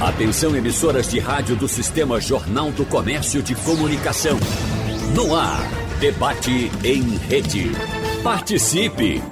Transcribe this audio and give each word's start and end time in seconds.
Atenção 0.00 0.56
emissoras 0.56 1.08
de 1.10 1.18
rádio 1.18 1.54
do 1.54 1.68
Sistema 1.68 2.18
Jornal 2.18 2.72
do 2.72 2.86
Comércio 2.86 3.42
de 3.42 3.54
Comunicação. 3.54 4.38
No 5.14 5.36
ar, 5.36 5.60
debate 6.00 6.70
em 6.82 7.02
rede. 7.18 7.70
Participe! 8.22 9.22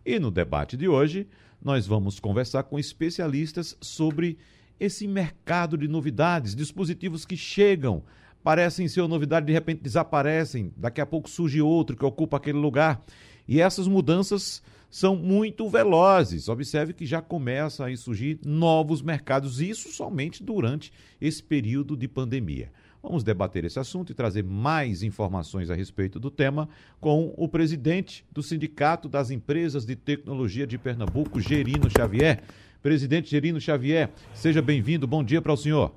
E 0.04 0.18
no 0.18 0.32
debate 0.32 0.76
de 0.76 0.88
hoje, 0.88 1.28
nós 1.62 1.86
vamos 1.86 2.20
conversar 2.20 2.64
com 2.64 2.80
especialistas 2.80 3.78
sobre 3.80 4.40
esse 4.80 5.08
mercado 5.08 5.78
de 5.78 5.88
novidades, 5.88 6.56
dispositivos 6.56 7.26
que 7.26 7.38
chegam, 7.38 8.04
parecem 8.44 8.88
ser 8.88 9.02
uma 9.02 9.08
novidade, 9.08 9.46
de 9.46 9.54
repente 9.54 9.82
desaparecem, 9.82 10.72
daqui 10.78 11.02
a 11.02 11.06
pouco 11.06 11.30
surge 11.30 11.62
outro 11.62 11.98
que 11.98 12.06
ocupa 12.06 12.38
aquele 12.38 12.60
lugar. 12.60 13.04
E 13.48 13.60
essas 13.62 13.88
mudanças 13.88 14.62
são 14.90 15.16
muito 15.16 15.68
velozes. 15.70 16.48
Observe 16.48 16.94
que 16.94 17.06
já 17.06 17.22
começa 17.22 17.88
a 17.88 17.98
surgir 17.98 18.40
novos 18.46 19.02
mercados, 19.02 19.60
isso 19.60 19.92
somente 19.92 20.44
durante 20.44 20.92
esse 21.20 21.42
período 21.44 21.98
de 21.98 22.08
pandemia. 22.08 22.72
Vamos 23.04 23.24
debater 23.24 23.64
esse 23.66 23.78
assunto 23.78 24.12
e 24.12 24.16
trazer 24.16 24.44
mais 24.44 25.04
informações 25.04 25.70
a 25.70 25.76
respeito 25.76 26.20
do 26.20 26.32
tema 26.32 26.68
com 27.00 27.34
o 27.38 27.48
presidente 27.48 28.26
do 28.32 28.42
Sindicato 28.42 29.08
das 29.08 29.30
Empresas 29.30 29.86
de 29.86 29.96
Tecnologia 29.96 30.66
de 30.66 30.78
Pernambuco, 30.78 31.40
Gerino 31.40 31.90
Xavier. 31.90 32.42
Presidente 32.86 33.32
Gerino 33.32 33.60
Xavier, 33.60 34.12
seja 34.32 34.62
bem-vindo. 34.62 35.08
Bom 35.08 35.24
dia 35.24 35.42
para 35.42 35.52
o 35.52 35.58
senhor. 35.58 35.92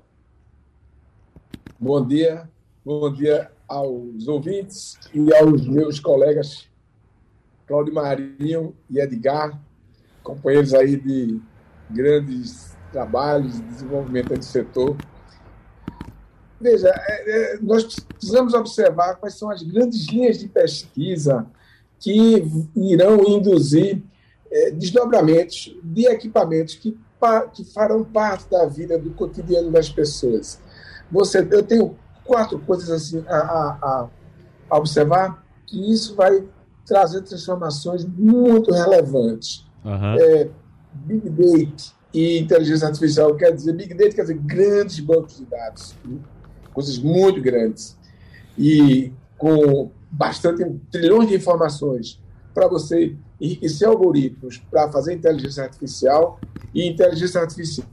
Bom 1.78 2.02
dia, 2.06 2.48
bom 2.82 3.12
dia 3.12 3.50
aos 3.68 4.26
ouvintes 4.26 4.98
e 5.12 5.34
aos 5.34 5.68
meus 5.68 6.00
colegas 6.00 6.66
Cláudio 7.66 7.92
Marinho 7.92 8.74
e 8.88 8.98
Edgar, 8.98 9.60
companheiros 10.22 10.72
aí 10.72 10.96
de 10.96 11.38
grandes 11.90 12.74
trabalhos 12.90 13.56
de 13.56 13.62
desenvolvimento 13.66 14.34
do 14.34 14.42
setor. 14.42 14.96
Veja, 16.58 16.88
é, 16.88 17.56
é, 17.56 17.58
nós 17.60 18.00
precisamos 18.00 18.54
observar 18.54 19.16
quais 19.16 19.34
são 19.34 19.50
as 19.50 19.62
grandes 19.62 20.08
linhas 20.08 20.38
de 20.38 20.48
pesquisa 20.48 21.46
que 22.00 22.42
irão 22.74 23.28
induzir 23.28 24.02
é, 24.50 24.70
desdobramentos 24.70 25.76
de 25.82 26.06
equipamentos 26.06 26.74
que, 26.74 26.96
que 27.52 27.64
farão 27.64 28.04
parte 28.04 28.48
da 28.50 28.66
vida, 28.66 28.98
do 28.98 29.10
cotidiano 29.10 29.70
das 29.70 29.88
pessoas. 29.88 30.60
Você, 31.10 31.46
eu 31.50 31.62
tenho 31.62 31.96
quatro 32.24 32.58
coisas 32.60 32.90
assim 32.90 33.24
a, 33.26 33.36
a, 33.36 34.08
a 34.70 34.78
observar 34.78 35.44
que 35.66 35.92
isso 35.92 36.14
vai 36.14 36.44
trazer 36.86 37.22
transformações 37.22 38.04
muito 38.04 38.72
relevantes. 38.72 39.66
Uhum. 39.84 40.18
É, 40.18 40.48
Big 40.92 41.28
Data 41.28 41.98
e 42.12 42.38
inteligência 42.38 42.88
artificial 42.88 43.34
quer 43.36 43.52
dizer 43.54 43.74
Big 43.74 43.94
Data 43.94 44.14
quer 44.14 44.22
dizer 44.22 44.38
grandes 44.38 45.00
bancos 45.00 45.36
de 45.36 45.44
dados, 45.44 45.94
coisas 46.72 46.98
muito 46.98 47.40
grandes 47.40 47.96
e 48.56 49.12
com 49.36 49.90
bastante 50.10 50.64
trilhões 50.90 51.28
de 51.28 51.36
informações 51.36 52.20
para 52.58 52.66
você 52.66 53.14
enriquecer 53.40 53.86
algoritmos 53.86 54.58
para 54.68 54.90
fazer 54.90 55.14
inteligência 55.14 55.62
artificial 55.62 56.40
e 56.74 56.88
inteligência 56.88 57.40
artificial 57.40 57.86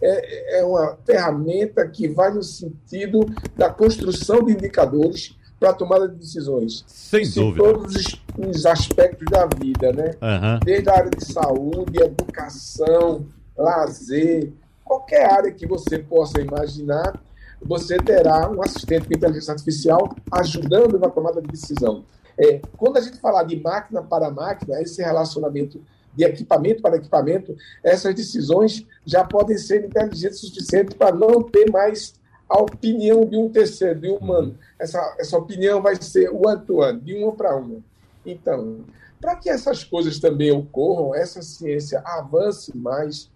é, 0.00 0.60
é 0.60 0.64
uma 0.64 0.96
ferramenta 1.04 1.84
que 1.88 2.06
vai 2.06 2.32
no 2.32 2.44
sentido 2.44 3.26
da 3.56 3.68
construção 3.68 4.44
de 4.44 4.52
indicadores 4.52 5.36
para 5.58 5.70
a 5.70 5.72
tomada 5.72 6.08
de 6.08 6.14
decisões. 6.14 6.84
Sem 6.86 7.22
Isso 7.22 7.40
dúvida. 7.40 7.68
Em 7.68 7.72
todos 7.72 7.96
os, 7.96 8.22
os, 8.38 8.64
aspectos 8.64 9.26
da 9.28 9.46
vida, 9.46 9.92
né? 9.92 10.12
Uhum. 10.22 10.60
Desde 10.64 10.88
a 10.88 10.94
área 10.98 11.10
de 11.10 11.24
saúde, 11.24 12.00
educação, 12.00 13.26
lazer, 13.56 14.52
qualquer 14.84 15.32
área 15.32 15.50
que 15.50 15.66
você 15.66 15.98
possa 15.98 16.40
imaginar, 16.40 17.20
você 17.60 17.96
terá 17.96 18.48
um 18.48 18.62
assistente 18.62 19.08
com 19.08 19.14
inteligência 19.14 19.52
artificial 19.52 20.14
ajudando 20.30 20.96
na 20.96 21.08
tomada 21.10 21.42
de 21.42 21.48
decisão. 21.48 22.04
É, 22.38 22.60
quando 22.76 22.98
a 22.98 23.00
gente 23.00 23.18
falar 23.18 23.44
de 23.44 23.58
máquina 23.60 24.02
para 24.02 24.30
máquina, 24.30 24.80
esse 24.80 25.02
relacionamento 25.02 25.80
de 26.14 26.24
equipamento 26.24 26.82
para 26.82 26.96
equipamento, 26.96 27.56
essas 27.84 28.14
decisões 28.14 28.86
já 29.04 29.24
podem 29.24 29.58
ser 29.58 29.84
inteligentes 29.84 30.42
o 30.42 30.46
suficiente 30.46 30.94
para 30.94 31.14
não 31.14 31.42
ter 31.42 31.70
mais 31.70 32.14
a 32.48 32.60
opinião 32.60 33.24
de 33.24 33.36
um 33.36 33.48
terceiro, 33.48 34.00
de 34.00 34.08
um 34.08 34.16
humano. 34.16 34.56
Essa, 34.78 35.16
essa 35.18 35.36
opinião 35.36 35.82
vai 35.82 36.00
ser 36.00 36.30
one-to-one, 36.30 37.00
de 37.00 37.14
uma 37.14 37.32
para 37.32 37.56
uma. 37.56 37.80
Então, 38.24 38.84
para 39.20 39.36
que 39.36 39.50
essas 39.50 39.84
coisas 39.84 40.18
também 40.18 40.50
ocorram, 40.52 41.14
essa 41.14 41.42
ciência 41.42 42.00
avance 42.04 42.76
mais, 42.76 43.30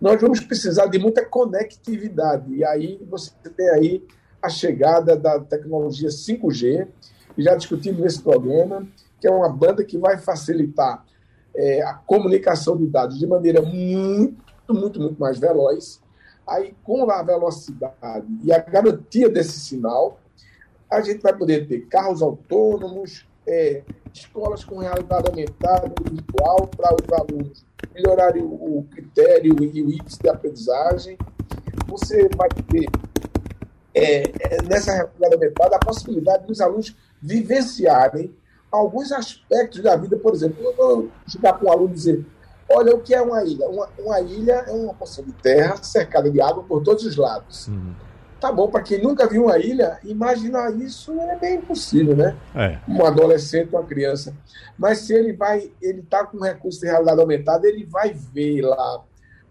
nós 0.00 0.20
vamos 0.20 0.40
precisar 0.40 0.86
de 0.86 0.98
muita 0.98 1.24
conectividade. 1.24 2.54
E 2.54 2.64
aí 2.64 3.00
você 3.08 3.30
tem 3.56 3.68
aí 3.70 4.04
a 4.42 4.48
chegada 4.48 5.16
da 5.16 5.40
tecnologia 5.40 6.08
5G, 6.08 6.86
já 7.42 7.54
discutimos 7.54 8.00
nesse 8.00 8.22
programa, 8.22 8.86
que 9.20 9.26
é 9.26 9.30
uma 9.30 9.48
banda 9.48 9.84
que 9.84 9.98
vai 9.98 10.18
facilitar 10.18 11.04
é, 11.54 11.82
a 11.82 11.94
comunicação 11.94 12.76
de 12.76 12.86
dados 12.86 13.18
de 13.18 13.26
maneira 13.26 13.62
muito, 13.62 14.74
muito, 14.74 15.00
muito 15.00 15.18
mais 15.18 15.38
veloz 15.38 16.02
Aí, 16.46 16.74
com 16.84 17.10
a 17.10 17.22
velocidade 17.22 18.26
e 18.42 18.52
a 18.52 18.58
garantia 18.58 19.30
desse 19.30 19.58
sinal, 19.60 20.20
a 20.90 21.00
gente 21.00 21.22
vai 21.22 21.34
poder 21.34 21.66
ter 21.66 21.86
carros 21.86 22.20
autônomos, 22.20 23.26
é, 23.46 23.82
escolas 24.12 24.62
com 24.62 24.78
realidade 24.78 25.28
aumentada 25.28 25.90
virtual 26.02 26.68
para 26.68 26.94
os 26.94 27.12
alunos 27.12 27.64
melhorarem 27.94 28.42
o, 28.42 28.78
o 28.78 28.86
critério 28.90 29.56
e 29.62 29.82
o 29.82 29.90
índice 29.90 30.18
de 30.20 30.28
aprendizagem. 30.28 31.16
Você 31.88 32.28
vai 32.36 32.48
ter, 32.48 32.88
é, 33.94 34.22
é, 34.22 34.62
nessa 34.68 34.92
realidade 34.92 35.34
aumentada, 35.34 35.76
a 35.76 35.78
possibilidade 35.78 36.46
dos 36.46 36.60
alunos 36.60 36.94
vivenciarem 37.24 38.34
alguns 38.70 39.10
aspectos 39.10 39.82
da 39.82 39.96
vida. 39.96 40.16
Por 40.16 40.34
exemplo, 40.34 40.62
eu 40.62 40.76
vou 40.76 41.08
chegar 41.26 41.54
para 41.54 41.66
um 41.66 41.72
aluno 41.72 41.90
e 41.90 41.94
dizer: 41.94 42.26
Olha 42.68 42.94
o 42.94 43.00
que 43.00 43.14
é 43.14 43.22
uma 43.22 43.42
ilha. 43.42 43.66
Uma, 43.66 43.88
uma 43.98 44.20
ilha 44.20 44.64
é 44.66 44.72
uma 44.72 44.94
porção 44.94 45.24
de 45.24 45.32
terra 45.32 45.82
cercada 45.82 46.30
de 46.30 46.40
água 46.40 46.62
por 46.64 46.82
todos 46.82 47.04
os 47.04 47.16
lados. 47.16 47.68
Uhum. 47.68 47.94
Tá 48.40 48.52
bom, 48.52 48.68
para 48.68 48.82
quem 48.82 49.02
nunca 49.02 49.26
viu 49.26 49.44
uma 49.44 49.58
ilha, 49.58 49.98
imaginar 50.04 50.70
isso 50.76 51.18
é 51.18 51.38
bem 51.38 51.56
impossível, 51.56 52.14
né? 52.14 52.36
É. 52.54 52.78
Um 52.86 53.02
adolescente, 53.02 53.70
uma 53.70 53.84
criança. 53.84 54.36
Mas 54.76 54.98
se 54.98 55.14
ele 55.14 55.32
vai, 55.32 55.72
ele 55.80 56.02
tá 56.02 56.26
com 56.26 56.38
recurso 56.38 56.80
de 56.80 56.86
realidade 56.86 57.18
aumentada, 57.18 57.66
ele 57.66 57.86
vai 57.86 58.12
ver 58.12 58.60
lá 58.60 59.02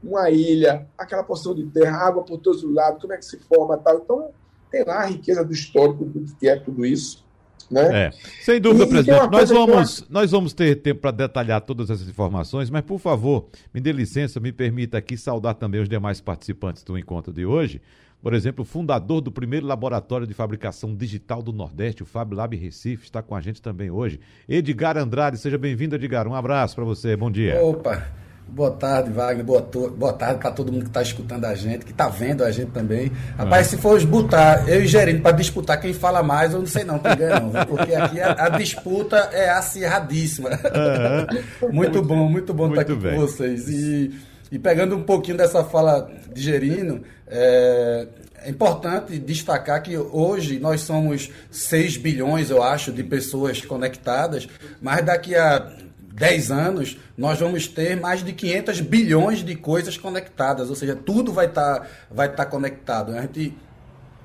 uma 0.03 0.29
ilha, 0.29 0.85
aquela 0.95 1.23
porção 1.23 1.55
de 1.55 1.65
terra, 1.67 1.97
água 1.97 2.23
por 2.23 2.37
todos 2.37 2.63
os 2.63 2.71
lados, 2.71 3.01
como 3.01 3.13
é 3.13 3.17
que 3.17 3.25
se 3.25 3.39
forma 3.39 3.77
tal. 3.77 3.97
Então, 3.97 4.29
tem 4.69 4.83
lá 4.83 5.01
a 5.01 5.05
riqueza 5.05 5.43
do 5.43 5.53
histórico 5.53 6.05
do 6.05 6.35
que 6.35 6.47
é 6.47 6.55
tudo 6.59 6.85
isso. 6.85 7.25
Né? 7.69 8.07
É. 8.07 8.11
Sem 8.41 8.59
dúvida, 8.59 8.85
e, 8.85 8.89
presidente. 8.89 9.31
Nós 9.31 9.49
vamos, 9.49 10.05
nós 10.09 10.31
vamos 10.31 10.53
ter 10.53 10.75
tempo 10.75 11.01
para 11.01 11.11
detalhar 11.11 11.61
todas 11.61 11.89
essas 11.89 12.07
informações, 12.07 12.69
mas, 12.69 12.81
por 12.81 12.99
favor, 12.99 13.47
me 13.73 13.81
dê 13.81 13.91
licença, 13.91 14.39
me 14.39 14.51
permita 14.51 14.97
aqui 14.97 15.17
saudar 15.17 15.55
também 15.55 15.81
os 15.81 15.89
demais 15.89 16.21
participantes 16.21 16.83
do 16.83 16.97
encontro 16.97 17.33
de 17.33 17.45
hoje. 17.45 17.81
Por 18.21 18.33
exemplo, 18.33 18.61
o 18.61 18.65
fundador 18.65 19.19
do 19.19 19.29
primeiro 19.29 19.65
laboratório 19.65 20.25
de 20.25 20.33
fabricação 20.33 20.95
digital 20.95 21.43
do 21.43 21.51
Nordeste, 21.51 22.03
o 22.03 22.05
Fab 22.05 22.33
Lab 22.33 22.55
Recife, 22.55 23.03
está 23.03 23.21
com 23.21 23.35
a 23.35 23.41
gente 23.41 23.61
também 23.61 23.91
hoje. 23.91 24.17
Edgar 24.47 24.97
Andrade, 24.97 25.37
seja 25.37 25.57
bem-vindo, 25.57 25.95
Edgar. 25.95 26.25
Um 26.25 26.33
abraço 26.33 26.73
para 26.73 26.85
você, 26.85 27.17
bom 27.17 27.29
dia. 27.29 27.61
Opa! 27.61 28.22
Boa 28.47 28.71
tarde, 28.71 29.09
Wagner. 29.09 29.43
Boa, 29.43 29.61
boa 29.61 30.13
tarde 30.13 30.39
para 30.39 30.51
todo 30.51 30.71
mundo 30.71 30.83
que 30.83 30.89
está 30.89 31.01
escutando 31.01 31.45
a 31.45 31.55
gente, 31.55 31.85
que 31.85 31.91
está 31.91 32.07
vendo 32.07 32.43
a 32.43 32.51
gente 32.51 32.71
também. 32.71 33.11
Rapaz, 33.35 33.67
é. 33.67 33.69
se 33.71 33.77
for 33.77 33.99
botar 34.05 34.69
eu 34.69 34.83
e 34.83 34.87
Gerino 34.87 35.21
para 35.21 35.31
disputar 35.31 35.81
quem 35.81 35.93
fala 35.93 36.21
mais, 36.21 36.53
eu 36.53 36.59
não 36.59 36.67
sei 36.67 36.83
não 36.83 36.99
quem 36.99 37.15
ganha 37.15 37.39
não, 37.39 37.51
porque 37.65 37.95
aqui 37.95 38.21
a, 38.21 38.45
a, 38.45 38.49
disputa 38.49 39.17
é 39.31 39.49
acirradíssima. 39.49 40.49
É. 40.51 41.65
muito 41.73 42.01
bom, 42.03 42.29
muito 42.29 42.53
bom 42.53 42.67
muito 42.67 42.79
estar 42.79 42.93
aqui 42.93 43.01
bem. 43.01 43.15
com 43.15 43.21
vocês. 43.21 43.67
E, 43.67 44.11
e 44.51 44.59
pegando 44.59 44.95
um 44.95 45.03
pouquinho 45.03 45.37
dessa 45.37 45.63
fala 45.63 46.07
de 46.31 46.43
Gerino, 46.43 47.01
é, 47.27 48.07
é 48.43 48.49
importante 48.49 49.17
destacar 49.17 49.81
que 49.81 49.97
hoje 49.97 50.59
nós 50.59 50.81
somos 50.81 51.31
6 51.49 51.97
bilhões, 51.97 52.51
eu 52.51 52.61
acho, 52.61 52.91
de 52.91 53.03
pessoas 53.03 53.65
conectadas, 53.65 54.47
mas 54.79 55.03
daqui 55.03 55.35
a 55.35 55.71
10 56.13 56.51
anos 56.51 56.97
nós 57.17 57.39
vamos 57.39 57.67
ter 57.67 57.99
mais 57.99 58.23
de 58.23 58.33
500 58.33 58.81
bilhões 58.81 59.43
de 59.43 59.55
coisas 59.55 59.97
conectadas, 59.97 60.69
ou 60.69 60.75
seja, 60.75 60.95
tudo 60.95 61.33
vai 61.33 61.47
estar 61.47 61.79
tá, 61.79 61.87
vai 62.11 62.31
tá 62.31 62.45
conectado. 62.45 63.15
A 63.15 63.21
gente 63.21 63.55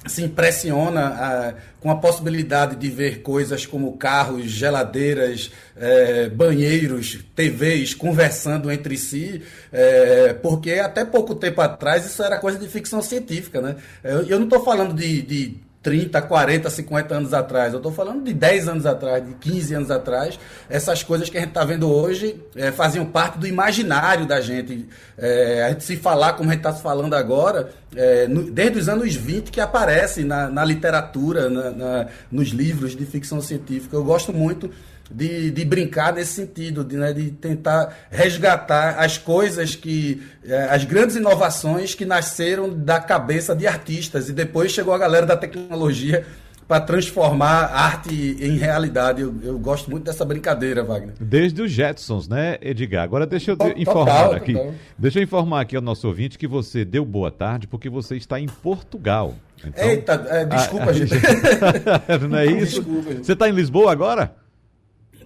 se 0.07 0.23
impressiona 0.23 1.07
ah, 1.07 1.55
com 1.81 1.91
a 1.91 1.97
possibilidade 1.97 2.77
de 2.77 2.89
ver 2.89 3.23
coisas 3.23 3.67
como 3.67 3.97
carros, 3.97 4.47
geladeiras, 4.47 5.51
eh, 5.77 6.29
banheiros, 6.29 7.19
TVs 7.35 7.95
conversando 7.95 8.71
entre 8.71 8.97
si, 8.97 9.43
eh, 9.73 10.37
porque 10.41 10.73
até 10.75 11.05
pouco 11.05 11.35
tempo 11.35 11.61
atrás 11.61 12.07
isso 12.07 12.23
era 12.23 12.39
coisa 12.39 12.59
de 12.59 12.69
ficção 12.69 13.03
científica. 13.03 13.61
Né? 13.61 13.77
Eu, 14.05 14.23
eu 14.23 14.39
não 14.39 14.45
estou 14.45 14.65
falando 14.65 14.95
de, 14.95 15.21
de 15.23 15.57
30, 15.89 16.21
40, 16.21 16.69
50 16.69 17.15
anos 17.15 17.33
atrás. 17.33 17.73
Eu 17.73 17.79
estou 17.79 17.91
falando 17.91 18.23
de 18.23 18.35
10 18.35 18.69
anos 18.69 18.85
atrás, 18.85 19.27
de 19.27 19.33
15 19.33 19.75
anos 19.75 19.91
atrás. 19.91 20.39
Essas 20.69 21.03
coisas 21.03 21.31
que 21.31 21.39
a 21.39 21.41
gente 21.41 21.49
está 21.49 21.65
vendo 21.65 21.91
hoje 21.91 22.39
é, 22.55 22.71
faziam 22.71 23.07
parte 23.07 23.39
do 23.39 23.47
imaginário 23.47 24.27
da 24.27 24.39
gente. 24.39 24.87
É, 25.17 25.65
a 25.65 25.71
gente 25.71 25.85
se 25.85 25.97
falar 25.97 26.35
como 26.35 26.51
a 26.51 26.53
gente 26.53 26.61
está 26.61 26.75
se 26.75 26.83
falando 26.83 27.15
agora, 27.15 27.71
é, 27.97 28.29
no, 28.29 28.51
desde 28.51 28.81
os 28.81 28.87
anos 28.87 29.15
20 29.15 29.51
que 29.51 29.63
aparece 29.63 30.25
na, 30.25 30.51
na 30.51 30.63
literatura, 30.63 31.49
na, 31.49 31.71
na, 31.71 32.07
nos 32.31 32.49
livros 32.49 32.95
de 32.95 33.07
ficção 33.07 33.41
científica. 33.41 33.97
Eu 33.97 34.05
gosto 34.05 34.31
muito 34.31 34.71
de, 35.11 35.51
de 35.51 35.65
brincar 35.65 36.13
nesse 36.13 36.33
sentido, 36.33 36.85
de, 36.85 36.97
né, 36.97 37.13
de 37.13 37.31
tentar 37.31 37.97
resgatar 38.11 38.99
as 38.99 39.19
coisas 39.19 39.75
que. 39.75 40.23
Eh, 40.45 40.69
as 40.71 40.85
grandes 40.85 41.17
inovações 41.17 41.95
que 41.95 42.05
nasceram 42.05 42.73
da 42.73 43.01
cabeça 43.01 43.55
de 43.55 43.67
artistas. 43.67 44.29
E 44.29 44.33
depois 44.33 44.73
chegou 44.73 44.93
a 44.93 44.99
galera 44.99 45.27
da 45.27 45.37
tecnologia 45.37 46.27
para 46.69 46.83
transformar 46.83 47.71
arte 47.73 48.37
em 48.39 48.59
realidade. 48.59 49.23
Eu, 49.23 49.35
eu, 49.43 49.59
gosto 49.59 49.91
muito 49.91 50.05
dessa 50.05 50.23
brincadeira, 50.23 50.85
Wagner. 50.85 51.15
Desde 51.19 51.63
os 51.63 51.73
Jetsons, 51.73 52.29
né, 52.29 52.59
Edgar? 52.61 53.03
Agora 53.03 53.27
deixa 53.27 53.53
eu 53.53 53.57
total, 53.57 53.79
informar 53.79 54.35
aqui. 54.37 54.53
Total. 54.53 54.75
Deixa 54.99 55.19
eu 55.19 55.23
informar 55.23 55.63
aqui 55.63 55.75
ao 55.75 55.81
nosso 55.83 56.07
ouvinte 56.07 56.39
que 56.39 56.47
você 56.47 56.85
deu 56.85 57.07
boa 57.07 57.31
tarde 57.31 57.67
porque 57.67 57.89
você 57.89 58.17
está 58.17 58.39
em 58.39 58.47
Portugal. 58.47 59.35
Então, 59.65 59.89
Eita, 59.89 60.27
é, 60.29 60.45
desculpa, 60.45 60.85
a, 60.87 60.91
a 60.91 60.93
gente. 60.93 61.15
Não 62.29 62.39
é 62.39 62.47
isso? 62.47 62.83
Desculpa, 62.83 63.15
Você 63.25 63.33
está 63.33 63.49
em 63.49 63.53
Lisboa 63.53 63.91
agora? 63.91 64.37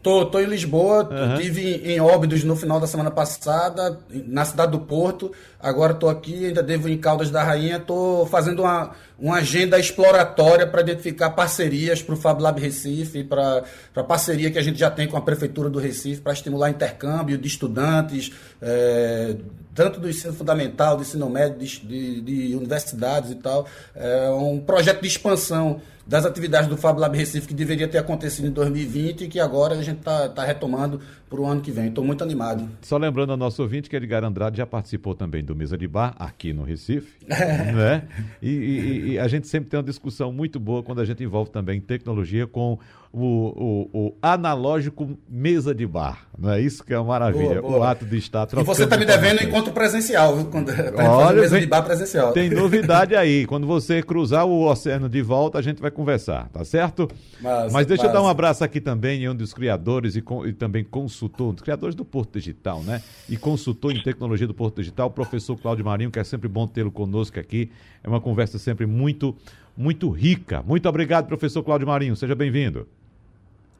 Tô, 0.03 0.27
tô 0.27 0.41
em 0.41 0.47
Lisboa, 0.47 1.09
uhum. 1.09 1.37
tive 1.37 1.77
em 1.85 2.01
Óbidos 2.01 2.43
no 2.43 2.57
final 2.57 2.81
da 2.81 2.89
semana 2.89 3.11
passada, 3.11 4.01
na 4.27 4.45
cidade 4.45 4.73
do 4.73 4.81
Porto. 4.81 5.31
Agora 5.61 5.93
estou 5.93 6.09
aqui, 6.09 6.47
ainda 6.47 6.61
devo 6.61 6.89
em 6.89 6.99
Caldas 6.99 7.31
da 7.31 7.45
Rainha. 7.45 7.77
Estou 7.77 8.27
fazendo 8.27 8.63
uma, 8.63 8.91
uma 9.17 9.37
agenda 9.37 9.79
exploratória 9.79 10.67
para 10.67 10.81
identificar 10.81 11.31
parcerias 11.31 12.03
para 12.03 12.15
o 12.15 12.17
Fab 12.17 12.43
Lab 12.43 12.61
Recife, 12.61 13.23
para 13.23 13.63
a 13.95 14.03
parceria 14.03 14.51
que 14.51 14.59
a 14.59 14.63
gente 14.63 14.77
já 14.77 14.91
tem 14.91 15.07
com 15.07 15.17
a 15.17 15.21
Prefeitura 15.21 15.71
do 15.71 15.79
Recife, 15.79 16.21
para 16.21 16.33
estimular 16.33 16.69
intercâmbio 16.69 17.39
de 17.39 17.47
estudantes, 17.47 18.33
é, 18.61 19.37
tanto 19.73 20.01
do 20.01 20.11
ensino 20.11 20.33
fundamental, 20.33 20.97
do 20.97 21.03
ensino 21.03 21.31
médio, 21.31 21.61
de, 21.61 21.79
de, 21.79 22.21
de 22.21 22.57
universidades 22.57 23.31
e 23.31 23.37
tal. 23.37 23.69
É 23.95 24.29
um 24.31 24.59
projeto 24.59 25.01
de 25.01 25.07
expansão 25.07 25.81
das 26.07 26.27
atividades 26.27 26.69
do 26.69 26.77
Fab 26.77 26.99
Lab 26.99 27.17
Recife 27.17 27.49
que 27.49 27.55
deveria 27.55 27.89
ter 27.89 27.99
acontecido 27.99 28.49
em 28.49 28.51
2020 28.51 29.25
e 29.25 29.29
que 29.29 29.41
agora 29.41 29.75
a 29.75 29.83
gente 29.83 29.99
está 29.99 30.29
tá 30.29 30.45
retomando 30.45 31.01
para 31.29 31.41
o 31.41 31.47
ano 31.47 31.61
que 31.61 31.71
vem. 31.71 31.89
Estou 31.89 32.05
muito 32.05 32.23
animado. 32.23 32.69
Só 32.83 32.97
lembrando 32.97 33.31
ao 33.31 33.37
nosso 33.37 33.63
ouvinte 33.63 33.89
que 33.89 33.97
Edgar 33.97 34.25
Andrade 34.25 34.59
já 34.59 34.67
participou 34.67 35.15
também 35.15 35.43
do 35.43 35.55
Mesa 35.57 35.79
de 35.79 35.89
Bar 35.89 36.15
aqui 36.19 36.53
no 36.53 36.63
Recife. 36.63 37.13
né? 37.27 38.07
E, 38.41 38.51
e, 38.51 39.11
e, 39.13 39.19
a 39.19 39.29
gente 39.29 39.47
sempre 39.47 39.71
tem 39.71 39.79
uma 39.79 39.85
discussão 39.85 40.33
muito 40.33 40.61
boa 40.61 40.83
quando 40.83 41.01
a 41.01 41.05
gente 41.05 41.23
envolve 41.23 41.51
também 41.51 41.81
tecnologia 41.81 42.47
com 42.47 42.79
o, 43.13 43.91
o, 43.93 44.07
o 44.07 44.15
analógico 44.23 45.19
mesa 45.29 45.75
de 45.75 45.87
bar. 45.87 46.27
Não 46.39 46.51
é 46.51 46.61
isso 46.61 46.83
que 46.83 46.95
é 46.95 46.99
uma 46.99 47.09
maravilha. 47.09 47.61
Boa, 47.61 47.73
boa. 47.73 47.79
O 47.79 47.83
ato 47.83 48.07
de 48.07 48.17
estar 48.17 48.47
trocando. 48.47 48.71
E 48.71 48.75
você 48.75 48.85
está 48.85 48.97
me 48.97 49.05
devendo 49.05 49.43
encontro 49.43 49.71
presencial, 49.71 50.35
viu? 50.35 50.47
Quando, 50.47 50.71
Olha, 50.97 51.43
mesa 51.43 51.61
de 51.61 51.67
bar 51.67 51.83
presencial. 51.83 52.33
Tem 52.33 52.49
novidade 52.51 53.15
aí. 53.15 53.45
Quando 53.45 53.67
você 53.67 54.03
cruzar 54.03 54.47
o 54.47 54.67
oceano 54.67 55.11
de 55.11 55.21
volta, 55.21 55.59
a 55.59 55.63
gente 55.63 55.83
vai 55.83 55.91
conversar, 55.91 56.49
tá 56.49 56.65
certo? 56.65 57.07
Mas, 57.41 57.73
mas 57.73 57.87
deixa 57.87 58.05
mas... 58.05 58.15
eu 58.15 58.19
dar 58.19 58.27
um 58.27 58.29
abraço 58.29 58.65
aqui 58.65 58.81
também 58.81 59.25
em 59.25 59.29
um 59.29 59.35
dos 59.35 59.53
criadores 59.53 60.17
e, 60.17 60.25
e 60.47 60.53
também 60.55 60.83
consultor, 60.83 61.51
um 61.51 61.53
dos 61.53 61.63
criadores 61.63 61.95
do 61.95 62.07
Porto 62.07 62.39
Digital, 62.39 62.83
né? 62.83 63.03
E 63.29 63.37
consultor 63.37 63.95
em 63.95 64.03
tecnologia 64.03 64.47
do 64.47 64.55
Porto 64.55 64.77
Digital, 64.77 65.09
o 65.09 65.11
professor 65.11 65.55
Cláudio 65.59 65.85
Marinho, 65.85 66.11
que 66.11 66.19
é 66.19 66.25
sempre 66.25 66.49
bom 66.49 66.67
tê-lo 66.67 66.91
conosco 66.91 67.39
aqui. 67.39 67.71
É 68.03 68.09
uma 68.09 68.23
conversa 68.23 68.59
sempre 68.59 68.87
muito, 68.87 69.37
muito 69.77 70.09
rica. 70.09 70.63
Muito 70.63 70.89
obrigado, 70.89 71.27
professor 71.27 71.63
Cláudio 71.63 71.87
Marinho. 71.87 72.17
Seja 72.17 72.35
bem-vindo. 72.35 72.89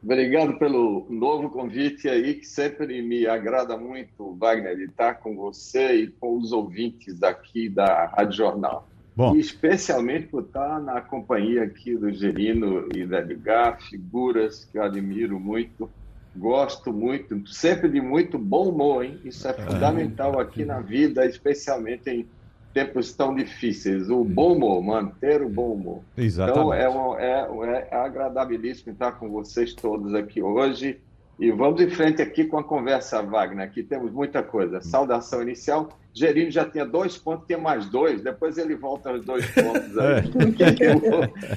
Obrigado 0.03 0.59
pelo 0.59 1.07
novo 1.09 1.49
convite 1.49 2.09
aí, 2.09 2.33
que 2.33 2.45
sempre 2.45 3.01
me 3.01 3.25
agrada 3.25 3.77
muito, 3.77 4.35
Wagner, 4.35 4.75
de 4.75 4.83
estar 4.83 5.15
com 5.15 5.33
você 5.33 5.93
e 5.93 6.07
com 6.07 6.37
os 6.37 6.51
ouvintes 6.51 7.23
aqui 7.23 7.69
da 7.69 8.07
Rádio 8.07 8.33
Jornal. 8.33 8.85
Bom. 9.15 9.33
E 9.33 9.39
especialmente 9.39 10.27
por 10.27 10.43
estar 10.43 10.81
na 10.81 10.99
companhia 10.99 11.63
aqui 11.63 11.95
do 11.95 12.11
Gerino 12.11 12.89
e 12.93 13.05
da 13.05 13.19
Edgar, 13.19 13.81
figuras 13.81 14.65
que 14.65 14.77
eu 14.77 14.83
admiro 14.83 15.39
muito, 15.39 15.89
gosto 16.35 16.91
muito, 16.91 17.47
sempre 17.47 17.87
de 17.87 18.01
muito 18.01 18.37
bom 18.37 18.69
humor, 18.69 19.05
hein? 19.05 19.19
Isso 19.23 19.47
é, 19.47 19.51
é. 19.51 19.53
fundamental 19.53 20.37
aqui 20.37 20.65
na 20.65 20.81
vida, 20.81 21.25
especialmente 21.25 22.09
em 22.09 22.27
tempos 22.73 23.13
tão 23.13 23.35
difíceis. 23.35 24.09
O 24.09 24.23
bom 24.23 24.53
humor, 24.55 24.81
manter 24.81 25.41
o 25.41 25.49
bom 25.49 25.73
humor. 25.73 26.01
Exatamente. 26.17 26.59
Então, 26.59 26.73
é, 26.73 26.89
um, 26.89 27.63
é, 27.65 27.87
é 27.91 27.95
agradabilíssimo 27.95 28.93
estar 28.93 29.13
com 29.13 29.29
vocês 29.29 29.73
todos 29.73 30.13
aqui 30.13 30.41
hoje. 30.41 30.99
E 31.43 31.51
vamos 31.51 31.81
em 31.81 31.89
frente 31.89 32.21
aqui 32.21 32.45
com 32.45 32.57
a 32.57 32.63
conversa, 32.63 33.21
Wagner. 33.21 33.65
Aqui 33.65 33.83
temos 33.83 34.13
muita 34.13 34.41
coisa. 34.41 34.79
Saudação 34.79 35.41
inicial. 35.41 35.89
Gerino 36.13 36.49
já 36.49 36.63
tinha 36.63 36.85
dois 36.85 37.17
pontos, 37.17 37.45
tem 37.45 37.59
mais 37.59 37.85
dois. 37.89 38.21
Depois 38.23 38.57
ele 38.57 38.77
volta 38.77 39.09
aos 39.09 39.25
dois 39.25 39.45
pontos 39.51 39.97
aí. 39.97 40.23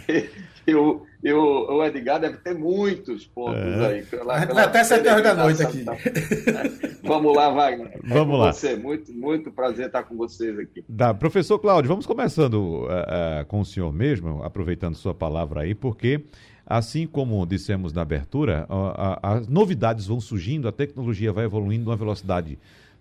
É. 0.09 0.47
E 0.67 0.75
o, 0.75 1.07
e 1.23 1.33
o, 1.33 1.77
o 1.77 1.85
Edgar 1.85 2.19
deve 2.19 2.39
ter 2.39 2.53
muitos 2.53 3.25
pontos 3.25 3.63
é. 3.63 3.87
aí. 3.87 4.03
Pela, 4.03 4.45
pela 4.45 4.63
até 4.65 4.83
sete 4.83 5.07
horas 5.07 5.23
da 5.23 5.35
noite 5.35 5.63
aqui. 5.63 5.85
Vamos 7.07 7.37
lá, 7.37 7.51
Wagner. 7.51 8.01
Vamos 8.03 8.35
é 8.35 8.39
lá. 8.39 8.53
Você. 8.53 8.75
Muito, 8.75 9.13
muito 9.13 9.53
prazer 9.53 9.87
estar 9.87 10.03
com 10.03 10.17
vocês 10.17 10.59
aqui. 10.59 10.85
Dá. 10.89 11.15
Professor 11.15 11.61
Cláudio, 11.61 11.89
vamos 11.89 12.05
começando 12.05 12.55
uh, 12.55 12.87
uh, 12.87 13.47
com 13.47 13.61
o 13.61 13.65
senhor 13.65 13.93
mesmo, 13.93 14.43
aproveitando 14.43 14.97
sua 14.97 15.15
palavra 15.15 15.61
aí, 15.61 15.73
porque 15.73 16.25
assim 16.67 17.07
como 17.07 17.47
dissemos 17.47 17.93
na 17.93 18.03
abertura, 18.03 18.67
as 19.23 19.47
novidades 19.47 20.07
vão 20.07 20.21
surgindo, 20.21 20.67
a 20.67 20.73
tecnologia 20.73 21.33
vai 21.33 21.45
evoluindo 21.45 21.85
numa 21.85 21.97
velocidade 21.97 22.59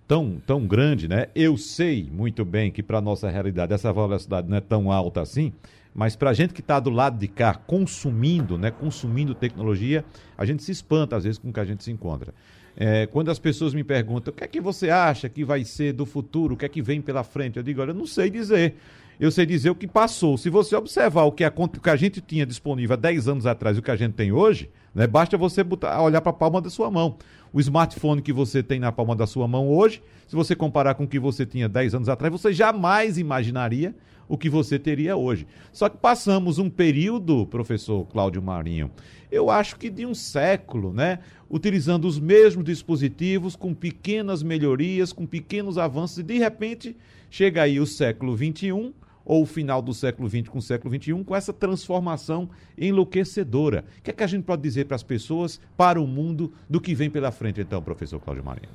tão, 0.07 0.39
tão 0.45 0.67
grande, 0.67 1.07
né? 1.07 1.27
Eu 1.33 1.57
sei 1.57 2.07
muito 2.11 2.45
bem 2.45 2.71
que 2.71 2.83
para 2.83 3.01
nossa 3.01 3.29
realidade 3.29 3.73
essa 3.73 3.91
velocidade 3.91 4.47
não 4.47 4.57
é 4.57 4.61
tão 4.61 4.91
alta 4.91 5.21
assim, 5.21 5.51
mas 5.95 6.15
para 6.15 6.29
a 6.29 6.33
gente 6.33 6.53
que 6.53 6.61
está 6.61 6.79
do 6.79 6.89
lado 6.89 7.17
de 7.17 7.27
cá 7.27 7.55
consumindo, 7.55 8.57
né, 8.57 8.69
consumindo 8.69 9.33
tecnologia, 9.33 10.05
a 10.37 10.45
gente 10.45 10.61
se 10.61 10.71
espanta 10.71 11.15
às 11.15 11.23
vezes 11.23 11.39
com 11.39 11.49
o 11.49 11.53
que 11.53 11.59
a 11.59 11.65
gente 11.65 11.83
se 11.83 11.91
encontra. 11.91 12.33
É, 12.77 13.07
quando 13.07 13.31
as 13.31 13.39
pessoas 13.39 13.73
me 13.73 13.83
perguntam 13.83 14.33
o 14.33 14.35
que 14.35 14.43
é 14.43 14.47
que 14.47 14.59
você 14.59 14.89
acha 14.89 15.29
que 15.29 15.45
vai 15.45 15.63
ser 15.63 15.93
do 15.93 16.05
futuro, 16.05 16.53
o 16.53 16.57
que 16.57 16.65
é 16.65 16.69
que 16.69 16.81
vem 16.81 17.01
pela 17.01 17.23
frente, 17.23 17.57
eu 17.57 17.63
digo, 17.63 17.81
olha, 17.81 17.91
eu 17.91 17.95
não 17.95 18.05
sei 18.05 18.29
dizer. 18.29 18.75
Eu 19.19 19.31
sei 19.31 19.45
dizer 19.45 19.69
o 19.69 19.75
que 19.75 19.87
passou. 19.87 20.37
Se 20.37 20.49
você 20.49 20.75
observar 20.75 21.23
o 21.23 21.31
que 21.31 21.43
a, 21.43 21.53
o 21.55 21.67
que 21.69 21.89
a 21.89 21.95
gente 21.95 22.21
tinha 22.21 22.45
disponível 22.45 22.93
há 22.93 22.97
10 22.97 23.27
anos 23.27 23.45
atrás 23.45 23.77
e 23.77 23.79
o 23.79 23.83
que 23.83 23.91
a 23.91 23.95
gente 23.95 24.13
tem 24.13 24.31
hoje, 24.31 24.69
né, 24.95 25.05
basta 25.05 25.37
você 25.37 25.63
botar, 25.63 26.01
olhar 26.01 26.21
para 26.21 26.29
a 26.29 26.33
palma 26.33 26.61
da 26.61 26.69
sua 26.69 26.89
mão. 26.89 27.17
O 27.51 27.59
smartphone 27.59 28.21
que 28.21 28.33
você 28.33 28.63
tem 28.63 28.79
na 28.79 28.91
palma 28.91 29.15
da 29.15 29.27
sua 29.27 29.47
mão 29.47 29.67
hoje, 29.67 30.01
se 30.27 30.35
você 30.35 30.55
comparar 30.55 30.95
com 30.95 31.03
o 31.03 31.07
que 31.07 31.19
você 31.19 31.45
tinha 31.45 31.69
10 31.69 31.95
anos 31.95 32.09
atrás, 32.09 32.31
você 32.31 32.53
jamais 32.53 33.17
imaginaria 33.17 33.93
o 34.27 34.37
que 34.37 34.49
você 34.49 34.79
teria 34.79 35.15
hoje. 35.15 35.45
Só 35.71 35.89
que 35.89 35.97
passamos 35.97 36.57
um 36.57 36.69
período, 36.69 37.45
professor 37.45 38.05
Cláudio 38.05 38.41
Marinho, 38.41 38.89
eu 39.31 39.49
acho 39.49 39.75
que 39.75 39.89
de 39.89 40.05
um 40.05 40.15
século, 40.15 40.93
né? 40.93 41.19
Utilizando 41.49 42.05
os 42.05 42.19
mesmos 42.19 42.65
dispositivos, 42.65 43.55
com 43.55 43.73
pequenas 43.73 44.41
melhorias, 44.41 45.11
com 45.11 45.25
pequenos 45.25 45.77
avanços, 45.77 46.19
e 46.19 46.23
de 46.23 46.37
repente 46.37 46.95
chega 47.29 47.63
aí 47.63 47.79
o 47.79 47.85
século 47.85 48.35
XXI, 48.35 48.93
ou 49.25 49.41
o 49.41 49.45
final 49.45 49.81
do 49.81 49.93
século 49.93 50.29
XX 50.29 50.47
com 50.47 50.59
o 50.59 50.61
século 50.61 50.93
XXI, 50.95 51.23
com 51.23 51.35
essa 51.35 51.51
transformação 51.51 52.49
enlouquecedora. 52.77 53.83
O 53.97 54.03
que 54.03 54.11
é 54.11 54.13
que 54.13 54.23
a 54.23 54.27
gente 54.27 54.43
pode 54.43 54.61
dizer 54.61 54.85
para 54.85 54.95
as 54.95 55.03
pessoas, 55.03 55.59
para 55.75 55.99
o 55.99 56.05
mundo, 56.05 56.53
do 56.69 56.79
que 56.79 56.93
vem 56.93 57.09
pela 57.09 57.31
frente, 57.31 57.59
então, 57.59 57.81
professor 57.81 58.19
Cláudio 58.19 58.45
Marinho? 58.45 58.69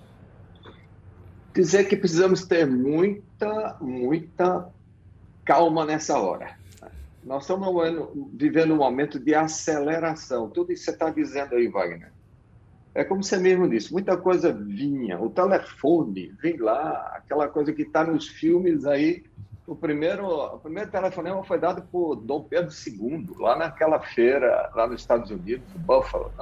Dizer 1.55 1.85
que 1.85 1.97
precisamos 1.97 2.45
ter 2.45 2.67
muita, 2.67 3.77
muita 3.81 4.69
calma 5.45 5.85
nessa 5.85 6.19
hora. 6.19 6.59
Nós 7.25 7.43
estamos 7.43 7.69
vivendo 8.35 8.73
um 8.73 8.79
momento 8.79 9.19
de 9.19 9.35
aceleração. 9.35 10.49
Tudo 10.49 10.73
isso 10.73 10.85
que 10.85 10.91
você 10.91 10.91
está 10.93 11.11
dizendo 11.11 11.55
aí, 11.55 11.69
Wagner. 11.69 12.11
É 12.95 13.05
como 13.05 13.23
você 13.23 13.37
mesmo 13.37 13.69
disse, 13.69 13.93
muita 13.93 14.17
coisa 14.17 14.53
vinha. 14.53 15.21
O 15.21 15.31
telefone, 15.31 16.35
vem 16.43 16.57
lá, 16.57 17.15
aquela 17.17 17.47
coisa 17.47 17.73
que 17.73 17.83
está 17.83 18.05
nos 18.05 18.27
filmes 18.27 18.85
aí, 18.85 19.25
o 19.71 19.77
primeiro, 19.77 20.27
o 20.27 20.59
primeiro 20.59 20.91
telefonema 20.91 21.45
foi 21.45 21.57
dado 21.57 21.83
por 21.83 22.17
Dom 22.17 22.43
Pedro 22.43 22.73
II, 22.73 23.29
lá 23.39 23.57
naquela 23.57 24.01
feira, 24.01 24.69
lá 24.75 24.89
nos 24.89 25.01
Estados 25.01 25.31
Unidos, 25.31 25.65
Buffalo. 25.77 26.33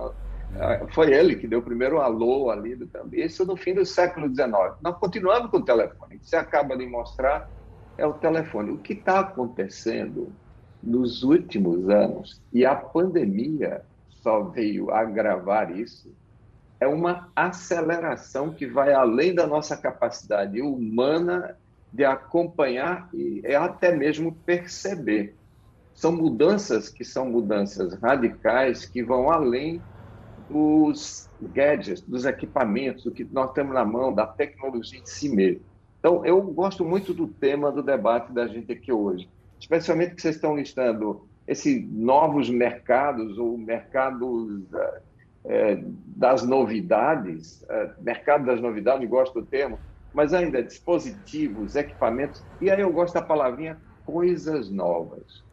É, 0.56 0.86
foi 0.94 1.12
ele 1.12 1.36
que 1.36 1.46
deu 1.46 1.58
o 1.58 1.62
primeiro 1.62 2.00
alô 2.00 2.50
ali 2.50 2.74
do 2.74 2.86
também. 2.86 3.20
Isso 3.20 3.44
no 3.44 3.54
fim 3.54 3.74
do 3.74 3.84
século 3.84 4.34
XIX. 4.34 4.50
Nós 4.80 4.96
continuamos 4.98 5.50
com 5.50 5.58
o 5.58 5.64
telefone. 5.64 6.16
O 6.16 6.18
que 6.20 6.26
você 6.26 6.36
acaba 6.36 6.74
de 6.74 6.86
mostrar 6.86 7.50
é 7.98 8.06
o 8.06 8.14
telefone. 8.14 8.70
O 8.70 8.78
que 8.78 8.94
está 8.94 9.20
acontecendo 9.20 10.32
nos 10.82 11.22
últimos 11.22 11.86
anos, 11.90 12.40
e 12.50 12.64
a 12.64 12.74
pandemia 12.74 13.82
só 14.22 14.44
veio 14.44 14.90
agravar 14.90 15.76
isso, 15.76 16.10
é 16.80 16.86
uma 16.86 17.28
aceleração 17.36 18.54
que 18.54 18.66
vai 18.66 18.94
além 18.94 19.34
da 19.34 19.46
nossa 19.46 19.76
capacidade 19.76 20.62
humana 20.62 21.58
de 21.92 22.04
acompanhar 22.04 23.08
e 23.12 23.42
até 23.54 23.94
mesmo 23.94 24.32
perceber. 24.32 25.34
São 25.94 26.12
mudanças 26.12 26.88
que 26.88 27.04
são 27.04 27.28
mudanças 27.28 27.94
radicais 27.94 28.84
que 28.84 29.02
vão 29.02 29.30
além 29.30 29.82
dos 30.48 31.28
gadgets, 31.52 32.00
dos 32.02 32.24
equipamentos, 32.24 33.04
do 33.04 33.10
que 33.10 33.24
nós 33.24 33.52
temos 33.52 33.74
na 33.74 33.84
mão, 33.84 34.12
da 34.12 34.26
tecnologia 34.26 34.98
em 34.98 35.06
si 35.06 35.28
mesmo. 35.28 35.62
Então, 35.98 36.24
eu 36.24 36.40
gosto 36.42 36.84
muito 36.84 37.12
do 37.12 37.26
tema 37.26 37.72
do 37.72 37.82
debate 37.82 38.32
da 38.32 38.46
gente 38.46 38.72
aqui 38.72 38.92
hoje, 38.92 39.28
especialmente 39.58 40.14
que 40.14 40.22
vocês 40.22 40.36
estão 40.36 40.56
listando 40.56 41.26
esses 41.46 41.84
novos 41.90 42.48
mercados 42.48 43.36
ou 43.38 43.58
mercados 43.58 44.62
é, 45.44 45.82
das 46.06 46.44
novidades, 46.44 47.64
é, 47.68 47.90
mercado 48.00 48.46
das 48.46 48.60
novidades, 48.60 49.08
gosto 49.08 49.40
do 49.40 49.46
termo, 49.46 49.78
mas 50.12 50.32
ainda 50.32 50.62
dispositivos, 50.62 51.76
equipamentos, 51.76 52.42
e 52.60 52.70
aí 52.70 52.80
eu 52.80 52.92
gosto 52.92 53.14
da 53.14 53.22
palavrinha 53.22 53.78
coisas 54.04 54.70
novas, 54.70 55.44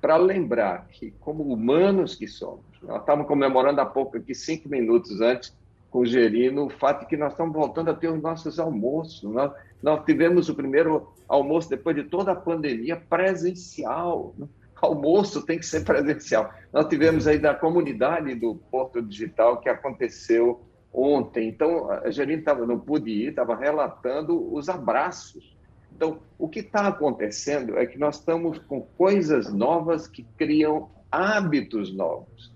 para 0.00 0.16
lembrar 0.16 0.86
que, 0.88 1.12
como 1.20 1.42
humanos 1.42 2.14
que 2.14 2.28
somos, 2.28 2.64
nós 2.82 3.00
estávamos 3.00 3.26
comemorando 3.26 3.80
há 3.80 3.86
pouco 3.86 4.16
aqui, 4.16 4.34
cinco 4.34 4.68
minutos 4.68 5.20
antes, 5.20 5.56
com 5.94 6.00
o 6.00 6.06
Gerino, 6.06 6.66
o 6.66 6.70
fato 6.70 7.00
de 7.00 7.06
que 7.06 7.16
nós 7.16 7.32
estamos 7.32 7.54
voltando 7.54 7.88
a 7.88 7.94
ter 7.94 8.08
os 8.08 8.20
nossos 8.20 8.58
almoços. 8.58 9.22
Nós, 9.22 9.52
nós 9.80 10.04
tivemos 10.04 10.48
o 10.48 10.54
primeiro 10.56 11.08
almoço 11.28 11.70
depois 11.70 11.94
de 11.94 12.02
toda 12.02 12.32
a 12.32 12.34
pandemia 12.34 12.96
presencial. 12.96 14.34
Né? 14.36 14.48
Almoço 14.82 15.46
tem 15.46 15.56
que 15.56 15.64
ser 15.64 15.84
presencial. 15.84 16.52
Nós 16.72 16.88
tivemos 16.88 17.28
aí 17.28 17.38
da 17.38 17.54
comunidade 17.54 18.34
do 18.34 18.56
Porto 18.72 19.00
Digital 19.00 19.60
que 19.60 19.68
aconteceu 19.68 20.60
ontem. 20.94 21.48
Então, 21.48 21.90
a 21.90 22.10
Gerino 22.10 22.42
tava, 22.42 22.66
não 22.66 22.78
pude 22.78 23.10
ir, 23.10 23.28
estava 23.30 23.56
relatando 23.56 24.54
os 24.54 24.68
abraços. 24.68 25.56
Então, 25.94 26.20
o 26.38 26.48
que 26.48 26.60
está 26.60 26.86
acontecendo 26.88 27.76
é 27.76 27.86
que 27.86 27.98
nós 27.98 28.18
estamos 28.18 28.58
com 28.58 28.80
coisas 28.80 29.52
novas 29.52 30.06
que 30.06 30.22
criam 30.36 30.88
hábitos 31.10 31.92
novos 31.94 32.54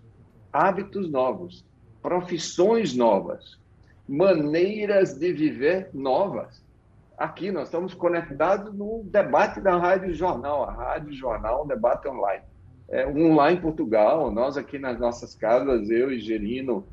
hábitos 0.53 1.11
novos, 1.11 1.65
profissões 2.03 2.95
novas, 2.95 3.59
maneiras 4.09 5.15
de 5.19 5.33
viver 5.33 5.91
novas. 5.93 6.65
Aqui 7.17 7.51
nós 7.51 7.65
estamos 7.65 7.95
conectados 7.95 8.73
no 8.75 9.03
debate 9.05 9.61
da 9.61 9.77
Rádio 9.77 10.15
Jornal, 10.15 10.65
a 10.65 10.73
Rádio 10.73 11.13
Jornal, 11.13 11.65
um 11.65 11.67
debate 11.67 12.09
online. 12.09 12.43
É, 12.89 13.07
um 13.07 13.35
lá 13.35 13.53
em 13.53 13.61
Portugal, 13.61 14.31
nós 14.31 14.57
aqui 14.57 14.79
nas 14.79 14.99
nossas 14.99 15.35
casas, 15.35 15.91
eu 15.91 16.11
e 16.11 16.21
Gerino, 16.21 16.87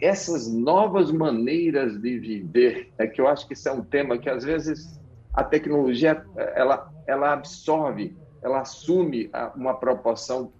essas 0.00 0.52
novas 0.52 1.12
maneiras 1.12 2.00
de 2.00 2.18
viver, 2.18 2.90
é 2.98 3.06
que 3.06 3.20
eu 3.20 3.28
acho 3.28 3.46
que 3.46 3.54
isso 3.54 3.68
é 3.68 3.72
um 3.72 3.82
tema 3.82 4.18
que 4.18 4.28
às 4.28 4.44
vezes 4.44 4.98
a 5.32 5.44
tecnologia 5.44 6.24
ela, 6.54 6.90
ela 7.06 7.32
absorve 7.32 8.16
ela 8.42 8.60
assume 8.60 9.30
uma 9.54 9.74
proporção 9.74 10.52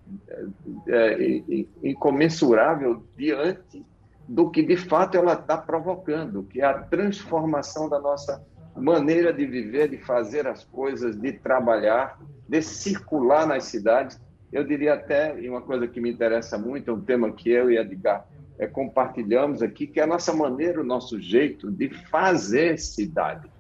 é, 0.86 1.28
é, 1.28 1.66
incomensurável 1.82 3.02
diante 3.16 3.84
do 4.28 4.50
que 4.50 4.62
de 4.62 4.76
fato 4.76 5.16
ela 5.16 5.32
está 5.32 5.56
provocando, 5.56 6.42
que 6.44 6.60
é 6.60 6.64
a 6.64 6.78
transformação 6.78 7.88
da 7.88 7.98
nossa 7.98 8.44
maneira 8.76 9.32
de 9.32 9.46
viver, 9.46 9.88
de 9.88 9.98
fazer 9.98 10.46
as 10.46 10.62
coisas, 10.64 11.16
de 11.16 11.32
trabalhar, 11.32 12.20
de 12.48 12.62
circular 12.62 13.46
nas 13.46 13.64
cidades. 13.64 14.20
Eu 14.52 14.62
diria 14.62 14.94
até, 14.94 15.38
e 15.40 15.48
uma 15.48 15.62
coisa 15.62 15.88
que 15.88 16.00
me 16.00 16.12
interessa 16.12 16.58
muito, 16.58 16.90
é 16.90 16.94
um 16.94 17.00
tema 17.00 17.32
que 17.32 17.50
eu 17.50 17.70
e 17.70 17.78
Edgar 17.78 18.26
é, 18.60 18.66
compartilhamos 18.66 19.62
aqui, 19.62 19.86
que 19.86 19.98
é 19.98 20.02
a 20.02 20.06
nossa 20.06 20.32
maneira, 20.34 20.80
o 20.80 20.84
nosso 20.84 21.18
jeito 21.18 21.70
de 21.70 21.88
fazer 21.88 22.78
cidade 22.78 23.50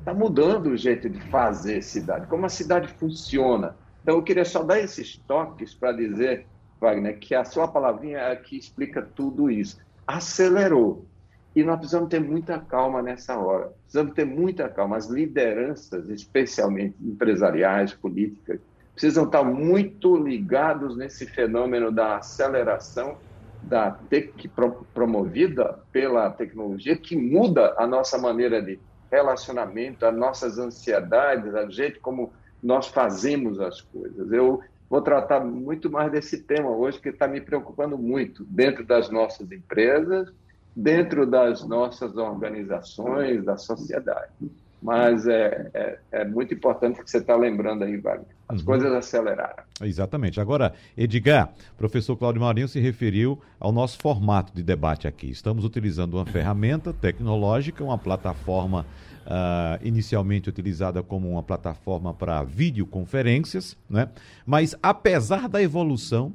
está 0.00 0.12
mudando 0.12 0.70
o 0.70 0.76
jeito 0.76 1.08
de 1.08 1.20
fazer 1.28 1.82
cidade, 1.82 2.26
como 2.26 2.44
a 2.46 2.48
cidade 2.48 2.88
funciona. 2.88 3.76
Então, 4.02 4.16
eu 4.16 4.22
queria 4.22 4.44
só 4.44 4.62
dar 4.62 4.80
esses 4.80 5.16
toques 5.28 5.74
para 5.74 5.92
dizer, 5.92 6.46
Wagner, 6.80 7.18
que 7.18 7.34
a 7.34 7.44
sua 7.44 7.68
palavrinha 7.68 8.18
é 8.18 8.34
que 8.34 8.56
explica 8.56 9.02
tudo 9.02 9.50
isso. 9.50 9.78
Acelerou. 10.06 11.06
E 11.54 11.62
nós 11.62 11.78
precisamos 11.78 12.08
ter 12.08 12.20
muita 12.20 12.58
calma 12.58 13.02
nessa 13.02 13.38
hora. 13.38 13.72
Precisamos 13.82 14.14
ter 14.14 14.24
muita 14.24 14.68
calma. 14.68 14.96
As 14.96 15.06
lideranças, 15.06 16.08
especialmente 16.08 16.96
empresariais, 17.00 17.92
políticas, 17.92 18.58
precisam 18.94 19.24
estar 19.24 19.44
muito 19.44 20.16
ligados 20.16 20.96
nesse 20.96 21.26
fenômeno 21.26 21.92
da 21.92 22.16
aceleração 22.16 23.18
da 23.62 23.90
tec 23.90 24.48
promovida 24.94 25.78
pela 25.92 26.30
tecnologia, 26.30 26.96
que 26.96 27.16
muda 27.16 27.74
a 27.76 27.86
nossa 27.86 28.18
maneira 28.18 28.62
de 28.62 28.78
relacionamento, 29.10 30.06
as 30.06 30.16
nossas 30.16 30.58
ansiedades, 30.58 31.54
a 31.54 31.68
jeito 31.68 32.00
como 32.00 32.32
nós 32.62 32.88
fazemos 32.88 33.60
as 33.60 33.80
coisas. 33.80 34.30
Eu 34.32 34.60
vou 34.88 35.02
tratar 35.02 35.40
muito 35.40 35.90
mais 35.90 36.10
desse 36.10 36.42
tema 36.42 36.70
hoje, 36.70 37.00
que 37.00 37.08
está 37.08 37.26
me 37.26 37.40
preocupando 37.40 37.96
muito 37.98 38.44
dentro 38.44 38.84
das 38.84 39.10
nossas 39.10 39.50
empresas, 39.50 40.32
dentro 40.74 41.26
das 41.26 41.66
nossas 41.66 42.16
organizações, 42.16 43.44
da 43.44 43.56
sociedade. 43.56 44.32
Mas 44.82 45.26
é, 45.26 45.70
é, 45.74 45.98
é 46.12 46.24
muito 46.24 46.54
importante 46.54 47.02
que 47.02 47.10
você 47.10 47.18
está 47.18 47.36
lembrando 47.36 47.84
aí, 47.84 47.96
Wagner. 47.96 48.26
As 48.48 48.60
uhum. 48.60 48.66
coisas 48.66 48.92
aceleraram. 48.92 49.62
Exatamente. 49.82 50.40
Agora, 50.40 50.72
Edgar, 50.96 51.52
professor 51.76 52.16
Cláudio 52.16 52.40
Marinho 52.40 52.66
se 52.66 52.80
referiu 52.80 53.40
ao 53.58 53.70
nosso 53.70 53.98
formato 53.98 54.52
de 54.54 54.62
debate 54.62 55.06
aqui. 55.06 55.30
Estamos 55.30 55.64
utilizando 55.64 56.14
uma 56.14 56.26
ferramenta 56.26 56.92
tecnológica, 56.92 57.84
uma 57.84 57.98
plataforma 57.98 58.86
uh, 59.26 59.86
inicialmente 59.86 60.48
utilizada 60.48 61.02
como 61.02 61.30
uma 61.30 61.42
plataforma 61.42 62.12
para 62.12 62.42
videoconferências, 62.42 63.76
né? 63.88 64.08
mas 64.44 64.74
apesar 64.82 65.48
da 65.48 65.62
evolução 65.62 66.34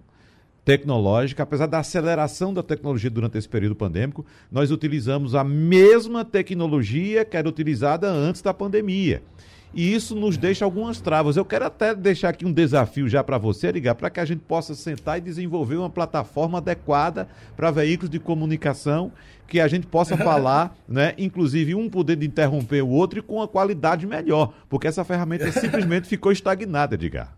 tecnológica, 0.66 1.44
apesar 1.44 1.68
da 1.68 1.80
aceleração 1.80 2.54
da 2.54 2.64
tecnologia 2.64 3.10
durante 3.10 3.38
esse 3.38 3.48
período 3.48 3.76
pandêmico, 3.76 4.26
nós 4.52 4.72
utilizamos 4.72 5.36
a 5.36 5.44
mesma 5.44 6.26
tecnologia 6.26 7.24
que 7.24 7.38
era 7.38 7.48
utilizada 7.48 8.10
antes 8.12 8.42
da 8.42 8.54
pandemia 8.54 9.22
e 9.76 9.94
isso 9.94 10.16
nos 10.16 10.38
deixa 10.38 10.64
algumas 10.64 11.02
travas. 11.02 11.36
Eu 11.36 11.44
quero 11.44 11.66
até 11.66 11.94
deixar 11.94 12.30
aqui 12.30 12.46
um 12.46 12.54
desafio 12.54 13.10
já 13.10 13.22
para 13.22 13.38
você, 13.38 13.70
ligar, 13.72 13.94
para 13.94 14.10
que 14.10 14.22
a 14.22 14.26
gente 14.26 14.40
possa 14.40 14.74
sentar 14.74 15.18
e 15.18 15.22
desenvolver 15.22 15.76
uma 15.76 15.90
plataforma 15.90 16.60
adequada 16.60 17.28
para 17.58 17.70
veículos 17.72 18.10
de 18.10 18.18
comunicação, 18.18 19.12
que 19.46 19.60
a 19.60 19.68
gente 19.68 19.86
possa 19.86 20.16
falar, 20.18 20.76
né, 20.88 21.14
inclusive 21.18 21.76
um 21.76 21.90
poder 21.90 22.16
de 22.16 22.26
interromper 22.26 22.82
o 22.82 22.90
outro 22.90 23.20
e 23.20 23.22
com 23.22 23.36
uma 23.36 23.48
qualidade 23.48 24.08
melhor, 24.08 24.54
porque 24.70 24.88
essa 24.88 25.04
ferramenta 25.04 25.52
simplesmente 25.52 26.08
ficou 26.08 26.32
estagnada, 26.32 26.96
Edgar. 26.96 27.35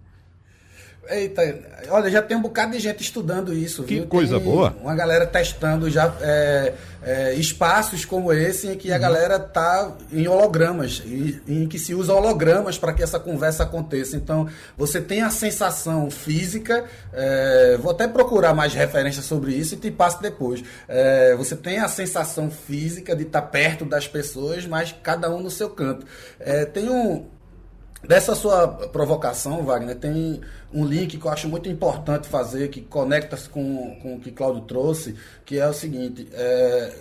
Eita, 1.09 1.59
olha, 1.89 2.09
já 2.09 2.21
tem 2.21 2.35
um 2.35 2.41
bocado 2.41 2.73
de 2.73 2.79
gente 2.79 3.01
estudando 3.01 3.53
isso. 3.53 3.83
Que 3.83 3.95
viu? 3.95 4.07
coisa 4.07 4.35
tem 4.35 4.43
boa. 4.43 4.75
Uma 4.81 4.95
galera 4.95 5.25
testando 5.25 5.89
já 5.89 6.13
é, 6.21 6.73
é, 7.01 7.33
espaços 7.35 8.03
como 8.03 8.33
esse 8.33 8.67
em 8.67 8.75
que 8.75 8.91
a 8.91 8.95
uhum. 8.95 9.01
galera 9.01 9.39
tá 9.39 9.95
em 10.11 10.27
hologramas, 10.27 11.01
em, 11.05 11.39
em 11.47 11.67
que 11.67 11.79
se 11.79 11.93
usa 11.93 12.13
hologramas 12.13 12.77
para 12.77 12.93
que 12.93 13.01
essa 13.01 13.19
conversa 13.19 13.63
aconteça. 13.63 14.17
Então, 14.17 14.47
você 14.77 14.99
tem 14.99 15.21
a 15.21 15.29
sensação 15.29 16.11
física, 16.11 16.85
é, 17.13 17.77
vou 17.79 17.91
até 17.91 18.07
procurar 18.07 18.53
mais 18.53 18.73
referências 18.73 19.25
sobre 19.25 19.53
isso 19.53 19.75
e 19.75 19.77
te 19.77 19.89
passo 19.89 20.21
depois. 20.21 20.63
É, 20.87 21.35
você 21.35 21.55
tem 21.55 21.79
a 21.79 21.87
sensação 21.87 22.51
física 22.51 23.15
de 23.15 23.23
estar 23.23 23.41
tá 23.41 23.47
perto 23.47 23.85
das 23.85 24.07
pessoas, 24.07 24.65
mas 24.65 24.93
cada 25.03 25.29
um 25.29 25.41
no 25.41 25.49
seu 25.49 25.69
canto. 25.69 26.05
É, 26.39 26.65
tem 26.65 26.89
um 26.89 27.36
Dessa 28.03 28.35
sua 28.35 28.67
provocação, 28.67 29.63
Wagner, 29.63 29.95
tem 29.95 30.41
um 30.71 30.85
link 30.85 31.17
que 31.17 31.25
eu 31.25 31.31
acho 31.31 31.49
muito 31.49 31.67
importante 31.67 32.27
fazer, 32.27 32.69
que 32.69 32.81
conecta-se 32.81 33.49
com, 33.49 33.97
com 34.01 34.15
o 34.15 34.19
que 34.19 34.31
Cláudio 34.31 34.61
trouxe, 34.61 35.15
que 35.43 35.59
é 35.59 35.67
o 35.67 35.73
seguinte: 35.73 36.27
é, 36.31 36.93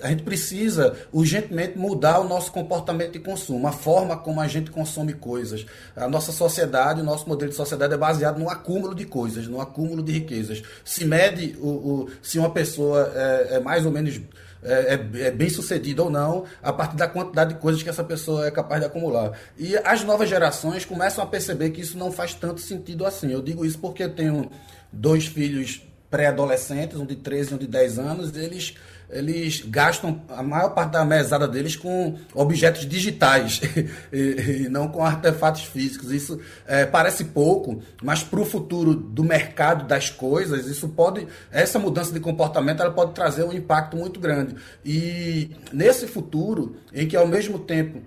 a 0.00 0.08
gente 0.08 0.22
precisa 0.22 0.96
urgentemente 1.12 1.78
mudar 1.78 2.20
o 2.20 2.28
nosso 2.28 2.52
comportamento 2.52 3.12
de 3.12 3.18
consumo, 3.18 3.66
a 3.66 3.72
forma 3.72 4.16
como 4.16 4.40
a 4.40 4.46
gente 4.46 4.70
consome 4.70 5.14
coisas. 5.14 5.66
A 5.96 6.08
nossa 6.08 6.30
sociedade, 6.30 7.00
o 7.00 7.04
nosso 7.04 7.28
modelo 7.28 7.50
de 7.50 7.56
sociedade 7.56 7.94
é 7.94 7.96
baseado 7.96 8.38
no 8.38 8.48
acúmulo 8.48 8.94
de 8.94 9.06
coisas, 9.06 9.48
no 9.48 9.60
acúmulo 9.60 10.02
de 10.02 10.12
riquezas. 10.12 10.62
Se 10.84 11.04
mede 11.04 11.56
o, 11.58 11.68
o 11.68 12.10
se 12.22 12.38
uma 12.38 12.50
pessoa 12.50 13.12
é, 13.14 13.56
é 13.56 13.60
mais 13.60 13.84
ou 13.86 13.92
menos 13.92 14.20
é, 14.64 14.94
é, 14.94 15.26
é, 15.26 15.30
bem 15.30 15.50
sucedido 15.50 16.04
ou 16.04 16.10
não, 16.10 16.44
a 16.62 16.72
partir 16.72 16.96
da 16.96 17.06
quantidade 17.06 17.54
de 17.54 17.60
coisas 17.60 17.82
que 17.82 17.88
essa 17.88 18.02
pessoa 18.02 18.46
é 18.46 18.50
capaz 18.50 18.80
de 18.80 18.86
acumular. 18.86 19.32
E 19.58 19.76
as 19.76 20.02
novas 20.02 20.28
gerações 20.28 20.84
começam 20.84 21.22
a 21.22 21.26
perceber 21.26 21.70
que 21.70 21.82
isso 21.82 21.98
não 21.98 22.10
faz 22.10 22.34
tanto 22.34 22.60
sentido 22.60 23.04
assim. 23.04 23.30
Eu 23.30 23.42
digo 23.42 23.64
isso 23.64 23.78
porque 23.78 24.04
eu 24.04 24.10
tenho 24.10 24.50
dois 24.90 25.26
filhos 25.26 25.82
pré-adolescentes, 26.10 26.96
um 26.96 27.04
de 27.04 27.16
13 27.16 27.52
e 27.52 27.54
um 27.54 27.58
de 27.58 27.66
10 27.66 27.98
anos, 27.98 28.36
eles 28.36 28.74
eles 29.10 29.62
gastam 29.66 30.22
a 30.28 30.42
maior 30.42 30.70
parte 30.70 30.92
da 30.92 31.04
mesada 31.04 31.46
deles 31.46 31.76
com 31.76 32.16
objetos 32.34 32.86
digitais 32.86 33.60
e, 34.12 34.64
e, 34.64 34.68
não 34.68 34.88
com 34.88 35.04
artefatos 35.04 35.64
físicos. 35.64 36.10
Isso 36.10 36.40
é, 36.66 36.84
parece 36.84 37.24
pouco, 37.24 37.82
mas 38.02 38.22
para 38.22 38.40
o 38.40 38.44
futuro 38.44 38.94
do 38.94 39.22
mercado 39.22 39.86
das 39.86 40.10
coisas, 40.10 40.66
isso 40.66 40.88
pode, 40.88 41.26
essa 41.50 41.78
mudança 41.78 42.12
de 42.12 42.20
comportamento, 42.20 42.80
ela 42.80 42.92
pode 42.92 43.12
trazer 43.12 43.44
um 43.44 43.52
impacto 43.52 43.96
muito 43.96 44.18
grande. 44.18 44.56
E 44.84 45.50
nesse 45.72 46.06
futuro, 46.06 46.76
em 46.92 47.06
que 47.06 47.16
ao 47.16 47.26
mesmo 47.26 47.58
tempo 47.58 48.02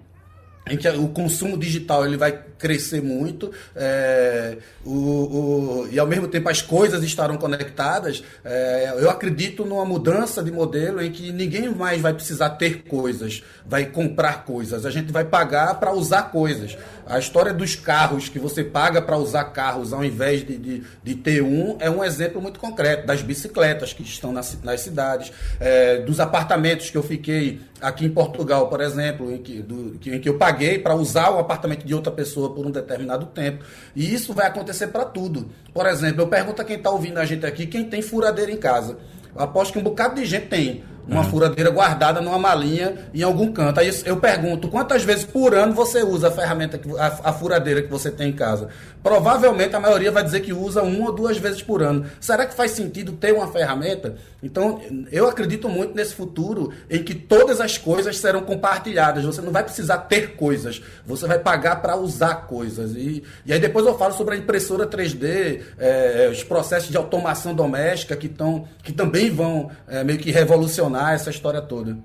em 0.70 0.78
que 0.78 0.88
o 0.90 1.08
consumo 1.10 1.58
digital 1.58 2.06
ele 2.06 2.18
vai 2.18 2.44
crescer 2.58 3.02
muito 3.02 3.52
é, 3.76 4.58
o, 4.84 4.92
o, 4.92 5.88
e 5.92 6.00
ao 6.00 6.08
mesmo 6.08 6.28
tempo 6.28 6.50
as 6.50 6.62
coisas 6.62 7.04
estarão 7.04 7.38
conectadas. 7.38 8.24
É, 8.44 8.96
eu 8.98 9.10
acredito 9.10 9.66
numa 9.66 9.86
mudança 9.86 10.44
de 10.44 10.52
modelo 10.52 11.02
em 11.02 11.12
que 11.12 11.32
ninguém 11.32 11.70
mais 11.70 12.02
vai 12.02 12.14
precisar 12.14 12.52
ter 12.52 12.84
coisas 12.84 13.44
vai 13.68 13.86
comprar 13.86 14.46
coisas. 14.46 14.86
A 14.86 14.90
gente 14.90 15.12
vai 15.12 15.26
pagar 15.26 15.76
para 15.76 15.92
usar 15.92 16.24
coisas. 16.24 16.78
A 17.06 17.20
história 17.20 17.54
dos 17.54 17.76
carros 17.76 18.30
que 18.30 18.40
você 18.40 18.64
paga 18.64 19.02
para 19.02 19.18
usar 19.18 19.44
carros 19.46 19.92
ao 19.92 20.04
invés 20.04 20.46
de, 20.46 20.58
de, 20.58 20.84
de, 21.04 21.16
ter 21.16 21.42
um 21.42 21.78
é 21.80 21.90
um 21.90 22.04
exemplo 22.04 22.42
muito 22.42 22.60
concreto 22.60 23.06
das 23.06 23.22
bicicletas 23.22 23.92
que 23.94 24.04
estão 24.04 24.32
nas, 24.32 24.58
nas 24.64 24.82
cidades 24.82 25.32
é, 25.60 26.00
dos 26.00 26.20
apartamentos 26.20 26.90
que 26.90 26.98
eu 26.98 27.04
fiquei 27.04 27.60
aqui 27.82 28.06
em 28.06 28.10
Portugal 28.10 28.68
por 28.68 28.82
exemplo 28.82 29.32
em 29.32 29.38
que, 29.38 29.62
do, 29.62 30.00
em 30.06 30.20
que 30.20 30.30
eu 30.30 30.38
paguei 30.38 30.80
para 30.80 30.96
usar 30.96 31.30
o 31.32 31.40
apartamento 31.40 31.86
de 31.86 31.94
outra 31.94 32.12
pessoa 32.12 32.28
pessoa 32.28 32.54
por 32.54 32.66
um 32.66 32.72
determinado 32.72 33.26
tempo. 33.28 33.64
E 33.96 34.14
isso 34.14 34.34
vai 34.34 34.48
acontecer 34.48 34.88
para 34.88 35.06
tudo. 35.06 35.50
Por 35.74 35.86
exemplo, 35.86 36.22
eu 36.22 36.28
pergunto 36.28 36.62
a 36.62 36.66
quem 36.66 36.78
está 36.78 36.92
ouvindo 36.92 37.18
a 37.18 37.26
gente 37.26 37.46
aqui, 37.46 37.66
quem 37.66 37.86
tem 37.86 38.02
furadeira 38.02 38.52
em 38.52 38.58
casa. 38.58 38.98
Eu 39.34 39.42
aposto 39.42 39.74
que 39.74 39.80
um 39.80 39.84
bocado 39.84 40.16
de 40.16 40.26
gente 40.26 40.48
tem 40.48 40.84
uma 41.08 41.22
uhum. 41.22 41.30
furadeira 41.30 41.70
guardada 41.70 42.20
numa 42.20 42.38
malinha 42.38 42.96
em 43.14 43.24
algum 43.24 43.52
canto. 43.52 43.80
Aí 43.80 43.90
eu 44.06 44.18
pergunto, 44.18 44.68
quantas 44.68 45.04
vezes 45.04 45.24
por 45.24 45.54
ano 45.54 45.74
você 45.74 46.04
usa 46.04 46.28
a 46.28 46.32
ferramenta, 46.32 46.80
a, 47.00 47.30
a, 47.30 47.34
furadeira 47.34 47.82
que 47.82 47.90
você 47.90 48.12
tem 48.12 48.30
em 48.30 48.34
casa? 48.34 48.68
Provavelmente 49.02 49.76
a 49.76 49.80
maioria 49.80 50.12
vai 50.12 50.24
dizer 50.24 50.42
que 50.42 50.52
usa 50.52 50.82
uma 50.82 51.08
ou 51.08 51.16
duas 51.16 51.38
vezes 51.38 51.62
por 51.62 51.82
ano. 51.82 52.06
Será 52.20 52.46
que 52.46 52.54
faz 52.54 52.72
sentido 52.72 53.14
ter 53.14 53.34
uma 53.34 53.48
ferramenta? 53.48 54.16
Então, 54.44 54.82
eu 55.12 55.28
acredito 55.28 55.70
muito 55.70 55.96
nesse 55.96 56.14
futuro 56.14 56.74
em 56.90 57.02
que 57.02 57.16
todas 57.16 57.62
as 57.62 57.78
coisas 57.78 58.18
serão 58.18 58.42
compartilhadas. 58.42 59.24
Você 59.24 59.42
não 59.42 59.52
vai 59.52 59.64
precisar 59.64 60.00
ter 60.00 60.36
coisas, 60.36 60.82
você 61.06 61.26
vai 61.26 61.40
pagar 61.40 61.82
para 61.82 61.96
usar 61.96 62.48
coisas. 62.48 62.92
E, 62.96 63.24
e 63.46 63.54
aí 63.54 63.60
depois 63.60 63.86
eu 63.86 63.98
falo 63.98 64.14
sobre 64.14 64.36
a 64.36 64.38
impressora 64.38 64.86
3D, 64.86 65.62
é, 65.80 66.30
os 66.32 66.44
processos 66.44 66.90
de 66.90 66.98
automação 66.98 67.56
doméstica 67.56 68.16
que, 68.16 68.28
tão, 68.28 68.68
que 68.84 68.92
também 68.92 69.32
vão 69.32 69.72
é, 69.88 70.04
meio 70.04 70.20
que 70.20 70.32
revolucionar 70.32 70.97
essa 71.14 71.30
história 71.30 71.62
toda. 71.62 71.98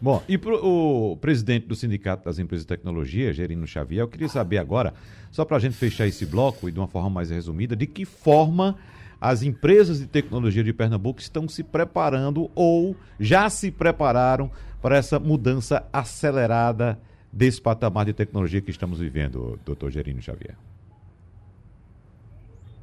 Bom, 0.00 0.22
e 0.28 0.36
pro, 0.36 0.60
o 0.62 1.16
presidente 1.16 1.66
do 1.66 1.74
Sindicato 1.74 2.24
das 2.24 2.38
Empresas 2.38 2.64
de 2.64 2.68
Tecnologia, 2.68 3.32
Gerino 3.32 3.66
Xavier, 3.66 4.02
eu 4.02 4.08
queria 4.08 4.28
saber 4.28 4.58
agora, 4.58 4.92
só 5.30 5.44
para 5.44 5.56
a 5.56 5.60
gente 5.60 5.74
fechar 5.76 6.06
esse 6.06 6.26
bloco 6.26 6.68
e 6.68 6.72
de 6.72 6.78
uma 6.78 6.88
forma 6.88 7.08
mais 7.08 7.30
resumida, 7.30 7.74
de 7.74 7.86
que 7.86 8.04
forma 8.04 8.76
as 9.20 9.42
empresas 9.42 10.00
de 10.00 10.06
tecnologia 10.06 10.62
de 10.62 10.72
Pernambuco 10.72 11.20
estão 11.20 11.48
se 11.48 11.62
preparando 11.62 12.50
ou 12.54 12.94
já 13.18 13.48
se 13.48 13.70
prepararam 13.70 14.50
para 14.82 14.98
essa 14.98 15.18
mudança 15.18 15.82
acelerada 15.90 16.98
desse 17.32 17.60
patamar 17.60 18.04
de 18.04 18.12
tecnologia 18.12 18.60
que 18.60 18.70
estamos 18.70 18.98
vivendo, 18.98 19.58
doutor 19.64 19.90
Gerino 19.90 20.20
Xavier? 20.20 20.56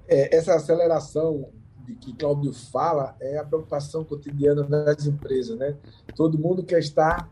É, 0.08 0.36
essa 0.36 0.56
aceleração 0.56 1.50
de 1.86 1.96
que 1.96 2.14
Cláudio 2.14 2.54
fala 2.54 3.16
é 3.20 3.38
a 3.38 3.44
preocupação 3.44 4.04
cotidiana 4.04 4.64
das 4.64 5.06
empresas, 5.06 5.58
né? 5.58 5.76
Todo 6.16 6.38
mundo 6.38 6.64
quer 6.64 6.80
estar 6.80 7.30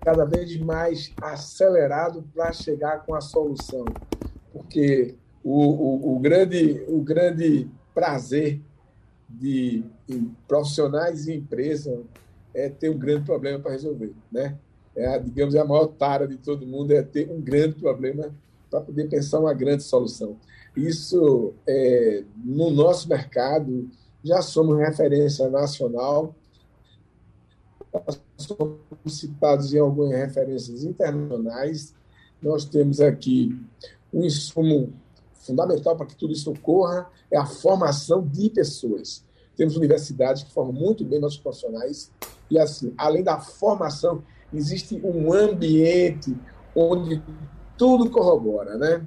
cada 0.00 0.24
vez 0.24 0.56
mais 0.58 1.12
acelerado 1.20 2.24
para 2.34 2.52
chegar 2.52 3.04
com 3.04 3.14
a 3.14 3.20
solução, 3.20 3.84
porque 4.52 5.16
o, 5.42 5.64
o, 5.64 6.16
o 6.16 6.18
grande 6.18 6.84
o 6.88 7.00
grande 7.02 7.68
prazer 7.94 8.60
de, 9.28 9.84
profissionais 10.46 11.26
e 11.26 11.34
empresas 11.34 12.00
é 12.54 12.68
ter 12.68 12.88
um 12.88 12.98
grande 12.98 13.24
problema 13.24 13.58
para 13.58 13.72
resolver, 13.72 14.14
né? 14.32 14.56
É, 14.96 15.18
digamos, 15.18 15.54
é 15.54 15.60
a 15.60 15.64
maior 15.64 15.86
tara 15.86 16.26
de 16.26 16.36
todo 16.36 16.66
mundo 16.66 16.92
é 16.92 17.02
ter 17.02 17.30
um 17.30 17.40
grande 17.40 17.76
problema 17.76 18.34
para 18.70 18.80
poder 18.80 19.08
pensar 19.08 19.38
uma 19.38 19.54
grande 19.54 19.82
solução. 19.82 20.36
Isso, 20.76 21.54
é, 21.66 22.24
no 22.36 22.70
nosso 22.70 23.08
mercado, 23.08 23.90
já 24.22 24.42
somos 24.42 24.78
referência 24.78 25.48
nacional, 25.48 26.34
somos 28.36 28.78
citados 29.06 29.72
em 29.72 29.78
algumas 29.78 30.10
referências 30.10 30.84
internacionais. 30.84 31.94
Nós 32.40 32.64
temos 32.64 33.00
aqui 33.00 33.58
um 34.12 34.24
insumo 34.24 34.92
fundamental 35.32 35.96
para 35.96 36.06
que 36.06 36.16
tudo 36.16 36.32
isso 36.32 36.50
ocorra, 36.50 37.10
é 37.30 37.36
a 37.36 37.46
formação 37.46 38.26
de 38.26 38.50
pessoas. 38.50 39.24
Temos 39.56 39.76
universidades 39.76 40.42
que 40.42 40.52
formam 40.52 40.74
muito 40.74 41.04
bem 41.04 41.20
nossos 41.20 41.38
profissionais, 41.38 42.12
e 42.50 42.58
assim, 42.58 42.94
além 42.96 43.22
da 43.22 43.38
formação, 43.40 44.22
existe 44.52 45.00
um 45.04 45.32
ambiente 45.32 46.36
onde 46.74 47.22
tudo 47.76 48.10
corrobora, 48.10 48.76
né? 48.76 49.06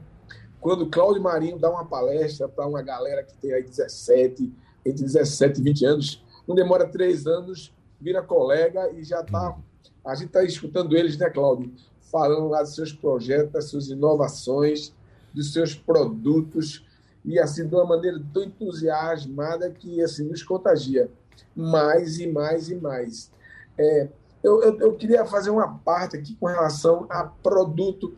Quando 0.61 0.85
Cláudio 0.85 1.21
Marinho 1.21 1.57
dá 1.57 1.69
uma 1.69 1.83
palestra 1.83 2.47
para 2.47 2.67
uma 2.67 2.83
galera 2.83 3.23
que 3.23 3.33
tem 3.35 3.51
aí 3.51 3.63
17, 3.63 4.53
entre 4.85 5.03
17 5.03 5.59
e 5.59 5.63
20 5.63 5.85
anos, 5.85 6.23
não 6.47 6.55
demora 6.55 6.87
três 6.87 7.25
anos, 7.25 7.73
vira 7.99 8.21
colega 8.21 8.91
e 8.91 9.03
já 9.03 9.21
está. 9.21 9.57
A 10.05 10.15
gente 10.15 10.27
está 10.27 10.43
escutando 10.43 10.95
eles, 10.95 11.17
né, 11.17 11.29
Cláudio? 11.29 11.71
Falando 12.11 12.47
lá 12.47 12.61
dos 12.61 12.75
seus 12.75 12.93
projetos, 12.93 13.51
das 13.51 13.65
suas 13.65 13.89
inovações, 13.89 14.93
dos 15.33 15.51
seus 15.51 15.73
produtos, 15.73 16.85
e 17.25 17.39
assim, 17.39 17.67
de 17.67 17.73
uma 17.73 17.85
maneira 17.85 18.21
tão 18.31 18.43
entusiasmada 18.43 19.69
que 19.69 20.01
assim, 20.01 20.23
nos 20.23 20.43
contagia 20.43 21.09
mais 21.55 22.19
e 22.19 22.27
mais 22.27 22.69
e 22.69 22.75
mais. 22.75 23.31
É, 23.77 24.09
eu, 24.43 24.61
eu, 24.63 24.79
eu, 24.79 24.93
queria 24.95 25.25
fazer 25.25 25.51
uma 25.51 25.77
parte 25.79 26.17
aqui 26.17 26.35
com 26.35 26.47
relação 26.47 27.05
a 27.09 27.23
produto, 27.23 28.13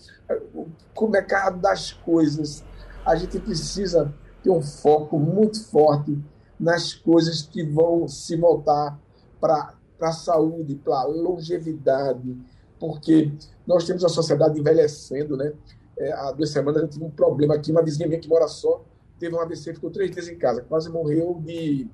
o 0.96 1.08
mercado 1.08 1.60
das 1.60 1.92
coisas. 1.92 2.64
A 3.06 3.16
gente 3.16 3.40
precisa 3.40 4.14
ter 4.42 4.50
um 4.50 4.62
foco 4.62 5.20
muito 5.20 5.64
forte 5.66 6.18
nas 6.58 6.94
coisas 6.94 7.42
que 7.42 7.64
vão 7.64 8.08
se 8.08 8.38
voltar 8.38 8.98
para 9.40 9.74
a 10.00 10.12
saúde, 10.14 10.76
para 10.76 11.00
a 11.00 11.04
longevidade, 11.04 12.38
porque 12.80 13.32
nós 13.68 13.86
temos 13.86 14.06
a 14.06 14.10
sociedade 14.10 14.60
envelhecendo, 14.60 15.36
né? 15.36 15.54
É, 15.98 16.12
há 16.14 16.32
duas 16.32 16.50
semanas 16.50 16.84
eu 16.84 16.88
tive 16.88 17.04
um 17.04 17.12
problema 17.12 17.56
aqui, 17.56 17.72
uma 17.72 17.84
vizinha 17.84 18.08
minha 18.08 18.20
que 18.20 18.30
mora 18.30 18.48
só, 18.48 18.84
teve 19.20 19.36
um 19.36 19.42
AVC, 19.42 19.74
ficou 19.74 19.92
três 19.92 20.10
dias 20.10 20.28
em 20.28 20.38
casa, 20.38 20.62
quase 20.62 20.90
morreu 20.90 21.40
de, 21.46 21.88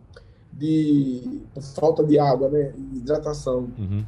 de 0.54 1.42
falta 1.76 2.04
de 2.04 2.18
água, 2.20 2.48
né? 2.50 2.74
Hidratação. 2.94 3.72
Uhum 3.78 4.06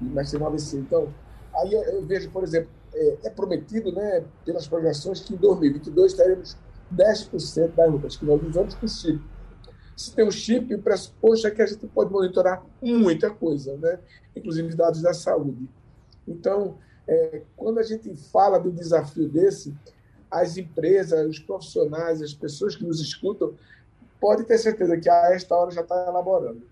mas 0.00 0.30
teve 0.30 0.42
um 0.42 0.46
AVC. 0.46 0.78
Então, 0.78 1.12
aí 1.54 1.72
eu 1.72 2.04
vejo, 2.04 2.30
por 2.30 2.42
exemplo, 2.42 2.70
é, 2.94 3.16
é 3.24 3.30
prometido, 3.30 3.92
né, 3.92 4.24
pelas 4.44 4.66
projeções, 4.66 5.20
que 5.20 5.34
em 5.34 5.36
2022 5.36 6.14
teremos 6.14 6.56
10% 6.94 7.74
das 7.74 7.90
lutas 7.90 8.16
que 8.16 8.24
nós 8.24 8.42
usamos 8.42 8.74
com 8.74 8.86
chip. 8.86 9.20
Se 9.96 10.14
tem 10.14 10.26
um 10.26 10.30
chip, 10.30 10.74
o 10.74 10.82
pressuposto 10.82 11.46
é 11.46 11.50
que 11.50 11.62
a 11.62 11.66
gente 11.66 11.86
pode 11.86 12.12
monitorar 12.12 12.62
muita 12.82 13.30
coisa, 13.30 13.76
né? 13.78 13.98
inclusive 14.36 14.74
dados 14.74 15.00
da 15.00 15.14
saúde. 15.14 15.66
Então, 16.28 16.76
é, 17.08 17.42
quando 17.56 17.78
a 17.78 17.82
gente 17.82 18.14
fala 18.30 18.58
do 18.58 18.70
desafio 18.70 19.26
desse, 19.26 19.74
as 20.30 20.58
empresas, 20.58 21.26
os 21.26 21.38
profissionais, 21.38 22.20
as 22.20 22.34
pessoas 22.34 22.76
que 22.76 22.84
nos 22.84 23.00
escutam, 23.00 23.54
podem 24.20 24.44
ter 24.44 24.58
certeza 24.58 24.98
que 24.98 25.08
a 25.08 25.32
esta 25.32 25.56
hora 25.56 25.70
já 25.70 25.80
está 25.80 26.06
elaborando. 26.08 26.62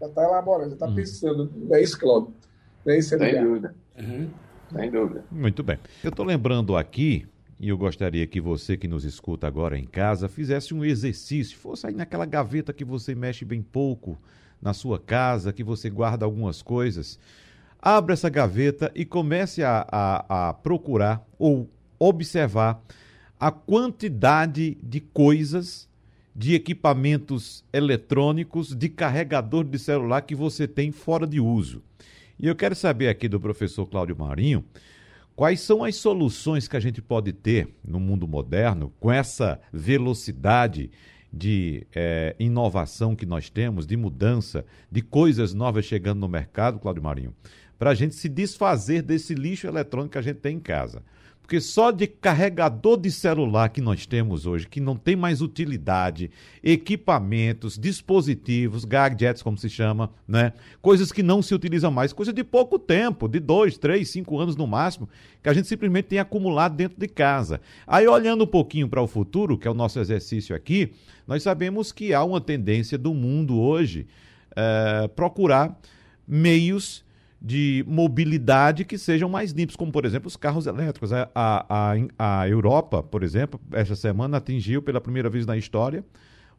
Já 0.00 0.06
está 0.06 0.24
elaborando, 0.24 0.70
já 0.70 0.74
está 0.74 0.86
hum. 0.86 0.94
pensando. 0.94 1.50
Não 1.56 1.76
é 1.76 1.82
isso, 1.82 1.98
Cláudio? 1.98 2.34
É 2.86 3.00
Sem 3.00 3.18
dúvida. 3.18 3.74
Uhum. 3.98 4.28
Sem 4.72 4.90
dúvida. 4.90 5.24
Muito 5.30 5.62
bem. 5.62 5.78
Eu 6.02 6.10
estou 6.10 6.24
lembrando 6.24 6.76
aqui, 6.76 7.26
e 7.58 7.68
eu 7.68 7.78
gostaria 7.78 8.26
que 8.26 8.40
você 8.40 8.76
que 8.76 8.88
nos 8.88 9.04
escuta 9.04 9.46
agora 9.46 9.78
em 9.78 9.84
casa 9.84 10.28
fizesse 10.28 10.74
um 10.74 10.84
exercício, 10.84 11.56
fosse 11.56 11.86
aí 11.86 11.94
naquela 11.94 12.26
gaveta 12.26 12.72
que 12.72 12.84
você 12.84 13.14
mexe 13.14 13.44
bem 13.44 13.62
pouco 13.62 14.18
na 14.60 14.72
sua 14.72 14.98
casa, 14.98 15.52
que 15.52 15.62
você 15.62 15.88
guarda 15.88 16.24
algumas 16.24 16.62
coisas. 16.62 17.18
Abra 17.80 18.14
essa 18.14 18.28
gaveta 18.28 18.90
e 18.94 19.04
comece 19.04 19.62
a, 19.62 19.86
a, 19.90 20.48
a 20.48 20.54
procurar 20.54 21.24
ou 21.38 21.68
observar 21.98 22.82
a 23.38 23.50
quantidade 23.50 24.76
de 24.82 25.00
coisas 25.00 25.88
de 26.34 26.54
equipamentos 26.54 27.64
eletrônicos, 27.72 28.74
de 28.74 28.88
carregador 28.88 29.64
de 29.64 29.78
celular 29.78 30.22
que 30.22 30.34
você 30.34 30.66
tem 30.66 30.90
fora 30.90 31.26
de 31.26 31.40
uso. 31.40 31.82
E 32.38 32.46
eu 32.46 32.56
quero 32.56 32.74
saber 32.74 33.08
aqui 33.08 33.28
do 33.28 33.40
professor 33.40 33.86
Cláudio 33.86 34.16
Marinho 34.18 34.64
quais 35.36 35.60
são 35.60 35.84
as 35.84 35.96
soluções 35.96 36.68
que 36.68 36.76
a 36.76 36.80
gente 36.80 37.00
pode 37.00 37.32
ter 37.32 37.68
no 37.84 37.98
mundo 37.98 38.26
moderno 38.26 38.92
com 39.00 39.10
essa 39.10 39.60
velocidade 39.72 40.90
de 41.32 41.86
é, 41.94 42.36
inovação 42.38 43.16
que 43.16 43.26
nós 43.26 43.50
temos, 43.50 43.86
de 43.86 43.96
mudança, 43.96 44.64
de 44.90 45.02
coisas 45.02 45.52
novas 45.52 45.84
chegando 45.84 46.20
no 46.20 46.28
mercado, 46.28 46.78
Cláudio 46.78 47.02
Marinho, 47.02 47.34
para 47.78 47.90
a 47.90 47.94
gente 47.94 48.14
se 48.14 48.28
desfazer 48.28 49.02
desse 49.02 49.34
lixo 49.34 49.66
eletrônico 49.66 50.12
que 50.12 50.18
a 50.18 50.22
gente 50.22 50.38
tem 50.38 50.56
em 50.56 50.60
casa. 50.60 51.02
Porque 51.44 51.60
só 51.60 51.90
de 51.90 52.06
carregador 52.06 52.98
de 52.98 53.10
celular 53.10 53.68
que 53.68 53.82
nós 53.82 54.06
temos 54.06 54.46
hoje, 54.46 54.66
que 54.66 54.80
não 54.80 54.96
tem 54.96 55.14
mais 55.14 55.42
utilidade, 55.42 56.30
equipamentos, 56.62 57.78
dispositivos, 57.78 58.86
gadgets, 58.86 59.42
como 59.42 59.58
se 59.58 59.68
chama, 59.68 60.10
né? 60.26 60.54
Coisas 60.80 61.12
que 61.12 61.22
não 61.22 61.42
se 61.42 61.54
utilizam 61.54 61.90
mais, 61.90 62.14
coisa 62.14 62.32
de 62.32 62.42
pouco 62.42 62.78
tempo, 62.78 63.28
de 63.28 63.40
dois, 63.40 63.76
três, 63.76 64.08
cinco 64.08 64.40
anos 64.40 64.56
no 64.56 64.66
máximo, 64.66 65.06
que 65.42 65.48
a 65.50 65.52
gente 65.52 65.68
simplesmente 65.68 66.06
tem 66.06 66.18
acumulado 66.18 66.76
dentro 66.76 66.98
de 66.98 67.08
casa. 67.08 67.60
Aí, 67.86 68.08
olhando 68.08 68.44
um 68.44 68.46
pouquinho 68.46 68.88
para 68.88 69.02
o 69.02 69.06
futuro, 69.06 69.58
que 69.58 69.68
é 69.68 69.70
o 69.70 69.74
nosso 69.74 70.00
exercício 70.00 70.56
aqui, 70.56 70.94
nós 71.26 71.42
sabemos 71.42 71.92
que 71.92 72.14
há 72.14 72.24
uma 72.24 72.40
tendência 72.40 72.96
do 72.96 73.12
mundo 73.12 73.60
hoje 73.60 74.06
é, 74.56 75.08
procurar 75.08 75.78
meios 76.26 77.03
de 77.46 77.84
mobilidade 77.86 78.86
que 78.86 78.96
sejam 78.96 79.28
mais 79.28 79.52
limpos, 79.52 79.76
como 79.76 79.92
por 79.92 80.06
exemplo 80.06 80.28
os 80.28 80.36
carros 80.36 80.66
elétricos. 80.66 81.12
A, 81.12 81.28
a, 81.34 81.94
a, 82.18 82.48
Europa, 82.48 83.02
por 83.02 83.22
exemplo, 83.22 83.60
esta 83.70 83.94
semana 83.94 84.38
atingiu 84.38 84.80
pela 84.80 84.98
primeira 84.98 85.28
vez 85.28 85.44
na 85.44 85.54
história 85.54 86.02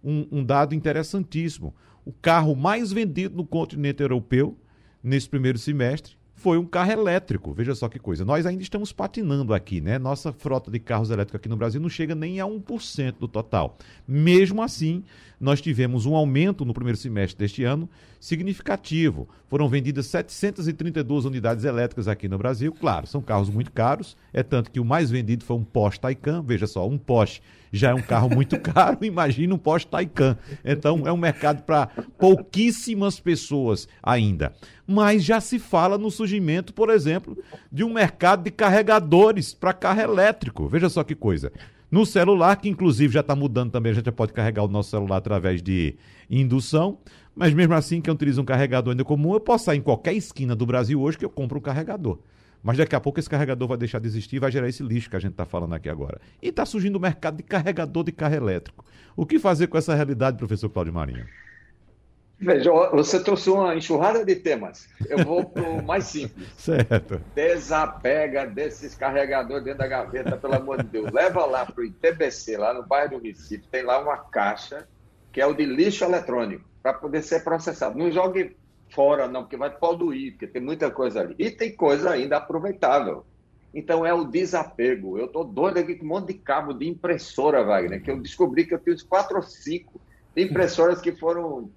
um, 0.03 0.27
um 0.31 0.43
dado 0.43 0.75
interessantíssimo. 0.75 1.73
O 2.05 2.13
carro 2.13 2.55
mais 2.55 2.91
vendido 2.91 3.35
no 3.35 3.43
continente 3.43 4.03
europeu 4.03 4.55
nesse 5.03 5.27
primeiro 5.27 5.57
semestre 5.57 6.15
foi 6.35 6.59
um 6.59 6.65
carro 6.65 6.91
elétrico. 6.91 7.51
Veja 7.51 7.73
só 7.73 7.89
que 7.89 7.97
coisa. 7.97 8.23
Nós 8.23 8.45
ainda 8.45 8.61
estamos 8.61 8.93
patinando 8.93 9.55
aqui, 9.55 9.81
né? 9.81 9.97
Nossa 9.97 10.31
frota 10.31 10.69
de 10.69 10.77
carros 10.79 11.09
elétricos 11.09 11.39
aqui 11.39 11.49
no 11.49 11.57
Brasil 11.57 11.81
não 11.81 11.89
chega 11.89 12.13
nem 12.13 12.39
a 12.39 12.45
1% 12.45 13.15
do 13.19 13.27
total. 13.27 13.75
Mesmo 14.07 14.61
assim, 14.61 15.03
nós 15.39 15.61
tivemos 15.61 16.05
um 16.05 16.13
aumento 16.13 16.63
no 16.63 16.75
primeiro 16.75 16.97
semestre 16.97 17.39
deste 17.39 17.63
ano 17.63 17.89
significativo. 18.25 19.29
Foram 19.47 19.69
vendidas 19.69 20.07
732 20.07 21.25
unidades 21.25 21.63
elétricas 21.63 22.07
aqui 22.07 22.27
no 22.27 22.39
Brasil. 22.39 22.73
Claro, 22.73 23.05
são 23.05 23.21
carros 23.21 23.51
muito 23.51 23.71
caros, 23.71 24.17
é 24.33 24.41
tanto 24.41 24.71
que 24.71 24.79
o 24.79 24.85
mais 24.85 25.11
vendido 25.11 25.45
foi 25.45 25.55
um 25.55 25.63
Porsche 25.63 25.99
Taycan. 25.99 26.41
Veja 26.41 26.65
só, 26.65 26.88
um 26.88 26.97
Porsche 26.97 27.39
já 27.71 27.91
é 27.91 27.93
um 27.93 28.01
carro 28.01 28.29
muito 28.33 28.57
caro, 28.61 28.97
imagina 29.03 29.53
um 29.53 29.59
Porsche 29.59 29.85
Taycan. 29.85 30.35
Então, 30.63 31.03
é 31.05 31.11
um 31.11 31.17
mercado 31.17 31.61
para 31.61 31.85
pouquíssimas 32.17 33.19
pessoas 33.19 33.88
ainda. 34.01 34.53
Mas 34.88 35.23
já 35.23 35.39
se 35.39 35.59
fala 35.59 35.95
no 35.95 36.09
surgimento, 36.09 36.73
por 36.73 36.89
exemplo, 36.89 37.38
de 37.71 37.83
um 37.83 37.93
mercado 37.93 38.43
de 38.43 38.49
carregadores 38.49 39.53
para 39.53 39.71
carro 39.71 40.01
elétrico. 40.01 40.67
Veja 40.67 40.89
só 40.89 41.03
que 41.03 41.13
coisa. 41.13 41.51
No 41.91 42.05
celular, 42.05 42.55
que 42.55 42.67
inclusive 42.67 43.13
já 43.13 43.19
está 43.19 43.35
mudando 43.35 43.71
também, 43.71 43.91
a 43.91 43.95
gente 43.95 44.05
já 44.05 44.11
pode 44.11 44.33
carregar 44.33 44.63
o 44.63 44.67
nosso 44.67 44.89
celular 44.89 45.17
através 45.17 45.61
de 45.61 45.95
indução, 46.29 46.97
mas 47.35 47.53
mesmo 47.53 47.73
assim, 47.73 47.99
quem 47.99 48.13
utiliza 48.13 48.41
um 48.41 48.45
carregador 48.45 48.91
ainda 48.91 49.03
comum, 49.03 49.33
eu 49.33 49.39
posso 49.39 49.65
sair 49.65 49.77
em 49.77 49.81
qualquer 49.81 50.13
esquina 50.13 50.55
do 50.55 50.65
Brasil 50.65 51.01
hoje 51.01 51.17
que 51.17 51.25
eu 51.25 51.29
compro 51.29 51.57
um 51.59 51.61
carregador. 51.61 52.17
Mas 52.63 52.77
daqui 52.77 52.95
a 52.95 52.99
pouco 52.99 53.19
esse 53.19 53.29
carregador 53.29 53.67
vai 53.67 53.77
deixar 53.77 53.99
de 53.99 54.07
existir 54.07 54.37
e 54.37 54.39
vai 54.39 54.51
gerar 54.51 54.67
esse 54.67 54.81
lixo 54.81 55.09
que 55.09 55.15
a 55.15 55.19
gente 55.19 55.31
está 55.31 55.45
falando 55.45 55.75
aqui 55.75 55.89
agora. 55.89 56.19
E 56.41 56.47
está 56.47 56.65
surgindo 56.65 56.95
o 56.95 56.99
mercado 56.99 57.37
de 57.37 57.43
carregador 57.43 58.03
de 58.03 58.11
carro 58.11 58.35
elétrico. 58.35 58.83
O 59.15 59.25
que 59.25 59.37
fazer 59.37 59.67
com 59.67 59.77
essa 59.77 59.93
realidade, 59.93 60.37
professor 60.37 60.69
Cláudio 60.69 60.93
Marinho? 60.93 61.27
Veja, 62.39 62.71
você 62.91 63.23
trouxe 63.23 63.49
uma 63.49 63.75
enxurrada 63.75 64.25
de 64.25 64.35
temas. 64.35 64.89
Eu 65.07 65.23
vou 65.23 65.45
para 65.45 65.63
o 65.63 65.83
mais 65.83 66.05
simples. 66.05 66.47
Certo. 66.57 67.21
Desapega 67.33 68.45
desses 68.45 68.95
carregadores 68.95 69.63
dentro 69.63 69.79
da 69.79 69.87
gaveta, 69.87 70.35
pelo 70.35 70.55
amor 70.55 70.83
de 70.83 70.89
Deus. 70.89 71.11
Leva 71.11 71.45
lá 71.45 71.65
para 71.65 71.81
o 71.81 71.85
ITBC, 71.85 72.57
lá 72.57 72.73
no 72.73 72.83
bairro 72.83 73.19
do 73.19 73.23
Recife. 73.23 73.67
Tem 73.71 73.83
lá 73.83 74.01
uma 74.01 74.17
caixa 74.17 74.87
que 75.31 75.39
é 75.39 75.45
o 75.45 75.53
de 75.53 75.65
lixo 75.65 76.03
eletrônico, 76.03 76.65
para 76.85 76.93
poder 76.93 77.23
ser 77.23 77.43
processado. 77.43 77.97
Não 77.97 78.11
jogue 78.11 78.55
fora, 78.91 79.27
não, 79.27 79.41
porque 79.41 79.57
vai 79.57 79.71
poluir, 79.71 80.33
porque 80.33 80.45
tem 80.45 80.61
muita 80.61 80.91
coisa 80.91 81.21
ali. 81.21 81.33
E 81.39 81.49
tem 81.49 81.75
coisa 81.75 82.11
ainda 82.11 82.37
aproveitável. 82.37 83.25
Então 83.73 84.05
é 84.05 84.13
o 84.13 84.23
desapego. 84.23 85.17
Eu 85.17 85.25
estou 85.25 85.43
doido 85.43 85.79
aqui 85.79 85.95
com 85.95 86.05
um 86.05 86.09
monte 86.09 86.27
de 86.27 86.35
cabo 86.35 86.73
de 86.73 86.87
impressora, 86.87 87.63
Wagner, 87.63 88.03
que 88.03 88.11
eu 88.11 88.21
descobri 88.21 88.67
que 88.67 88.75
eu 88.75 88.77
tenho 88.77 88.95
uns 88.95 89.01
quatro 89.01 89.37
ou 89.37 89.41
cinco 89.41 89.99
impressoras 90.37 91.01
que 91.01 91.11
foram, 91.11 91.71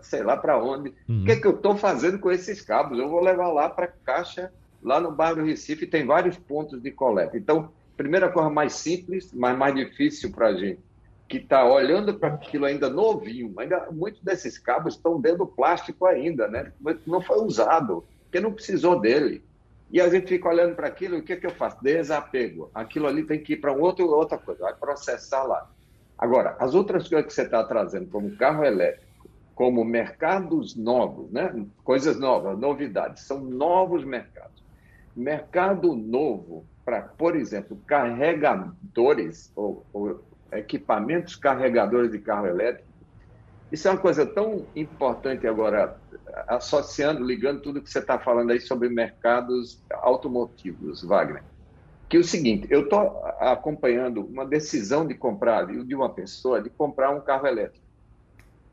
sei 0.00 0.22
lá 0.22 0.34
para 0.34 0.56
onde. 0.56 0.94
Uhum. 1.06 1.20
O 1.20 1.24
que, 1.26 1.32
é 1.32 1.36
que 1.36 1.46
eu 1.46 1.56
estou 1.56 1.76
fazendo 1.76 2.18
com 2.18 2.30
esses 2.30 2.62
cabos? 2.62 2.98
Eu 2.98 3.10
vou 3.10 3.20
levar 3.20 3.48
lá 3.48 3.68
para 3.68 3.86
caixa, 3.86 4.50
lá 4.82 4.98
no 4.98 5.12
bairro 5.12 5.36
do 5.36 5.44
Recife, 5.44 5.86
tem 5.86 6.06
vários 6.06 6.38
pontos 6.38 6.80
de 6.80 6.90
coleta. 6.90 7.36
Então, 7.36 7.70
primeira 7.98 8.30
coisa 8.30 8.48
mais 8.48 8.72
simples, 8.72 9.30
mas 9.34 9.58
mais 9.58 9.74
difícil 9.74 10.30
para 10.30 10.46
a 10.46 10.54
gente 10.54 10.80
que 11.28 11.38
está 11.38 11.64
olhando 11.64 12.14
para 12.14 12.34
aquilo 12.34 12.66
ainda 12.66 12.88
novinho, 12.90 13.54
ainda 13.58 13.88
muitos 13.90 14.22
desses 14.22 14.58
cabos 14.58 14.94
estão 14.94 15.20
dentro 15.20 15.38
do 15.38 15.46
plástico 15.46 16.06
ainda, 16.06 16.46
né? 16.48 16.72
Não 17.06 17.20
foi 17.20 17.38
usado, 17.38 18.04
porque 18.24 18.40
não 18.40 18.52
precisou 18.52 19.00
dele. 19.00 19.42
E 19.90 20.00
a 20.00 20.08
gente 20.08 20.26
fica 20.26 20.48
olhando 20.48 20.74
para 20.74 20.88
aquilo, 20.88 21.18
o 21.18 21.22
que, 21.22 21.36
que 21.36 21.46
eu 21.46 21.50
faço? 21.50 21.82
Desapego. 21.82 22.70
Aquilo 22.74 23.06
ali 23.06 23.24
tem 23.24 23.42
que 23.42 23.54
ir 23.54 23.56
para 23.56 23.72
um 23.72 23.80
outro, 23.80 24.06
outra 24.08 24.36
coisa, 24.38 24.62
vai 24.62 24.74
processar 24.74 25.44
lá. 25.44 25.70
Agora, 26.18 26.56
as 26.58 26.74
outras 26.74 27.08
coisas 27.08 27.26
que 27.26 27.32
você 27.32 27.42
está 27.42 27.62
trazendo, 27.64 28.08
como 28.10 28.36
carro 28.36 28.64
elétrico, 28.64 29.28
como 29.54 29.84
mercados 29.84 30.74
novos, 30.74 31.30
né? 31.30 31.64
coisas 31.84 32.18
novas, 32.18 32.58
novidades, 32.58 33.22
são 33.22 33.40
novos 33.40 34.04
mercados. 34.04 34.62
Mercado 35.14 35.94
novo 35.94 36.64
para, 36.84 37.02
por 37.02 37.36
exemplo, 37.36 37.78
carregadores 37.86 39.52
ou, 39.54 39.86
ou 39.92 40.20
equipamentos 40.58 41.36
carregadores 41.36 42.10
de 42.10 42.18
carro 42.18 42.46
elétrico. 42.46 42.88
Isso 43.72 43.88
é 43.88 43.90
uma 43.90 44.00
coisa 44.00 44.24
tão 44.24 44.66
importante 44.76 45.46
agora, 45.46 45.96
associando, 46.46 47.24
ligando 47.24 47.60
tudo 47.60 47.82
que 47.82 47.90
você 47.90 47.98
está 47.98 48.18
falando 48.18 48.50
aí 48.52 48.60
sobre 48.60 48.88
mercados 48.88 49.82
automotivos, 49.90 51.02
Wagner. 51.02 51.42
Que 52.08 52.16
é 52.16 52.20
o 52.20 52.24
seguinte, 52.24 52.66
eu 52.70 52.82
estou 52.82 53.24
acompanhando 53.40 54.24
uma 54.24 54.46
decisão 54.46 55.06
de 55.06 55.14
comprar, 55.14 55.66
de 55.66 55.94
uma 55.94 56.10
pessoa, 56.10 56.62
de 56.62 56.70
comprar 56.70 57.10
um 57.10 57.20
carro 57.20 57.46
elétrico. 57.46 57.84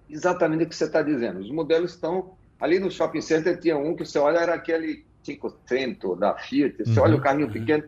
Exatamente 0.10 0.66
o 0.66 0.70
que 0.70 0.76
você 0.76 0.84
está 0.84 1.02
dizendo. 1.02 1.40
Os 1.40 1.50
modelos 1.50 1.92
estão 1.92 2.34
ali 2.60 2.78
no 2.78 2.92
shopping 2.92 3.22
center, 3.22 3.60
tinha 3.60 3.78
um 3.78 3.96
que 3.96 4.06
você 4.06 4.20
olha, 4.20 4.38
era 4.38 4.54
aquele 4.54 5.04
500 5.24 6.20
da 6.20 6.36
Fiat, 6.36 6.78
você 6.78 7.00
uhum, 7.00 7.06
olha 7.06 7.16
o 7.16 7.22
carrinho 7.22 7.48
uhum. 7.48 7.54
pequeno, 7.54 7.84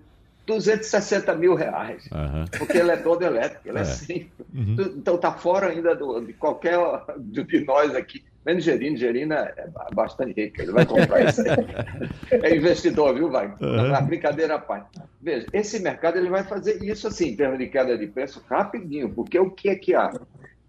260 0.46 1.36
mil 1.36 1.56
reais, 1.56 2.06
uhum. 2.12 2.46
porque 2.58 2.78
ele 2.78 2.92
é 2.92 2.98
todo 2.98 3.24
elétrico, 3.24 3.68
ele 3.68 3.78
é, 3.78 3.82
é 3.82 3.86
simples. 3.86 4.48
Uhum. 4.54 4.76
Então 4.98 5.16
está 5.16 5.32
fora 5.32 5.68
ainda 5.68 5.96
do, 5.96 6.20
de 6.20 6.34
qualquer 6.34 6.78
de 7.18 7.66
nós 7.66 7.96
aqui, 7.96 8.24
menos 8.46 8.64
Gerino, 8.64 8.98
Gerina 8.98 9.54
é 9.56 9.70
bastante 9.94 10.34
rico, 10.34 10.62
ele 10.62 10.72
vai 10.72 10.86
comprar 10.86 11.30
isso 11.30 11.42
aí. 11.42 11.48
É 12.44 12.56
investidor, 12.56 13.16
viu, 13.16 13.30
vai? 13.30 13.48
Uhum. 13.62 13.96
A 13.96 14.02
brincadeira 14.02 14.60
parte. 14.60 15.00
Veja, 15.22 15.48
esse 15.54 15.80
mercado 15.80 16.18
ele 16.18 16.30
vai 16.30 16.44
fazer 16.44 16.84
isso 16.84 17.08
assim, 17.08 17.30
em 17.30 17.36
termos 17.36 17.58
de 17.58 17.68
queda 17.68 17.98
de 17.98 18.08
preço, 18.08 18.44
rapidinho, 18.50 19.10
porque 19.10 19.40
o 19.40 19.50
que 19.50 19.70
é 19.70 19.76
que 19.76 19.96
há? 19.96 20.12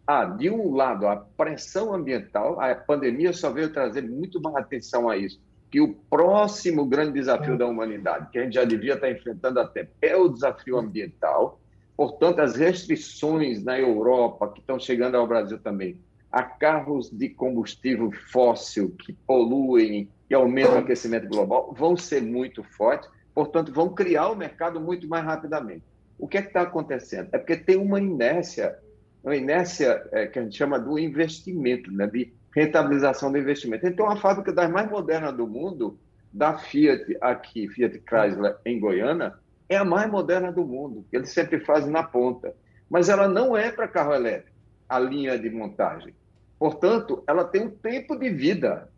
Há, 0.06 0.26
de 0.26 0.50
um 0.50 0.74
lado, 0.74 1.06
a 1.08 1.16
pressão 1.16 1.94
ambiental, 1.94 2.60
a 2.60 2.74
pandemia 2.74 3.32
só 3.32 3.50
veio 3.50 3.72
trazer 3.72 4.02
muito 4.02 4.40
mais 4.40 4.56
atenção 4.56 5.08
a 5.08 5.16
isso 5.16 5.40
que 5.74 5.80
o 5.80 5.92
próximo 5.92 6.87
grande 6.87 7.14
desafio 7.14 7.58
da 7.58 7.66
humanidade, 7.66 8.30
que 8.30 8.38
a 8.38 8.44
gente 8.44 8.54
já 8.54 8.62
devia 8.62 8.94
estar 8.94 9.10
enfrentando 9.10 9.58
até, 9.58 9.88
é 10.00 10.16
o 10.16 10.28
desafio 10.28 10.78
ambiental. 10.78 11.58
Portanto, 11.96 12.38
as 12.38 12.54
restrições 12.54 13.64
na 13.64 13.76
Europa, 13.76 14.52
que 14.52 14.60
estão 14.60 14.78
chegando 14.78 15.16
ao 15.16 15.26
Brasil 15.26 15.58
também, 15.58 16.00
a 16.30 16.44
carros 16.44 17.10
de 17.10 17.28
combustível 17.28 18.12
fóssil 18.30 18.94
que 19.00 19.12
poluem 19.26 20.08
e 20.30 20.34
aumentam 20.37 20.76
o 20.76 20.78
aquecimento 20.78 21.26
global, 21.26 21.74
vão 21.76 21.96
ser 21.96 22.22
muito 22.22 22.62
fortes. 22.62 23.10
Portanto, 23.34 23.72
vão 23.72 23.88
criar 23.88 24.28
o 24.28 24.37
mercado 24.37 24.80
muito 24.80 25.08
mais 25.08 25.24
rapidamente. 25.24 25.82
O 26.16 26.28
que 26.28 26.38
é 26.38 26.42
que 26.42 26.48
está 26.50 26.60
acontecendo? 26.60 27.30
É 27.32 27.38
porque 27.38 27.56
tem 27.56 27.76
uma 27.76 27.98
inércia, 27.98 28.78
uma 29.24 29.34
inércia 29.34 30.06
é, 30.12 30.28
que 30.28 30.38
a 30.38 30.42
gente 30.44 30.56
chama 30.56 30.78
do 30.78 30.96
investimento, 31.00 31.90
né? 31.90 32.06
de 32.06 32.32
rentabilização 32.54 33.32
do 33.32 33.38
investimento. 33.38 33.86
Então, 33.86 34.08
a 34.08 34.16
fábrica 34.16 34.52
das 34.52 34.70
mais 34.70 34.88
modernas 34.88 35.34
do 35.34 35.46
mundo, 35.46 35.98
da 36.32 36.56
Fiat 36.56 37.16
aqui, 37.20 37.68
Fiat 37.68 38.00
Chrysler 38.06 38.56
em 38.64 38.78
Goiânia, 38.78 39.34
é 39.68 39.76
a 39.76 39.84
mais 39.84 40.10
moderna 40.10 40.52
do 40.52 40.64
mundo, 40.64 41.04
eles 41.12 41.30
sempre 41.30 41.60
fazem 41.60 41.90
na 41.90 42.02
ponta. 42.02 42.54
Mas 42.88 43.08
ela 43.08 43.26
não 43.26 43.56
é 43.56 43.72
para 43.72 43.88
carro 43.88 44.14
elétrico, 44.14 44.56
a 44.88 44.98
linha 44.98 45.38
de 45.38 45.50
montagem. 45.50 46.14
Portanto, 46.58 47.24
ela 47.26 47.44
tem 47.44 47.62
um 47.62 47.70
tempo 47.70 48.16
de 48.16 48.30
vida 48.30 48.88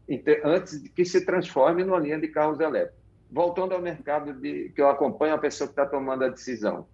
antes 0.45 0.83
de 0.83 0.89
que 0.89 1.05
se 1.05 1.25
transforme 1.25 1.83
numa 1.83 1.99
linha 1.99 2.19
de 2.19 2.29
carros 2.29 2.61
elétricos. 2.61 3.01
Voltando 3.31 3.75
ao 3.75 3.81
mercado 3.81 4.33
de, 4.35 4.71
que 4.75 4.81
eu 4.81 4.89
acompanho, 4.89 5.35
a 5.35 5.39
pessoa 5.39 5.67
que 5.67 5.73
está 5.73 5.87
tomando 5.87 6.25
a 6.25 6.29
decisão. 6.29 6.87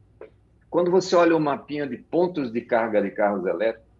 Quando 0.70 0.90
você 0.90 1.14
olha 1.14 1.36
o 1.36 1.40
mapinha 1.40 1.86
de 1.86 1.98
pontos 1.98 2.50
de 2.50 2.62
carga 2.62 3.02
de 3.02 3.10
carros 3.10 3.44
elétricos, 3.44 3.91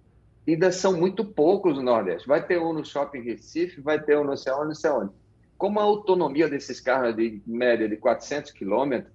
ainda 0.47 0.73
são 0.73 0.99
muito 0.99 1.25
poucos 1.25 1.77
no 1.77 1.83
Nordeste. 1.83 2.27
Vai 2.27 2.45
ter 2.45 2.61
um 2.61 2.73
no 2.73 2.85
Shopping 2.85 3.21
Recife, 3.21 3.81
vai 3.81 4.01
ter 4.01 4.19
um 4.19 4.25
no 4.25 4.37
céu, 4.37 4.65
no 4.65 4.75
céu. 4.75 5.13
Como 5.57 5.79
a 5.79 5.83
autonomia 5.85 6.49
desses 6.49 6.81
carros 6.81 7.15
de 7.15 7.41
média 7.47 7.89
de 7.89 7.97
400 7.97 8.51
quilômetros, 8.51 9.13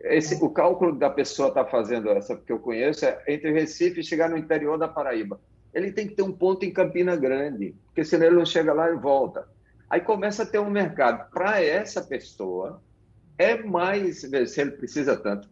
esse, 0.00 0.42
o 0.42 0.50
cálculo 0.50 0.94
da 0.94 1.10
pessoa 1.10 1.48
está 1.48 1.64
fazendo, 1.64 2.08
essa 2.10 2.36
que 2.36 2.52
eu 2.52 2.60
conheço, 2.60 3.04
é 3.04 3.20
entre 3.26 3.50
Recife 3.50 4.00
e 4.00 4.04
chegar 4.04 4.30
no 4.30 4.36
interior 4.36 4.78
da 4.78 4.86
Paraíba. 4.86 5.40
Ele 5.74 5.90
tem 5.90 6.06
que 6.06 6.14
ter 6.14 6.22
um 6.22 6.32
ponto 6.32 6.64
em 6.64 6.72
Campina 6.72 7.16
Grande, 7.16 7.74
porque 7.86 8.04
senão 8.04 8.26
ele 8.26 8.36
não 8.36 8.46
chega 8.46 8.72
lá 8.72 8.90
e 8.90 8.96
volta. 8.96 9.48
Aí 9.90 10.00
começa 10.00 10.44
a 10.44 10.46
ter 10.46 10.60
um 10.60 10.70
mercado. 10.70 11.30
Para 11.30 11.62
essa 11.62 12.00
pessoa, 12.02 12.80
é 13.36 13.56
mais, 13.56 14.20
se 14.20 14.60
ele 14.60 14.72
precisa 14.72 15.16
tanto, 15.16 15.48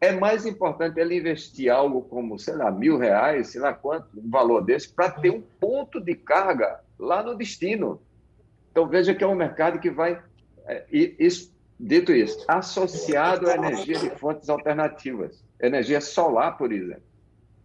é 0.00 0.12
mais 0.12 0.46
importante 0.46 0.98
ele 0.98 1.18
investir 1.18 1.70
algo 1.70 2.00
como, 2.02 2.38
sei 2.38 2.54
lá, 2.54 2.70
mil 2.70 2.96
reais, 2.96 3.48
sei 3.48 3.60
lá 3.60 3.74
quanto, 3.74 4.08
um 4.16 4.30
valor 4.30 4.62
desse, 4.62 4.88
para 4.88 5.10
ter 5.10 5.30
um 5.30 5.42
ponto 5.60 6.00
de 6.00 6.14
carga 6.14 6.80
lá 6.98 7.22
no 7.22 7.36
destino. 7.36 8.00
Então 8.70 8.88
veja 8.88 9.14
que 9.14 9.22
é 9.22 9.26
um 9.26 9.34
mercado 9.34 9.78
que 9.78 9.90
vai. 9.90 10.22
É, 10.66 10.86
isso, 10.90 11.52
dito 11.78 12.12
isso, 12.12 12.44
associado 12.48 13.48
à 13.50 13.54
energia 13.54 13.98
de 13.98 14.10
fontes 14.10 14.48
alternativas, 14.48 15.44
energia 15.60 16.00
solar, 16.00 16.56
por 16.56 16.72
exemplo, 16.72 17.02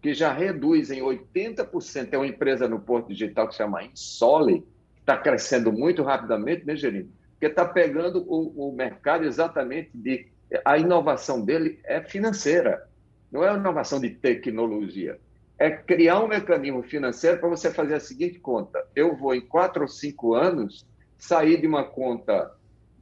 que 0.02 0.13
já 0.13 0.34
reduz 0.34 0.91
em 0.91 1.02
80%. 1.02 2.10
É 2.12 2.17
uma 2.17 2.28
empresa 2.28 2.67
no 2.67 2.80
Porto 2.80 3.08
Digital 3.08 3.48
que 3.48 3.54
se 3.54 3.60
chama 3.60 3.84
Insole, 3.84 4.62
que 4.62 5.02
está 5.02 5.17
crescendo 5.17 5.71
muito 5.71 6.04
rapidamente, 6.04 6.65
né, 6.65 6.76
Gerino? 6.76 7.10
Porque 7.32 7.45
está 7.45 7.65
pegando 7.65 8.26
o, 8.28 8.69
o 8.69 8.76
mercado 8.76 9.26
exatamente 9.26 9.89
de 9.93 10.28
a 10.63 10.77
inovação 10.77 11.43
dele 11.43 11.79
é 11.84 12.01
financeira, 12.01 12.88
não 13.31 13.43
é 13.43 13.53
inovação 13.53 13.99
de 13.99 14.10
tecnologia. 14.10 15.19
É 15.58 15.69
criar 15.71 16.21
um 16.21 16.27
mecanismo 16.27 16.84
financeiro 16.84 17.39
para 17.39 17.49
você 17.49 17.71
fazer 17.71 17.95
a 17.95 17.99
seguinte 17.99 18.39
conta: 18.39 18.86
eu 18.95 19.15
vou, 19.15 19.34
em 19.34 19.41
quatro 19.41 19.84
ou 19.84 19.88
cinco 19.88 20.34
anos, 20.34 20.86
sair 21.17 21.60
de 21.60 21.67
uma 21.67 21.84
conta 21.84 22.51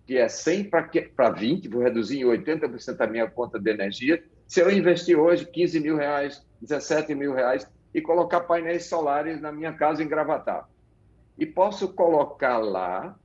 que 0.06 0.18
é 0.18 0.28
100 0.28 0.70
para 1.16 1.30
20, 1.32 1.68
vou 1.70 1.82
reduzir 1.82 2.20
em 2.20 2.26
80% 2.26 3.00
a 3.00 3.08
minha 3.08 3.30
conta 3.30 3.60
de 3.60 3.72
energia. 3.72 4.24
Se 4.48 4.60
eu 4.60 4.70
investir 4.70 5.18
hoje 5.18 5.46
15 5.46 5.80
mil 5.80 5.96
reais, 5.96 6.46
17 6.62 7.16
mil 7.16 7.34
reais 7.34 7.68
e 7.94 8.02
colocar 8.02 8.42
painéis 8.42 8.86
solares 8.86 9.40
na 9.42 9.52
minha 9.52 9.74
casa 9.74 10.04
em 10.04 10.08
Gravatar. 10.08 10.68
E 11.38 11.46
posso 11.46 11.94
colocar 11.94 12.58
lá 12.58 13.18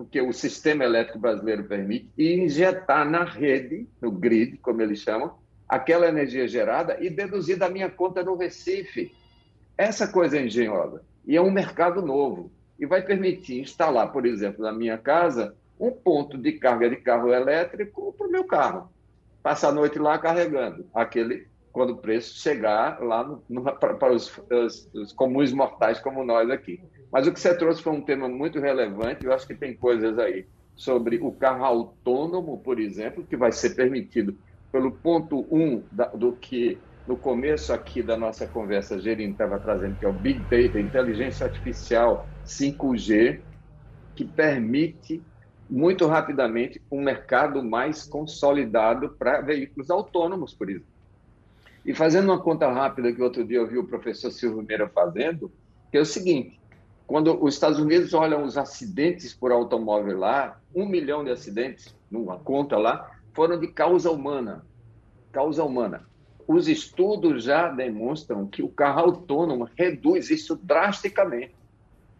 porque 0.00 0.18
o 0.18 0.32
sistema 0.32 0.82
elétrico 0.82 1.18
brasileiro 1.18 1.64
permite, 1.64 2.08
e 2.16 2.32
injetar 2.32 3.04
na 3.04 3.22
rede, 3.22 3.86
no 4.00 4.10
grid, 4.10 4.56
como 4.56 4.80
eles 4.80 5.00
chamam, 5.00 5.34
aquela 5.68 6.08
energia 6.08 6.48
gerada 6.48 6.96
e 7.04 7.10
deduzir 7.10 7.58
da 7.58 7.68
minha 7.68 7.90
conta 7.90 8.22
no 8.22 8.34
Recife. 8.34 9.14
Essa 9.76 10.08
coisa 10.08 10.38
é 10.38 10.46
engenhosa. 10.46 11.02
E 11.26 11.36
é 11.36 11.42
um 11.42 11.50
mercado 11.50 12.00
novo. 12.00 12.50
E 12.78 12.86
vai 12.86 13.02
permitir 13.02 13.60
instalar, 13.60 14.10
por 14.10 14.24
exemplo, 14.24 14.64
na 14.64 14.72
minha 14.72 14.96
casa, 14.96 15.54
um 15.78 15.90
ponto 15.90 16.38
de 16.38 16.52
carga 16.52 16.88
de 16.88 16.96
carro 16.96 17.30
elétrico 17.34 18.14
para 18.16 18.26
o 18.26 18.30
meu 18.30 18.44
carro. 18.44 18.90
Passar 19.42 19.68
a 19.68 19.72
noite 19.72 19.98
lá 19.98 20.18
carregando. 20.18 20.86
Aquele, 20.94 21.46
quando 21.72 21.90
o 21.90 21.98
preço 21.98 22.38
chegar 22.38 23.02
lá 23.02 23.22
no, 23.46 23.62
para 23.76 24.14
os, 24.14 24.32
os, 24.50 24.88
os 24.94 25.12
comuns 25.12 25.52
mortais 25.52 26.00
como 26.00 26.24
nós 26.24 26.48
aqui. 26.48 26.80
Mas 27.10 27.26
o 27.26 27.32
que 27.32 27.40
você 27.40 27.56
trouxe 27.56 27.82
foi 27.82 27.92
um 27.92 28.04
tema 28.04 28.28
muito 28.28 28.60
relevante. 28.60 29.24
Eu 29.24 29.32
acho 29.32 29.46
que 29.46 29.54
tem 29.54 29.76
coisas 29.76 30.18
aí 30.18 30.46
sobre 30.74 31.18
o 31.18 31.32
carro 31.32 31.64
autônomo, 31.64 32.62
por 32.62 32.78
exemplo, 32.78 33.26
que 33.26 33.36
vai 33.36 33.52
ser 33.52 33.74
permitido 33.74 34.38
pelo 34.72 34.92
ponto 34.92 35.46
1 35.54 35.62
um 35.62 35.88
do 36.16 36.36
que 36.36 36.84
no 37.06 37.18
começo 37.18 37.72
aqui 37.72 38.02
da 38.02 38.16
nossa 38.16 38.46
conversa 38.46 39.00
Gerino 39.00 39.32
estava 39.32 39.58
trazendo, 39.58 39.96
que 39.96 40.04
é 40.04 40.08
o 40.08 40.12
Big 40.12 40.46
Data, 40.48 40.80
inteligência 40.80 41.44
artificial 41.44 42.30
5G, 42.44 43.42
que 44.14 44.24
permite 44.24 45.26
muito 45.68 46.06
rapidamente 46.06 46.80
um 46.90 47.02
mercado 47.02 47.62
mais 47.64 48.04
consolidado 48.04 49.16
para 49.18 49.40
veículos 49.40 49.90
autônomos, 49.90 50.54
por 50.54 50.68
exemplo. 50.70 50.86
E 51.84 51.94
fazendo 51.94 52.26
uma 52.26 52.42
conta 52.42 52.70
rápida 52.70 53.12
que 53.12 53.22
outro 53.22 53.44
dia 53.44 53.58
eu 53.58 53.66
vi 53.66 53.78
o 53.78 53.86
professor 53.86 54.30
Silvio 54.30 54.62
Meira 54.62 54.88
fazendo, 54.88 55.52
que 55.90 55.98
é 55.98 56.00
o 56.00 56.04
seguinte, 56.06 56.59
quando 57.10 57.42
os 57.42 57.54
Estados 57.54 57.80
Unidos 57.80 58.14
olham 58.14 58.44
os 58.44 58.56
acidentes 58.56 59.34
por 59.34 59.50
automóvel 59.50 60.16
lá, 60.16 60.60
um 60.72 60.86
milhão 60.86 61.24
de 61.24 61.32
acidentes, 61.32 61.92
numa 62.08 62.38
conta 62.38 62.78
lá, 62.78 63.10
foram 63.34 63.58
de 63.58 63.66
causa 63.66 64.12
humana. 64.12 64.64
Causa 65.32 65.64
humana. 65.64 66.06
Os 66.46 66.68
estudos 66.68 67.42
já 67.42 67.68
demonstram 67.68 68.46
que 68.46 68.62
o 68.62 68.68
carro 68.68 69.00
autônomo 69.00 69.68
reduz 69.76 70.30
isso 70.30 70.54
drasticamente. 70.54 71.52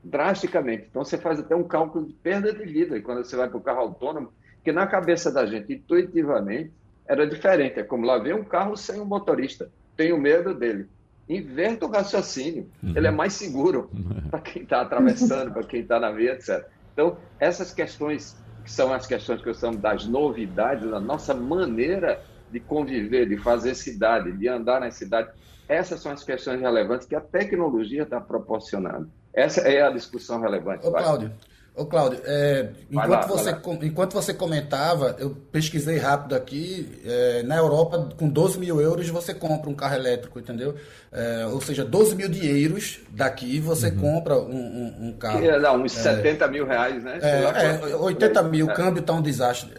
Drasticamente. 0.02 0.88
Então, 0.90 1.04
você 1.04 1.16
faz 1.16 1.38
até 1.38 1.54
um 1.54 1.62
cálculo 1.62 2.04
de 2.04 2.12
perda 2.12 2.52
de 2.52 2.64
vida 2.64 3.00
quando 3.00 3.22
você 3.22 3.36
vai 3.36 3.48
para 3.48 3.58
o 3.58 3.62
carro 3.62 3.82
autônomo, 3.82 4.32
que 4.64 4.72
na 4.72 4.88
cabeça 4.88 5.30
da 5.30 5.46
gente, 5.46 5.72
intuitivamente, 5.72 6.72
era 7.06 7.24
diferente. 7.28 7.78
É 7.78 7.84
como 7.84 8.04
lá 8.04 8.18
ver 8.18 8.34
um 8.34 8.42
carro 8.42 8.76
sem 8.76 9.00
um 9.00 9.04
motorista. 9.04 9.70
Tenho 9.96 10.18
medo 10.18 10.52
dele 10.52 10.88
inverta 11.30 11.86
o 11.86 11.90
raciocínio. 11.90 12.68
Uhum. 12.82 12.92
Ele 12.96 13.06
é 13.06 13.10
mais 13.10 13.32
seguro 13.34 13.90
para 14.30 14.40
quem 14.40 14.62
está 14.62 14.80
atravessando, 14.80 15.52
para 15.52 15.62
quem 15.62 15.80
está 15.80 16.00
na 16.00 16.10
via, 16.10 16.32
etc. 16.32 16.66
Então, 16.92 17.16
essas 17.38 17.72
questões, 17.72 18.36
que 18.64 18.70
são 18.70 18.92
as 18.92 19.06
questões 19.06 19.40
que 19.40 19.48
eu 19.48 19.54
chamo 19.54 19.78
das 19.78 20.06
novidades, 20.06 20.90
da 20.90 21.00
nossa 21.00 21.32
maneira 21.32 22.22
de 22.50 22.58
conviver, 22.58 23.28
de 23.28 23.36
fazer 23.36 23.74
cidade, 23.74 24.32
de 24.32 24.48
andar 24.48 24.80
na 24.80 24.90
cidade, 24.90 25.30
essas 25.68 26.00
são 26.00 26.10
as 26.10 26.24
questões 26.24 26.60
relevantes 26.60 27.06
que 27.06 27.14
a 27.14 27.20
tecnologia 27.20 28.02
está 28.02 28.20
proporcionando. 28.20 29.08
Essa 29.32 29.60
é 29.60 29.80
a 29.82 29.90
discussão 29.90 30.40
relevante. 30.40 30.84
Ô, 30.84 30.90
Cláudio, 30.90 31.32
Ô, 31.74 31.86
Cláudio, 31.86 32.20
é, 32.24 32.68
enquanto, 32.90 33.10
lá, 33.10 33.26
você, 33.26 33.56
enquanto 33.82 34.12
você 34.12 34.34
comentava, 34.34 35.16
eu 35.18 35.30
pesquisei 35.30 35.98
rápido 35.98 36.34
aqui, 36.34 37.00
é, 37.04 37.42
na 37.44 37.56
Europa, 37.56 38.10
com 38.18 38.28
12 38.28 38.58
mil 38.58 38.80
euros, 38.80 39.08
você 39.08 39.32
compra 39.32 39.70
um 39.70 39.74
carro 39.74 39.94
elétrico, 39.94 40.38
entendeu? 40.38 40.74
É, 41.12 41.46
ou 41.46 41.60
seja, 41.60 41.84
12 41.84 42.16
mil 42.16 42.28
dinheiros 42.28 43.00
daqui, 43.10 43.60
você 43.60 43.88
uhum. 43.88 43.96
compra 43.96 44.36
um, 44.36 44.50
um, 44.50 45.08
um 45.08 45.12
carro. 45.12 45.40
Que, 45.40 45.58
não, 45.58 45.82
uns 45.82 45.92
70 45.92 46.48
mil 46.48 46.66
reais, 46.66 47.02
né? 47.02 47.18
É, 47.22 47.96
80 47.96 48.42
mil, 48.42 48.66
o 48.66 48.74
câmbio 48.74 49.00
está 49.00 49.12
um 49.12 49.22
desastre. 49.22 49.70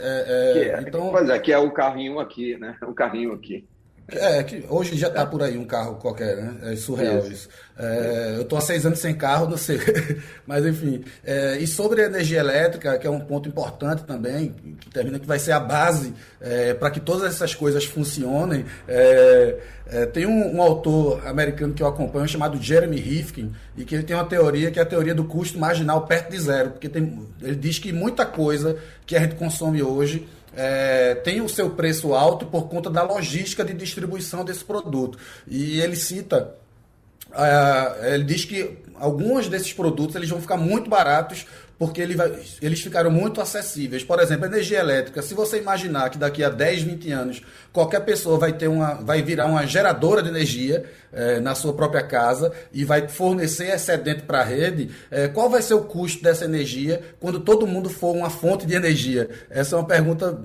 então... 0.81 1.11
Pois 1.11 1.29
é, 1.29 1.37
que 1.39 1.51
é 1.51 1.57
o 1.57 1.71
carrinho 1.71 2.19
aqui, 2.19 2.57
né? 2.57 2.75
O 2.81 2.93
carrinho 2.93 3.33
aqui. 3.33 3.67
É, 4.07 4.43
que 4.43 4.65
hoje 4.67 4.97
já 4.97 5.07
está 5.07 5.25
por 5.25 5.41
aí 5.41 5.57
um 5.57 5.65
carro 5.65 5.95
qualquer, 5.95 6.35
né? 6.35 6.73
É 6.73 6.75
surreal 6.75 7.19
isso. 7.19 7.31
isso. 7.31 7.49
É, 7.77 8.35
eu 8.35 8.41
estou 8.41 8.57
há 8.57 8.61
seis 8.61 8.85
anos 8.85 8.99
sem 8.99 9.13
carro, 9.13 9.49
não 9.49 9.57
sei. 9.57 9.79
Mas, 10.45 10.65
enfim. 10.65 11.03
É, 11.23 11.57
e 11.57 11.65
sobre 11.65 12.01
a 12.01 12.05
energia 12.05 12.39
elétrica, 12.39 12.97
que 12.97 13.07
é 13.07 13.09
um 13.09 13.21
ponto 13.21 13.47
importante 13.47 14.03
também, 14.03 14.53
que 14.79 14.89
termina 14.89 15.17
que 15.17 15.25
vai 15.25 15.39
ser 15.39 15.53
a 15.53 15.59
base 15.59 16.13
é, 16.39 16.73
para 16.73 16.91
que 16.91 16.99
todas 16.99 17.33
essas 17.33 17.55
coisas 17.55 17.85
funcionem. 17.85 18.65
É, 18.87 19.57
é, 19.87 20.05
tem 20.05 20.25
um, 20.25 20.55
um, 20.55 20.61
autor 20.61 21.25
americano 21.27 21.73
que 21.73 21.83
eu 21.83 21.87
acompanho 21.87 22.27
chamado 22.27 22.61
Jeremy 22.61 22.97
Rifkin, 22.97 23.51
e 23.75 23.83
que 23.83 23.95
ele 23.95 24.03
tem 24.03 24.15
uma 24.15 24.25
teoria 24.25 24.71
que 24.71 24.79
é 24.79 24.81
a 24.81 24.85
teoria 24.85 25.15
do 25.15 25.25
custo 25.25 25.57
marginal 25.57 26.05
perto 26.05 26.31
de 26.31 26.39
zero. 26.39 26.71
Porque 26.71 26.87
tem, 26.87 27.27
ele 27.41 27.55
diz 27.55 27.79
que 27.79 27.91
muita 27.91 28.25
coisa 28.25 28.77
que 29.05 29.15
a 29.15 29.19
gente 29.19 29.35
consome 29.35 29.81
hoje 29.81 30.27
é, 30.55 31.15
tem 31.15 31.41
o 31.41 31.49
seu 31.49 31.69
preço 31.69 32.13
alto 32.13 32.45
por 32.45 32.67
conta 32.67 32.89
da 32.89 33.03
logística 33.03 33.63
de 33.63 33.73
distribuição 33.73 34.43
desse 34.43 34.63
produto. 34.63 35.17
E 35.47 35.79
ele 35.79 35.95
cita, 35.95 36.55
é, 37.33 38.15
ele 38.15 38.23
diz 38.23 38.45
que 38.45 38.77
alguns 38.95 39.47
desses 39.47 39.73
produtos 39.73 40.15
eles 40.15 40.29
vão 40.29 40.41
ficar 40.41 40.57
muito 40.57 40.89
baratos 40.89 41.45
porque 41.81 41.99
ele 41.99 42.15
vai, 42.15 42.31
eles 42.61 42.79
ficaram 42.79 43.09
muito 43.09 43.41
acessíveis. 43.41 44.03
Por 44.03 44.19
exemplo, 44.19 44.45
energia 44.45 44.77
elétrica. 44.77 45.19
Se 45.23 45.33
você 45.33 45.57
imaginar 45.57 46.11
que 46.11 46.17
daqui 46.19 46.43
a 46.43 46.49
10, 46.49 46.83
20 46.83 47.11
anos 47.11 47.41
qualquer 47.73 48.01
pessoa 48.01 48.37
vai 48.37 48.53
ter 48.53 48.67
uma, 48.67 48.93
vai 48.93 49.23
virar 49.23 49.47
uma 49.47 49.65
geradora 49.65 50.21
de 50.21 50.29
energia 50.29 50.85
é, 51.11 51.39
na 51.39 51.55
sua 51.55 51.73
própria 51.73 52.03
casa 52.03 52.53
e 52.71 52.85
vai 52.85 53.07
fornecer 53.07 53.73
excedente 53.73 54.21
para 54.21 54.41
a 54.41 54.43
rede, 54.43 54.91
é, 55.09 55.27
qual 55.27 55.49
vai 55.49 55.63
ser 55.63 55.73
o 55.73 55.81
custo 55.81 56.21
dessa 56.21 56.45
energia 56.45 57.01
quando 57.19 57.39
todo 57.39 57.65
mundo 57.65 57.89
for 57.89 58.15
uma 58.15 58.29
fonte 58.29 58.63
de 58.63 58.75
energia? 58.75 59.27
Essa 59.49 59.75
é 59.75 59.79
uma 59.79 59.87
pergunta 59.87 60.39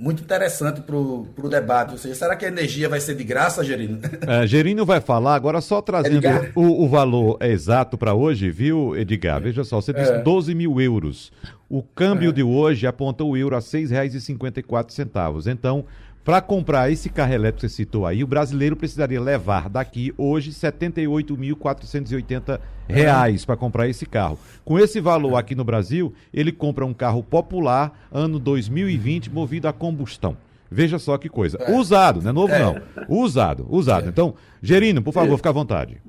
muito 0.00 0.22
interessante 0.22 0.80
para 0.80 0.96
o 0.96 1.48
debate. 1.48 1.92
Ou 1.92 1.98
seja, 1.98 2.14
será 2.14 2.34
que 2.34 2.46
a 2.46 2.48
energia 2.48 2.88
vai 2.88 2.98
ser 3.00 3.14
de 3.14 3.22
graça, 3.22 3.62
Gerino? 3.62 4.00
É, 4.26 4.46
Gerino 4.46 4.86
vai 4.86 5.00
falar, 5.00 5.34
agora 5.34 5.60
só 5.60 5.82
trazendo 5.82 6.26
o, 6.54 6.84
o, 6.84 6.88
valor 6.88 7.36
exato 7.42 7.98
para 7.98 8.14
hoje, 8.14 8.50
viu, 8.50 8.96
Edgar? 8.96 9.40
Veja 9.40 9.62
só, 9.62 9.80
você 9.80 9.92
disse 9.92 10.12
é. 10.12 10.22
12 10.22 10.54
mil 10.54 10.80
euros. 10.80 11.30
O 11.68 11.82
câmbio 11.82 12.30
é. 12.30 12.32
de 12.32 12.42
hoje 12.42 12.86
aponta 12.86 13.22
o 13.24 13.36
euro 13.36 13.54
a 13.54 13.58
R$ 13.58 13.64
6,54. 13.64 15.52
Então, 15.52 15.84
para 16.24 16.40
comprar 16.42 16.90
esse 16.90 17.08
carro 17.08 17.32
elétrico 17.32 17.60
que 17.60 17.68
você 17.68 17.74
citou 17.74 18.04
aí, 18.06 18.22
o 18.22 18.26
brasileiro 18.26 18.76
precisaria 18.76 19.18
levar 19.20 19.70
daqui 19.70 20.12
hoje 20.18 20.50
78.480 20.50 22.60
reais 22.86 23.44
para 23.44 23.56
comprar 23.56 23.88
esse 23.88 24.04
carro. 24.04 24.38
Com 24.64 24.78
esse 24.78 25.00
valor 25.00 25.36
aqui 25.36 25.54
no 25.54 25.64
Brasil, 25.64 26.12
ele 26.32 26.52
compra 26.52 26.84
um 26.84 26.92
carro 26.92 27.22
popular 27.22 28.06
ano 28.12 28.38
2020 28.38 29.30
movido 29.30 29.66
a 29.66 29.72
combustão. 29.72 30.36
Veja 30.70 30.98
só 30.98 31.16
que 31.18 31.28
coisa. 31.28 31.58
É. 31.60 31.74
Usado, 31.74 32.22
não 32.22 32.30
é 32.30 32.32
novo 32.32 32.52
é. 32.52 32.60
não. 32.60 32.80
Usado, 33.08 33.66
usado. 33.68 34.06
É. 34.06 34.10
Então, 34.10 34.34
Gerino, 34.62 35.02
por 35.02 35.12
favor, 35.12 35.36
fica 35.36 35.48
à 35.48 35.52
vontade. 35.52 36.00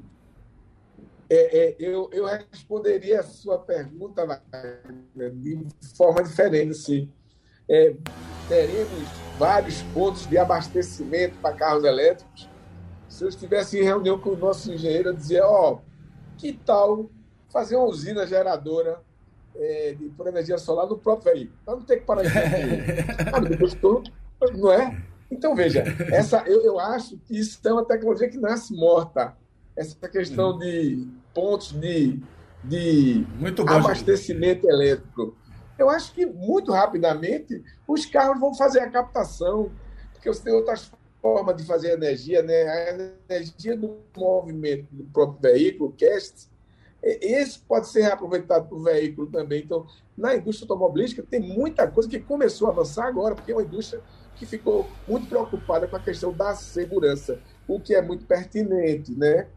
é, 1.30 1.58
é, 1.58 1.76
eu, 1.80 2.10
eu 2.12 2.26
responderia 2.26 3.22
a 3.22 3.24
sua 3.24 3.58
pergunta 3.58 4.42
de 5.34 5.66
forma 5.96 6.22
diferente. 6.22 7.10
É, 7.70 7.96
teremos 8.50 9.21
vários 9.42 9.82
pontos 9.92 10.28
de 10.28 10.38
abastecimento 10.38 11.36
para 11.40 11.56
carros 11.56 11.84
elétricos. 11.84 12.48
Se 13.10 13.24
eu 13.24 13.28
estivesse 13.28 13.80
em 13.80 13.84
reunião 13.84 14.20
com 14.20 14.30
o 14.30 14.38
nosso 14.38 14.72
engenheiro, 14.72 15.10
eu 15.10 15.14
dizia: 15.14 15.44
Ó, 15.44 15.74
oh, 15.74 15.80
que 16.38 16.54
tal 16.54 17.10
fazer 17.50 17.76
uma 17.76 17.88
usina 17.88 18.28
geradora 18.28 19.02
é, 19.56 19.96
de, 19.98 20.10
por 20.10 20.28
energia 20.28 20.60
solar 20.60 20.86
no 20.86 20.96
próprio 20.96 21.34
veículo? 21.34 21.58
Para 21.66 21.76
não 21.76 21.82
ter 21.82 21.98
que 21.98 22.06
parar 22.06 22.22
de 22.22 22.30
ah, 23.34 24.52
Não 24.56 24.72
é? 24.72 25.02
Então, 25.32 25.56
veja, 25.56 25.84
essa, 26.12 26.44
eu, 26.46 26.62
eu 26.64 26.80
acho 26.80 27.18
que 27.26 27.36
isso 27.36 27.60
é 27.66 27.74
uma 27.74 27.84
tecnologia 27.84 28.30
que 28.30 28.38
nasce 28.38 28.76
morta. 28.76 29.36
Essa 29.76 30.08
questão 30.08 30.60
de 30.60 31.08
pontos 31.34 31.72
de, 31.72 32.20
de 32.64 33.26
bom, 33.58 33.64
abastecimento 33.68 34.68
gente. 34.68 34.72
elétrico. 34.72 35.36
Eu 35.78 35.90
acho 35.90 36.14
que 36.14 36.26
muito 36.26 36.72
rapidamente 36.72 37.64
os 37.88 38.06
carros 38.06 38.40
vão 38.40 38.54
fazer 38.54 38.80
a 38.80 38.90
captação, 38.90 39.72
porque 40.14 40.30
você 40.30 40.44
tem 40.44 40.54
outras 40.54 40.92
formas 41.22 41.56
de 41.56 41.64
fazer 41.64 41.92
energia, 41.92 42.42
né? 42.42 42.68
A 42.68 43.34
energia 43.34 43.78
do 43.78 43.98
movimento 44.16 44.88
do 44.92 45.04
próprio 45.06 45.54
veículo, 45.54 45.94
cast, 45.94 46.50
esse 47.04 47.60
pode 47.60 47.88
ser 47.88 48.02
reaproveitado 48.02 48.68
para 48.68 48.78
o 48.78 48.84
veículo 48.84 49.28
também. 49.28 49.64
Então, 49.64 49.88
na 50.16 50.36
indústria 50.36 50.66
automobilística, 50.66 51.24
tem 51.24 51.40
muita 51.40 51.88
coisa 51.88 52.08
que 52.08 52.20
começou 52.20 52.68
a 52.68 52.72
avançar 52.72 53.08
agora, 53.08 53.34
porque 53.34 53.52
é 53.52 53.56
uma 53.56 53.64
indústria 53.64 54.02
que 54.36 54.46
ficou 54.46 54.88
muito 55.08 55.28
preocupada 55.28 55.88
com 55.88 55.96
a 55.96 56.00
questão 56.00 56.32
da 56.32 56.54
segurança, 56.54 57.40
o 57.68 57.80
que 57.80 57.96
é 57.96 58.02
muito 58.02 58.26
pertinente, 58.26 59.16
né? 59.16 59.48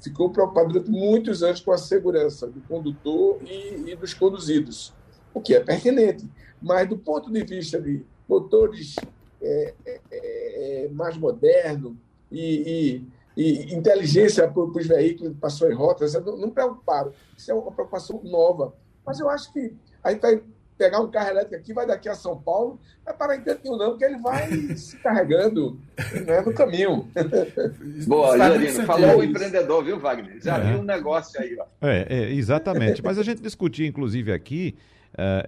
ficou 0.00 0.30
preocupado 0.30 0.68
durante 0.68 0.90
muitos 0.90 1.42
anos 1.42 1.60
com 1.60 1.72
a 1.72 1.78
segurança 1.78 2.46
do 2.46 2.60
condutor 2.62 3.38
e, 3.42 3.90
e 3.90 3.96
dos 3.96 4.14
conduzidos, 4.14 4.92
o 5.36 5.40
que 5.42 5.54
é 5.54 5.60
pertinente. 5.60 6.26
Mas, 6.62 6.88
do 6.88 6.96
ponto 6.96 7.30
de 7.30 7.44
vista 7.44 7.78
de 7.78 8.02
motores 8.26 8.96
é, 9.42 9.74
é, 9.84 10.00
é 10.10 10.88
mais 10.90 11.16
modernos 11.18 11.94
e, 12.32 13.04
e, 13.36 13.42
e, 13.42 13.74
inteligência 13.74 14.48
para 14.48 14.62
os 14.62 14.86
veículos, 14.86 15.36
passou 15.38 15.70
em 15.70 15.74
rotas, 15.74 16.14
não, 16.14 16.38
não 16.38 16.50
preocuparam. 16.50 17.12
Isso 17.36 17.50
é 17.50 17.54
uma 17.54 17.70
preocupação 17.70 18.18
nova. 18.24 18.74
Mas 19.04 19.20
eu 19.20 19.28
acho 19.28 19.52
que 19.52 19.74
a 20.02 20.10
gente 20.10 20.22
vai 20.22 20.42
pegar 20.78 21.00
um 21.00 21.10
carro 21.10 21.30
elétrico 21.30 21.56
aqui, 21.56 21.72
vai 21.74 21.86
daqui 21.86 22.08
a 22.08 22.14
São 22.14 22.40
Paulo, 22.40 22.80
vai 23.04 23.14
parar 23.14 23.36
em 23.36 23.42
Cantinho 23.42 23.76
não, 23.76 23.90
porque 23.90 24.04
ele 24.06 24.18
vai 24.18 24.50
se 24.76 24.96
carregando 24.96 25.78
né, 26.26 26.40
no 26.40 26.54
caminho. 26.54 27.08
Boa, 28.08 28.38
Jarino, 28.38 28.84
falou 28.86 29.18
o 29.18 29.24
empreendedor, 29.24 29.84
viu, 29.84 29.98
Wagner? 29.98 30.40
Já 30.42 30.56
é. 30.56 30.72
viu 30.72 30.80
um 30.80 30.84
negócio 30.84 31.38
aí, 31.38 31.56
ó. 31.60 31.66
É, 31.82 32.06
é, 32.08 32.32
exatamente. 32.32 33.04
Mas 33.04 33.18
a 33.18 33.22
gente 33.22 33.42
discutia, 33.42 33.86
inclusive, 33.86 34.32
aqui, 34.32 34.74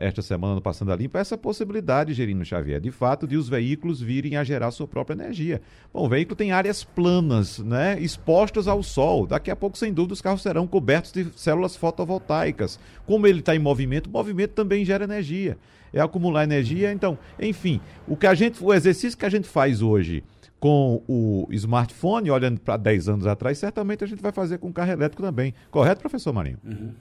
esta 0.00 0.22
semana 0.22 0.54
no 0.54 0.60
Passando 0.60 0.92
a 0.92 0.96
Limpa, 0.96 1.18
essa 1.18 1.36
possibilidade, 1.36 2.14
Gerino 2.14 2.44
Xavier, 2.44 2.80
de 2.80 2.90
fato, 2.90 3.26
de 3.26 3.36
os 3.36 3.48
veículos 3.48 4.00
virem 4.00 4.36
a 4.36 4.44
gerar 4.44 4.70
sua 4.70 4.88
própria 4.88 5.14
energia. 5.14 5.60
Bom, 5.92 6.06
o 6.06 6.08
veículo 6.08 6.36
tem 6.36 6.52
áreas 6.52 6.84
planas, 6.84 7.58
né, 7.58 8.00
expostas 8.00 8.66
ao 8.66 8.82
sol. 8.82 9.26
Daqui 9.26 9.50
a 9.50 9.56
pouco, 9.56 9.76
sem 9.76 9.92
dúvida, 9.92 10.14
os 10.14 10.22
carros 10.22 10.42
serão 10.42 10.66
cobertos 10.66 11.12
de 11.12 11.26
células 11.36 11.76
fotovoltaicas. 11.76 12.80
Como 13.06 13.26
ele 13.26 13.40
está 13.40 13.54
em 13.54 13.58
movimento, 13.58 14.06
o 14.06 14.10
movimento 14.10 14.52
também 14.52 14.84
gera 14.84 15.04
energia. 15.04 15.58
É 15.92 16.00
acumular 16.00 16.44
energia, 16.44 16.92
então, 16.92 17.18
enfim, 17.40 17.80
o 18.06 18.16
que 18.16 18.26
a 18.26 18.34
gente, 18.34 18.62
o 18.62 18.72
exercício 18.72 19.18
que 19.18 19.24
a 19.24 19.30
gente 19.30 19.48
faz 19.48 19.80
hoje 19.80 20.22
com 20.60 21.02
o 21.06 21.46
smartphone, 21.52 22.30
olhando 22.30 22.60
para 22.60 22.76
10 22.76 23.08
anos 23.08 23.26
atrás, 23.26 23.58
certamente 23.58 24.02
a 24.02 24.06
gente 24.06 24.20
vai 24.20 24.32
fazer 24.32 24.58
com 24.58 24.68
o 24.68 24.72
carro 24.72 24.90
elétrico 24.90 25.22
também. 25.22 25.54
Correto, 25.70 26.00
professor 26.00 26.32
Marinho? 26.32 26.58
Uhum. 26.64 26.92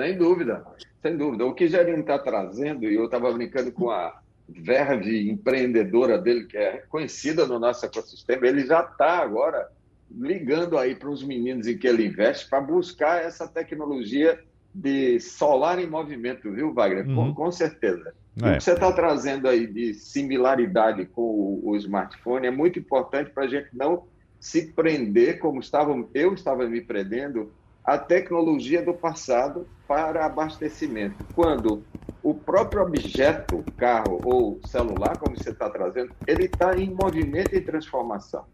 Sem 0.00 0.16
dúvida, 0.16 0.64
sem 1.02 1.16
dúvida. 1.16 1.44
O 1.44 1.54
que 1.54 1.68
Gerino 1.68 2.00
está 2.00 2.18
trazendo, 2.18 2.84
e 2.86 2.94
eu 2.94 3.04
estava 3.04 3.32
brincando 3.32 3.70
com 3.70 3.90
a 3.90 4.20
verve 4.48 5.30
empreendedora 5.30 6.18
dele, 6.18 6.46
que 6.46 6.56
é 6.56 6.78
conhecida 6.88 7.46
no 7.46 7.58
nosso 7.58 7.84
ecossistema, 7.84 8.46
ele 8.46 8.66
já 8.66 8.80
está 8.80 9.18
agora 9.18 9.68
ligando 10.10 10.76
aí 10.76 10.94
para 10.94 11.10
os 11.10 11.22
meninos 11.22 11.66
em 11.66 11.78
que 11.78 11.86
ele 11.86 12.06
investe 12.06 12.48
para 12.48 12.60
buscar 12.60 13.22
essa 13.22 13.46
tecnologia 13.46 14.40
de 14.74 15.20
solar 15.20 15.78
em 15.78 15.86
movimento, 15.86 16.50
viu, 16.50 16.72
Wagner? 16.72 17.06
Uhum. 17.06 17.14
Com, 17.14 17.34
com, 17.34 17.52
certeza. 17.52 18.14
É. 18.42 18.52
O 18.52 18.56
que 18.56 18.64
você 18.64 18.72
está 18.72 18.92
trazendo 18.92 19.48
aí 19.48 19.66
de 19.66 19.94
similaridade 19.94 21.06
com 21.06 21.22
o, 21.22 21.70
o 21.70 21.76
smartphone 21.76 22.46
é 22.46 22.50
muito 22.50 22.78
importante 22.78 23.30
para 23.30 23.44
a 23.44 23.48
gente 23.48 23.68
não 23.72 24.04
se 24.38 24.72
prender 24.72 25.38
como 25.38 25.60
estava, 25.60 25.92
eu 26.14 26.32
estava 26.32 26.66
me 26.66 26.80
prendendo 26.80 27.52
a 27.84 27.98
tecnologia 27.98 28.82
do 28.82 28.94
passado 28.94 29.66
para 29.86 30.24
abastecimento. 30.24 31.24
Quando 31.34 31.82
o 32.22 32.34
próprio 32.34 32.82
objeto, 32.82 33.64
carro 33.76 34.20
ou 34.24 34.60
celular, 34.66 35.18
como 35.18 35.36
você 35.36 35.50
está 35.50 35.70
trazendo, 35.70 36.14
ele 36.26 36.44
está 36.44 36.76
em 36.76 36.90
movimento 36.90 37.54
e 37.54 37.60
transformação. 37.60 38.44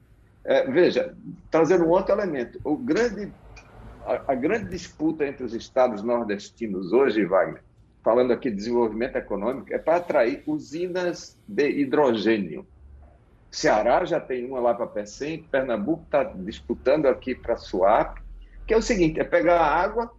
É, 0.44 0.64
veja, 0.70 1.16
trazendo 1.50 1.84
um 1.84 1.88
outro 1.88 2.14
elemento, 2.14 2.60
o 2.62 2.76
grande, 2.76 3.32
a, 4.04 4.32
a, 4.32 4.34
grande 4.34 4.70
disputa 4.70 5.26
entre 5.26 5.44
os 5.44 5.52
estados 5.52 6.02
nordestinos 6.02 6.92
hoje, 6.92 7.24
Wagner, 7.24 7.62
falando 8.04 8.32
aqui 8.32 8.48
de 8.48 8.56
desenvolvimento 8.56 9.16
econômico, 9.16 9.74
é 9.74 9.78
para 9.78 9.96
atrair 9.96 10.44
usinas 10.46 11.36
de 11.48 11.68
hidrogênio. 11.68 12.64
Ceará 13.50 14.04
já 14.04 14.20
tem 14.20 14.46
uma 14.46 14.60
lá 14.60 14.72
para 14.72 14.86
Pecém, 14.86 15.42
Pernambuco 15.50 16.04
está 16.04 16.22
disputando 16.22 17.06
aqui 17.06 17.34
para 17.34 17.56
Suape, 17.56 18.20
que 18.66 18.74
é 18.74 18.76
o 18.76 18.82
seguinte: 18.82 19.20
é 19.20 19.24
pegar 19.24 19.60
a 19.60 19.74
água, 19.74 20.10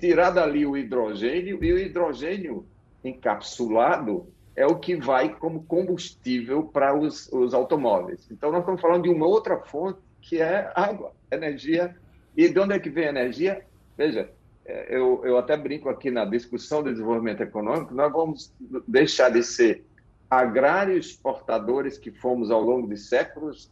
tirar 0.00 0.30
dali 0.30 0.64
o 0.64 0.76
hidrogênio, 0.76 1.62
e 1.62 1.72
o 1.72 1.78
hidrogênio 1.78 2.66
encapsulado 3.04 4.26
é 4.56 4.66
o 4.66 4.76
que 4.76 4.96
vai 4.96 5.34
como 5.36 5.62
combustível 5.64 6.64
para 6.64 6.96
os, 6.96 7.30
os 7.32 7.54
automóveis. 7.54 8.28
Então, 8.30 8.50
nós 8.50 8.60
estamos 8.60 8.80
falando 8.80 9.04
de 9.04 9.08
uma 9.08 9.26
outra 9.26 9.58
fonte 9.58 10.00
que 10.20 10.40
é 10.40 10.72
água, 10.74 11.12
energia. 11.30 11.94
E 12.36 12.48
de 12.48 12.58
onde 12.58 12.74
é 12.74 12.78
que 12.78 12.90
vem 12.90 13.06
a 13.06 13.10
energia? 13.10 13.64
Veja, 13.96 14.30
é, 14.64 14.96
eu, 14.96 15.22
eu 15.24 15.38
até 15.38 15.56
brinco 15.56 15.88
aqui 15.88 16.10
na 16.10 16.24
discussão 16.24 16.82
do 16.82 16.90
desenvolvimento 16.90 17.40
econômico, 17.40 17.94
nós 17.94 18.12
vamos 18.12 18.52
deixar 18.86 19.30
de 19.30 19.42
ser 19.42 19.84
agrários 20.30 21.06
exportadores 21.06 21.96
que 21.96 22.10
fomos 22.10 22.50
ao 22.50 22.60
longo 22.60 22.88
de 22.88 22.96
séculos, 22.96 23.70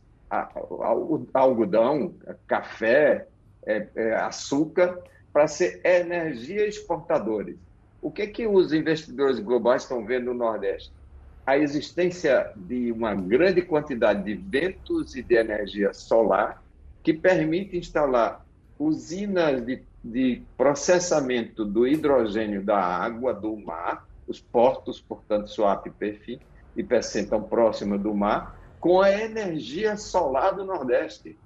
algodão, 1.35 2.15
café, 2.47 3.27
é, 3.67 3.87
é, 3.95 4.15
açúcar 4.15 4.99
para 5.33 5.49
ser 5.49 5.81
energia 5.85 6.67
exportadores. 6.67 7.57
O 8.01 8.11
que, 8.11 8.27
que 8.29 8.47
os 8.47 8.73
investidores 8.73 9.39
globais 9.41 9.83
estão 9.83 10.05
vendo 10.05 10.27
no 10.27 10.35
Nordeste? 10.35 10.93
A 11.45 11.59
existência 11.59 12.53
de 12.57 12.91
uma 12.93 13.15
grande 13.15 13.63
quantidade 13.63 14.23
de 14.23 14.35
ventos 14.35 15.15
e 15.15 15.23
de 15.23 15.35
energia 15.35 15.93
solar 15.93 16.63
que 17.03 17.13
permite 17.13 17.77
instalar 17.77 18.45
usinas 18.79 19.65
de, 19.65 19.83
de 20.03 20.43
processamento 20.57 21.65
do 21.65 21.87
hidrogênio 21.87 22.63
da 22.63 22.79
água 22.79 23.33
do 23.33 23.57
mar, 23.57 24.07
os 24.27 24.41
portos, 24.41 25.01
portanto, 25.01 25.49
Suape 25.49 25.91
Perfim, 25.91 26.39
e 26.77 26.83
Pecém 26.83 27.23
estão 27.23 27.43
próximos 27.43 28.01
do 28.01 28.15
mar, 28.15 28.59
com 28.81 29.01
a 29.01 29.11
energia 29.11 29.97
solar 29.97 30.55
do 30.55 30.65
Nordeste. 30.65 31.39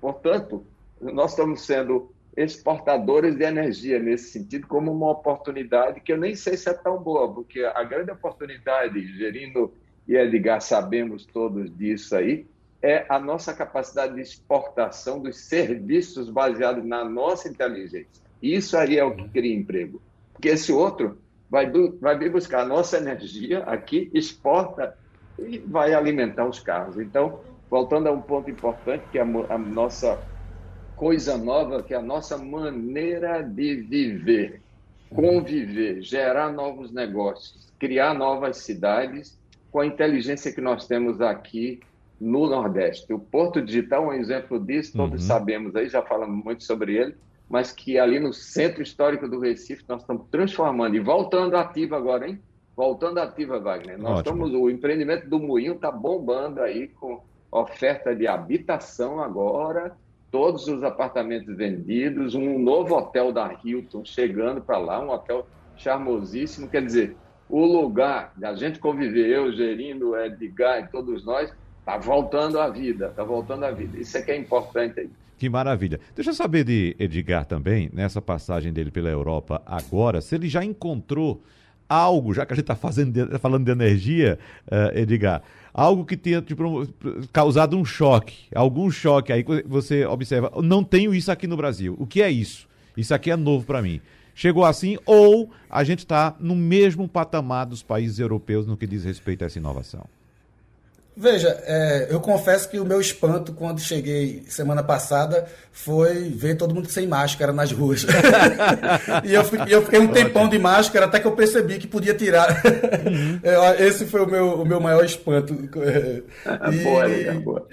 Portanto, 0.00 0.64
nós 1.00 1.30
estamos 1.30 1.62
sendo 1.62 2.12
exportadores 2.36 3.34
de 3.36 3.44
energia 3.44 3.98
nesse 3.98 4.30
sentido, 4.30 4.66
como 4.66 4.92
uma 4.92 5.10
oportunidade 5.10 6.00
que 6.00 6.12
eu 6.12 6.16
nem 6.16 6.34
sei 6.36 6.56
se 6.56 6.68
é 6.68 6.72
tão 6.72 6.98
boa, 6.98 7.32
porque 7.32 7.64
a 7.64 7.82
grande 7.82 8.12
oportunidade, 8.12 9.06
Gerino 9.16 9.72
e 10.06 10.14
Edgar 10.14 10.60
sabemos 10.60 11.26
todos 11.26 11.76
disso 11.76 12.14
aí, 12.14 12.46
é 12.80 13.04
a 13.08 13.18
nossa 13.18 13.52
capacidade 13.52 14.14
de 14.14 14.20
exportação 14.20 15.20
dos 15.20 15.36
serviços 15.40 16.30
baseados 16.30 16.84
na 16.84 17.04
nossa 17.04 17.48
inteligência. 17.48 18.22
Isso 18.40 18.76
aí 18.76 18.96
é 18.96 19.04
o 19.04 19.16
que 19.16 19.28
cria 19.28 19.54
emprego. 19.54 20.00
Porque 20.32 20.48
esse 20.48 20.72
outro 20.72 21.18
vai, 21.50 21.68
vai 22.00 22.16
vir 22.16 22.30
buscar 22.30 22.60
a 22.60 22.66
nossa 22.66 22.98
energia 22.98 23.64
aqui, 23.64 24.08
exporta 24.14 24.96
e 25.36 25.58
vai 25.58 25.92
alimentar 25.92 26.46
os 26.46 26.60
carros. 26.60 26.98
Então, 26.98 27.40
voltando 27.68 28.08
a 28.08 28.12
um 28.12 28.20
ponto 28.20 28.48
importante, 28.48 29.04
que 29.10 29.18
é 29.18 29.22
a, 29.22 29.54
a 29.54 29.58
nossa 29.58 30.18
coisa 30.98 31.38
nova 31.38 31.82
que 31.82 31.94
é 31.94 31.96
a 31.96 32.02
nossa 32.02 32.36
maneira 32.36 33.40
de 33.40 33.76
viver, 33.76 34.60
conviver, 35.14 36.02
gerar 36.02 36.52
novos 36.52 36.92
negócios, 36.92 37.72
criar 37.78 38.12
novas 38.14 38.58
cidades 38.58 39.38
com 39.70 39.80
a 39.80 39.86
inteligência 39.86 40.52
que 40.52 40.60
nós 40.60 40.88
temos 40.88 41.20
aqui 41.20 41.78
no 42.20 42.48
Nordeste. 42.48 43.12
O 43.12 43.18
Porto 43.18 43.62
Digital 43.62 44.04
é 44.04 44.16
um 44.16 44.20
exemplo 44.20 44.58
disso, 44.58 44.96
todos 44.96 45.22
uhum. 45.22 45.26
sabemos 45.26 45.76
aí, 45.76 45.88
já 45.88 46.02
falamos 46.02 46.44
muito 46.44 46.64
sobre 46.64 46.96
ele, 46.96 47.14
mas 47.48 47.70
que 47.70 47.96
ali 47.96 48.18
no 48.18 48.32
centro 48.32 48.82
histórico 48.82 49.28
do 49.28 49.38
Recife 49.38 49.84
nós 49.88 50.00
estamos 50.00 50.26
transformando 50.30 50.96
e 50.96 51.00
voltando 51.00 51.56
ativo 51.56 51.94
agora, 51.94 52.28
hein? 52.28 52.40
Voltando 52.76 53.18
ativa, 53.18 53.58
Wagner. 53.58 53.98
Nós 53.98 54.20
Ótimo. 54.20 54.46
estamos, 54.46 54.52
o 54.52 54.70
empreendimento 54.70 55.28
do 55.28 55.38
Moinho 55.38 55.74
está 55.74 55.90
bombando 55.90 56.60
aí 56.60 56.88
com 56.88 57.20
oferta 57.50 58.14
de 58.14 58.26
habitação 58.26 59.20
agora 59.20 59.96
todos 60.30 60.66
os 60.68 60.82
apartamentos 60.82 61.56
vendidos, 61.56 62.34
um 62.34 62.58
novo 62.58 62.94
hotel 62.96 63.32
da 63.32 63.56
Hilton 63.64 64.04
chegando 64.04 64.60
para 64.60 64.78
lá, 64.78 65.02
um 65.02 65.10
hotel 65.10 65.46
charmosíssimo. 65.76 66.68
Quer 66.68 66.84
dizer, 66.84 67.16
o 67.48 67.64
lugar 67.64 68.32
da 68.36 68.54
gente 68.54 68.78
conviver, 68.78 69.28
eu, 69.28 69.52
Gerino, 69.52 70.16
Edgar 70.16 70.80
e 70.80 70.88
todos 70.88 71.24
nós, 71.24 71.52
está 71.80 71.96
voltando 71.96 72.60
à 72.60 72.68
vida, 72.68 73.08
está 73.08 73.24
voltando 73.24 73.64
à 73.64 73.70
vida. 73.70 73.98
Isso 73.98 74.16
é 74.18 74.22
que 74.22 74.30
é 74.30 74.36
importante 74.36 75.00
aí. 75.00 75.10
Que 75.38 75.48
maravilha. 75.48 76.00
Deixa 76.14 76.30
eu 76.30 76.34
saber 76.34 76.64
de 76.64 76.96
Edgar 76.98 77.46
também, 77.46 77.88
nessa 77.92 78.20
passagem 78.20 78.72
dele 78.72 78.90
pela 78.90 79.08
Europa 79.08 79.62
agora, 79.64 80.20
se 80.20 80.34
ele 80.34 80.48
já 80.48 80.64
encontrou 80.64 81.42
algo, 81.88 82.34
já 82.34 82.44
que 82.44 82.52
a 82.52 82.56
gente 82.56 82.70
está 82.70 82.76
falando 83.38 83.64
de 83.64 83.70
energia, 83.70 84.38
uh, 84.66 84.98
Edgar, 84.98 85.42
algo 85.72 86.04
que 86.04 86.16
tenha 86.16 86.42
tipo, 86.42 86.86
causado 87.32 87.76
um 87.76 87.84
choque, 87.84 88.46
algum 88.54 88.90
choque 88.90 89.32
aí 89.32 89.44
você 89.66 90.04
observa, 90.04 90.50
não 90.62 90.84
tenho 90.84 91.14
isso 91.14 91.30
aqui 91.30 91.46
no 91.46 91.56
Brasil. 91.56 91.96
O 91.98 92.06
que 92.06 92.20
é 92.20 92.30
isso? 92.30 92.68
Isso 92.96 93.14
aqui 93.14 93.30
é 93.30 93.36
novo 93.36 93.64
para 93.64 93.80
mim. 93.80 94.00
Chegou 94.34 94.64
assim 94.64 94.96
ou 95.04 95.50
a 95.68 95.82
gente 95.82 96.00
está 96.00 96.36
no 96.38 96.54
mesmo 96.54 97.08
patamar 97.08 97.66
dos 97.66 97.82
países 97.82 98.18
europeus 98.18 98.66
no 98.66 98.76
que 98.76 98.86
diz 98.86 99.04
respeito 99.04 99.42
a 99.42 99.46
essa 99.46 99.58
inovação? 99.58 100.06
Veja, 101.20 101.48
é, 101.66 102.06
eu 102.10 102.20
confesso 102.20 102.68
que 102.68 102.78
o 102.78 102.84
meu 102.84 103.00
espanto 103.00 103.52
quando 103.52 103.80
cheguei 103.80 104.44
semana 104.48 104.84
passada 104.84 105.46
foi 105.72 106.28
ver 106.28 106.56
todo 106.56 106.72
mundo 106.72 106.88
sem 106.88 107.08
máscara 107.08 107.52
nas 107.52 107.72
ruas. 107.72 108.06
e 109.24 109.34
eu, 109.34 109.42
eu, 109.66 109.82
fiquei 109.82 109.98
um 109.98 110.06
tempão 110.06 110.48
de 110.48 110.60
máscara 110.60 111.06
até 111.06 111.18
que 111.18 111.26
eu 111.26 111.32
percebi 111.32 111.78
que 111.78 111.88
podia 111.88 112.14
tirar. 112.14 112.62
Uhum. 113.04 113.40
Esse 113.84 114.06
foi 114.06 114.20
o 114.20 114.30
meu, 114.30 114.62
o 114.62 114.64
meu 114.64 114.80
maior 114.80 115.04
espanto. 115.04 115.58
E, 116.70 116.82
boa, 116.82 117.04
boa. 117.40 117.68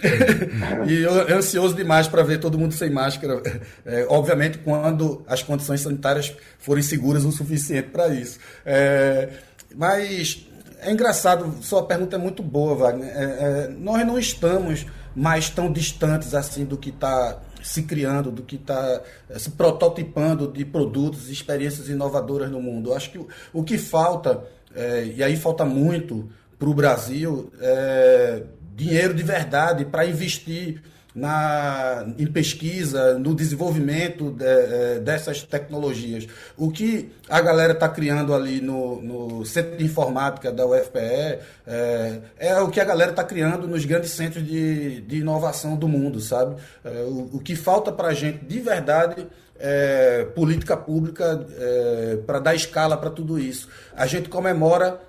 e 0.88 1.02
eu 1.04 1.38
ansioso 1.38 1.76
demais 1.76 2.08
para 2.08 2.24
ver 2.24 2.40
todo 2.40 2.58
mundo 2.58 2.74
sem 2.74 2.90
máscara. 2.90 3.42
É, 3.86 4.06
obviamente, 4.10 4.58
quando 4.60 5.24
as 5.28 5.44
condições 5.44 5.82
sanitárias 5.82 6.36
forem 6.58 6.82
seguras 6.82 7.26
o 7.26 7.32
suficiente 7.32 7.90
para 7.90 8.08
isso. 8.08 8.40
É, 8.66 9.30
mas 9.76 10.46
é 10.86 10.92
engraçado, 10.92 11.52
sua 11.62 11.84
pergunta 11.84 12.16
é 12.16 12.20
muito 12.20 12.44
boa, 12.44 12.76
Wagner. 12.76 13.10
É, 13.10 13.24
é, 13.24 13.68
nós 13.70 14.06
não 14.06 14.20
estamos 14.20 14.86
mais 15.16 15.50
tão 15.50 15.72
distantes 15.72 16.36
assim 16.36 16.64
do 16.64 16.78
que 16.78 16.90
está 16.90 17.40
se 17.64 17.84
criando, 17.84 18.32
do 18.32 18.44
que 18.44 18.56
está 18.56 19.02
é, 19.28 19.40
se 19.40 19.50
prototipando 19.50 20.52
de 20.52 20.64
produtos 20.64 21.30
e 21.30 21.34
experiências 21.34 21.90
inovadoras 21.90 22.52
no 22.52 22.62
mundo. 22.62 22.92
Eu 22.92 22.96
acho 22.96 23.10
que 23.10 23.18
o, 23.18 23.28
o 23.52 23.64
que 23.64 23.78
falta, 23.80 24.44
é, 24.76 25.06
e 25.06 25.24
aí 25.24 25.36
falta 25.36 25.66
muito 25.66 26.30
para 26.60 26.70
o 26.70 26.74
Brasil, 26.74 27.52
é 27.60 28.44
dinheiro 28.76 29.14
de 29.14 29.24
verdade 29.24 29.86
para 29.86 30.06
investir 30.06 30.84
na, 31.16 32.06
em 32.18 32.28
pesquisa, 32.28 33.18
no 33.18 33.34
desenvolvimento 33.34 34.32
de, 34.32 34.46
é, 34.46 35.00
dessas 35.00 35.44
tecnologias. 35.44 36.28
O 36.58 36.70
que 36.70 37.10
a 37.30 37.40
galera 37.40 37.72
está 37.72 37.88
criando 37.88 38.34
ali 38.34 38.60
no, 38.60 39.02
no, 39.02 39.46
Centro 39.46 39.78
de 39.78 39.86
Informática 39.86 40.52
da 40.52 40.66
UFPE 40.66 41.40
é, 41.66 42.20
é 42.38 42.60
o 42.60 42.70
que 42.70 42.82
a 42.82 42.84
galera 42.84 43.12
está 43.12 43.24
criando 43.24 43.66
nos 43.66 43.86
grandes 43.86 44.12
centros 44.12 44.46
de, 44.46 45.02
de 45.02 45.18
inovação 45.20 45.78
do 45.78 45.88
mundo, 45.88 46.20
sabe? 46.20 46.56
É, 46.84 46.90
o, 47.04 47.30
o, 47.34 47.40
que 47.40 47.56
falta 47.56 47.94
para 47.94 48.10
a 48.10 48.14
gente, 48.14 48.44
de 48.46 48.60
verdade, 48.60 49.26
é 49.58 50.26
política 50.36 50.76
pública 50.76 51.46
é, 51.58 52.18
para 52.28 52.40
dar 52.40 52.56
escala 52.56 52.98
para 52.98 53.10
tudo 53.10 53.40
isso. 53.40 53.70
A 53.96 54.06
gente 54.06 54.28
comemora 54.28 55.00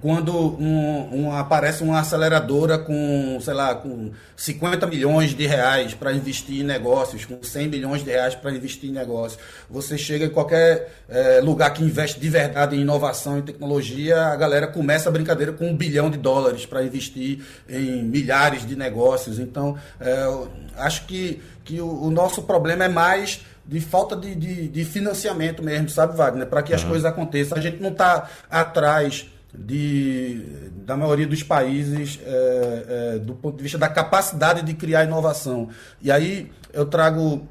quando 0.00 0.32
um, 0.36 1.08
um, 1.12 1.32
aparece 1.32 1.82
uma 1.82 2.00
aceleradora 2.00 2.78
com, 2.78 3.38
sei 3.40 3.54
lá, 3.54 3.74
com 3.74 4.10
50 4.36 4.86
milhões 4.86 5.34
de 5.34 5.46
reais 5.46 5.94
para 5.94 6.12
investir 6.12 6.60
em 6.60 6.62
negócios, 6.62 7.24
com 7.24 7.42
100 7.42 7.68
milhões 7.68 8.04
de 8.04 8.10
reais 8.10 8.34
para 8.34 8.50
investir 8.52 8.90
em 8.90 8.92
negócios. 8.92 9.40
Você 9.70 9.96
chega 9.96 10.26
em 10.26 10.28
qualquer 10.28 10.92
é, 11.08 11.40
lugar 11.40 11.72
que 11.72 11.82
investe 11.82 12.20
de 12.20 12.28
verdade 12.28 12.76
em 12.76 12.80
inovação 12.80 13.38
e 13.38 13.42
tecnologia, 13.42 14.26
a 14.26 14.36
galera 14.36 14.66
começa 14.66 15.08
a 15.08 15.12
brincadeira 15.12 15.52
com 15.52 15.68
um 15.68 15.76
bilhão 15.76 16.10
de 16.10 16.18
dólares 16.18 16.66
para 16.66 16.84
investir 16.84 17.42
em 17.68 18.02
milhares 18.02 18.66
de 18.66 18.76
negócios. 18.76 19.38
Então, 19.38 19.78
é, 19.98 20.46
acho 20.76 21.06
que, 21.06 21.40
que 21.64 21.80
o, 21.80 22.04
o 22.04 22.10
nosso 22.10 22.42
problema 22.42 22.84
é 22.84 22.88
mais 22.88 23.40
de 23.66 23.80
falta 23.80 24.14
de, 24.14 24.34
de, 24.34 24.68
de, 24.68 24.84
financiamento 24.84 25.62
mesmo, 25.62 25.88
sabe, 25.88 26.14
Wagner? 26.14 26.46
Para 26.46 26.62
que 26.62 26.74
as 26.74 26.82
uhum. 26.82 26.90
coisas 26.90 27.06
aconteçam. 27.06 27.56
A 27.56 27.60
gente 27.60 27.80
não 27.80 27.90
está 27.90 28.28
atrás 28.50 29.26
de, 29.56 30.70
da 30.84 30.96
maioria 30.96 31.26
dos 31.26 31.42
países 31.42 32.18
é, 32.24 33.14
é, 33.14 33.18
do 33.18 33.34
ponto 33.34 33.56
de 33.56 33.62
vista 33.62 33.78
da 33.78 33.88
capacidade 33.88 34.62
de 34.62 34.74
criar 34.74 35.04
inovação. 35.04 35.68
E 36.02 36.10
aí 36.10 36.50
eu 36.72 36.84
trago 36.86 37.46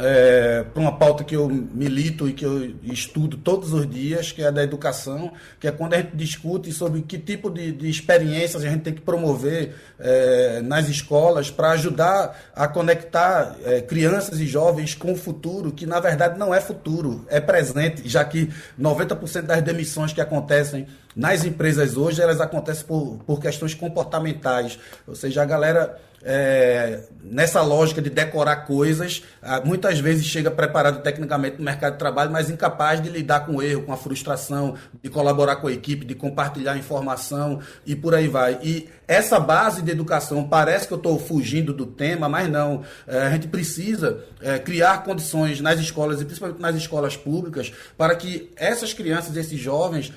é, 0.00 0.64
para 0.72 0.80
uma 0.80 0.96
pauta 0.96 1.22
que 1.22 1.36
eu 1.36 1.46
milito 1.46 2.26
e 2.26 2.32
que 2.32 2.44
eu 2.44 2.74
estudo 2.82 3.36
todos 3.36 3.74
os 3.74 3.88
dias, 3.88 4.32
que 4.32 4.42
é 4.42 4.46
a 4.46 4.50
da 4.50 4.62
educação, 4.62 5.32
que 5.60 5.68
é 5.68 5.70
quando 5.70 5.92
a 5.92 5.98
gente 5.98 6.16
discute 6.16 6.72
sobre 6.72 7.02
que 7.02 7.18
tipo 7.18 7.50
de, 7.50 7.70
de 7.70 7.90
experiências 7.90 8.64
a 8.64 8.68
gente 8.68 8.82
tem 8.82 8.94
que 8.94 9.02
promover 9.02 9.74
é, 9.98 10.62
nas 10.62 10.88
escolas 10.88 11.50
para 11.50 11.72
ajudar 11.72 12.50
a 12.56 12.66
conectar 12.66 13.56
é, 13.62 13.82
crianças 13.82 14.40
e 14.40 14.46
jovens 14.46 14.94
com 14.94 15.12
o 15.12 15.16
futuro, 15.16 15.70
que 15.70 15.84
na 15.84 16.00
verdade 16.00 16.38
não 16.38 16.54
é 16.54 16.60
futuro, 16.60 17.26
é 17.28 17.38
presente, 17.38 18.08
já 18.08 18.24
que 18.24 18.48
90% 18.80 19.42
das 19.42 19.60
demissões 19.62 20.14
que 20.14 20.20
acontecem 20.20 20.86
nas 21.14 21.44
empresas 21.44 21.96
hoje, 21.96 22.22
elas 22.22 22.40
acontecem 22.40 22.86
por, 22.86 23.18
por 23.26 23.40
questões 23.40 23.74
comportamentais, 23.74 24.78
ou 25.06 25.14
seja, 25.14 25.42
a 25.42 25.44
galera 25.44 25.98
é, 26.22 27.00
nessa 27.22 27.62
lógica 27.62 28.02
de 28.02 28.10
decorar 28.10 28.56
coisas, 28.66 29.22
ah, 29.42 29.62
muitas 29.64 29.98
vezes 29.98 30.26
chega 30.26 30.50
preparado 30.50 31.02
tecnicamente 31.02 31.56
no 31.56 31.64
mercado 31.64 31.94
de 31.94 31.98
trabalho, 31.98 32.30
mas 32.30 32.50
incapaz 32.50 33.00
de 33.00 33.08
lidar 33.08 33.46
com 33.46 33.56
o 33.56 33.62
erro, 33.62 33.82
com 33.82 33.92
a 33.92 33.96
frustração, 33.96 34.74
de 35.02 35.08
colaborar 35.08 35.56
com 35.56 35.66
a 35.66 35.72
equipe, 35.72 36.04
de 36.04 36.14
compartilhar 36.14 36.76
informação 36.76 37.60
e 37.86 37.96
por 37.96 38.14
aí 38.14 38.28
vai. 38.28 38.58
E 38.62 38.88
essa 39.08 39.40
base 39.40 39.82
de 39.82 39.90
educação, 39.90 40.46
parece 40.46 40.86
que 40.86 40.92
eu 40.92 40.98
estou 40.98 41.18
fugindo 41.18 41.72
do 41.72 41.86
tema, 41.86 42.28
mas 42.28 42.48
não. 42.48 42.82
É, 43.06 43.22
a 43.22 43.30
gente 43.30 43.48
precisa 43.48 44.22
é, 44.42 44.58
criar 44.58 45.02
condições 45.02 45.60
nas 45.60 45.80
escolas, 45.80 46.20
e 46.20 46.24
principalmente 46.24 46.60
nas 46.60 46.76
escolas 46.76 47.16
públicas, 47.16 47.72
para 47.96 48.14
que 48.14 48.50
essas 48.56 48.92
crianças, 48.92 49.36
esses 49.36 49.58
jovens, 49.58 50.12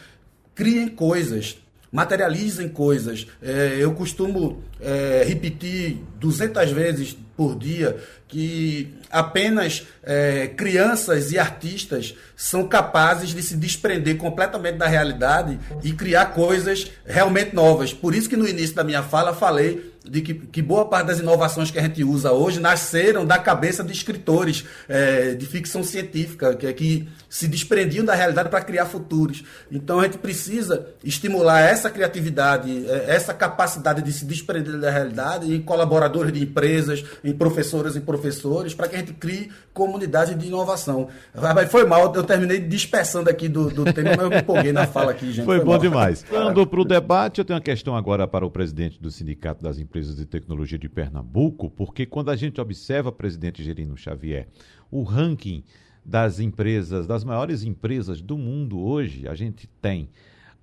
criem 0.54 0.90
coisas, 0.90 1.58
materializem 1.94 2.68
coisas. 2.68 3.28
É, 3.40 3.78
eu 3.80 3.94
costumo 3.94 4.64
é, 4.82 5.24
repetir 5.26 6.00
200 6.20 6.72
vezes 6.72 7.16
por 7.36 7.58
dia 7.58 7.98
que 8.28 8.94
apenas 9.12 9.86
é, 10.02 10.48
crianças 10.48 11.32
e 11.32 11.38
artistas 11.38 12.16
são 12.36 12.68
capazes 12.68 13.30
de 13.30 13.44
se 13.44 13.56
desprender 13.56 14.18
completamente 14.18 14.78
da 14.78 14.88
realidade 14.88 15.60
e 15.84 15.94
criar 15.94 16.28
coisas 16.28 16.92
realmente 17.06 17.54
novas. 17.54 17.94
Por 17.94 18.16
isso 18.16 18.28
que 18.28 18.36
no 18.36 18.48
início 18.48 18.76
da 18.76 18.84
minha 18.84 19.04
fala 19.04 19.34
falei 19.34 19.94
de 20.04 20.22
que, 20.22 20.34
que, 20.34 20.62
boa 20.62 20.86
parte 20.86 21.08
das 21.08 21.20
inovações 21.20 21.72
que 21.72 21.80
a 21.80 21.82
gente 21.82 22.04
usa 22.04 22.32
hoje 22.32 22.60
nasceram 22.60 23.26
da 23.26 23.40
cabeça 23.40 23.84
de 23.84 23.94
escritores 23.94 24.66
é, 24.88 25.34
de 25.34 25.46
ficção 25.46 25.82
científica, 25.82 26.56
que, 26.56 26.72
que 26.74 27.10
se 27.30 27.48
desprendiam 27.48 28.04
da 28.04 28.14
realidade 28.14 28.50
para 28.50 28.62
criar 28.62 28.86
futuros. 28.86 29.44
Então 29.72 30.02
a 30.02 30.04
gente 30.04 30.18
precisa 30.18 30.88
estimular 31.04 31.62
essa 31.62 31.90
criatividade, 31.90 32.86
é, 32.86 33.16
essa 33.16 33.34
capacidade 33.34 34.02
de 34.02 34.12
se 34.12 34.26
desprender 34.26 34.78
da 34.78 34.92
realidade 34.92 35.54
em 35.54 35.62
colaboradores 35.62 36.34
de 36.34 36.44
empresas, 36.44 37.04
em 37.24 37.34
professoras 37.34 37.96
e 37.96 38.02
professores, 38.02 38.74
para 38.74 38.88
que 38.88 38.96
a 38.96 39.00
gente 39.00 39.14
crie 39.14 39.50
comunidade 39.74 40.36
de 40.36 40.48
inovação. 40.48 41.08
Mas 41.34 41.72
foi 41.72 41.86
mal, 41.86 42.14
eu 42.14 42.24
terminei 42.24 42.60
dispersando 42.60 43.30
aqui 43.30 43.48
do, 43.48 43.70
do 43.70 43.86
tema, 43.92 44.12
mas 44.12 44.20
eu 44.20 44.30
me 44.30 44.38
empolguei 44.38 44.72
na 44.72 44.86
fala 44.86 45.12
aqui, 45.12 45.32
gente. 45.32 45.46
Foi, 45.46 45.58
foi 45.58 45.66
bom 45.66 45.72
mal. 45.72 45.80
demais. 45.80 46.26
Indo 46.32 46.68
para 46.68 46.82
o 46.82 46.86
debate, 46.86 47.40
eu 47.40 47.46
tenho 47.46 47.58
uma 47.58 47.64
questão 47.64 47.96
agora 47.96 48.28
para 48.28 48.46
o 48.46 48.52
presidente 48.52 49.02
do 49.02 49.10
Sindicato 49.10 49.64
das 49.64 49.80
Empresas 49.80 50.04
Empresas 50.04 50.16
de 50.16 50.26
Tecnologia 50.26 50.78
de 50.78 50.90
Pernambuco, 50.90 51.70
porque 51.70 52.06
quando 52.06 52.30
a 52.30 52.36
gente 52.36 52.60
observa, 52.60 53.12
presidente 53.12 53.64
Gerino 53.64 53.96
Xavier, 53.96 54.48
o 54.92 55.04
ranking 55.04 55.64
das 56.04 56.40
empresas, 56.40 57.08
das 57.08 57.24
maiores 57.24 57.64
empresas 57.64 58.22
do 58.22 58.38
mundo 58.38 58.80
hoje, 58.80 59.28
a 59.28 59.36
gente 59.36 59.68
tem 59.82 60.10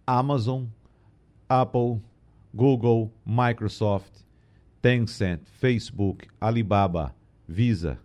Amazon, 0.06 0.64
Apple, 1.48 2.00
Google, 2.52 3.11
Microsoft, 3.24 4.12
Tencent, 4.83 5.41
Facebook, 5.45 6.26
Alibaba, 6.41 7.14
Visa. 7.47 7.99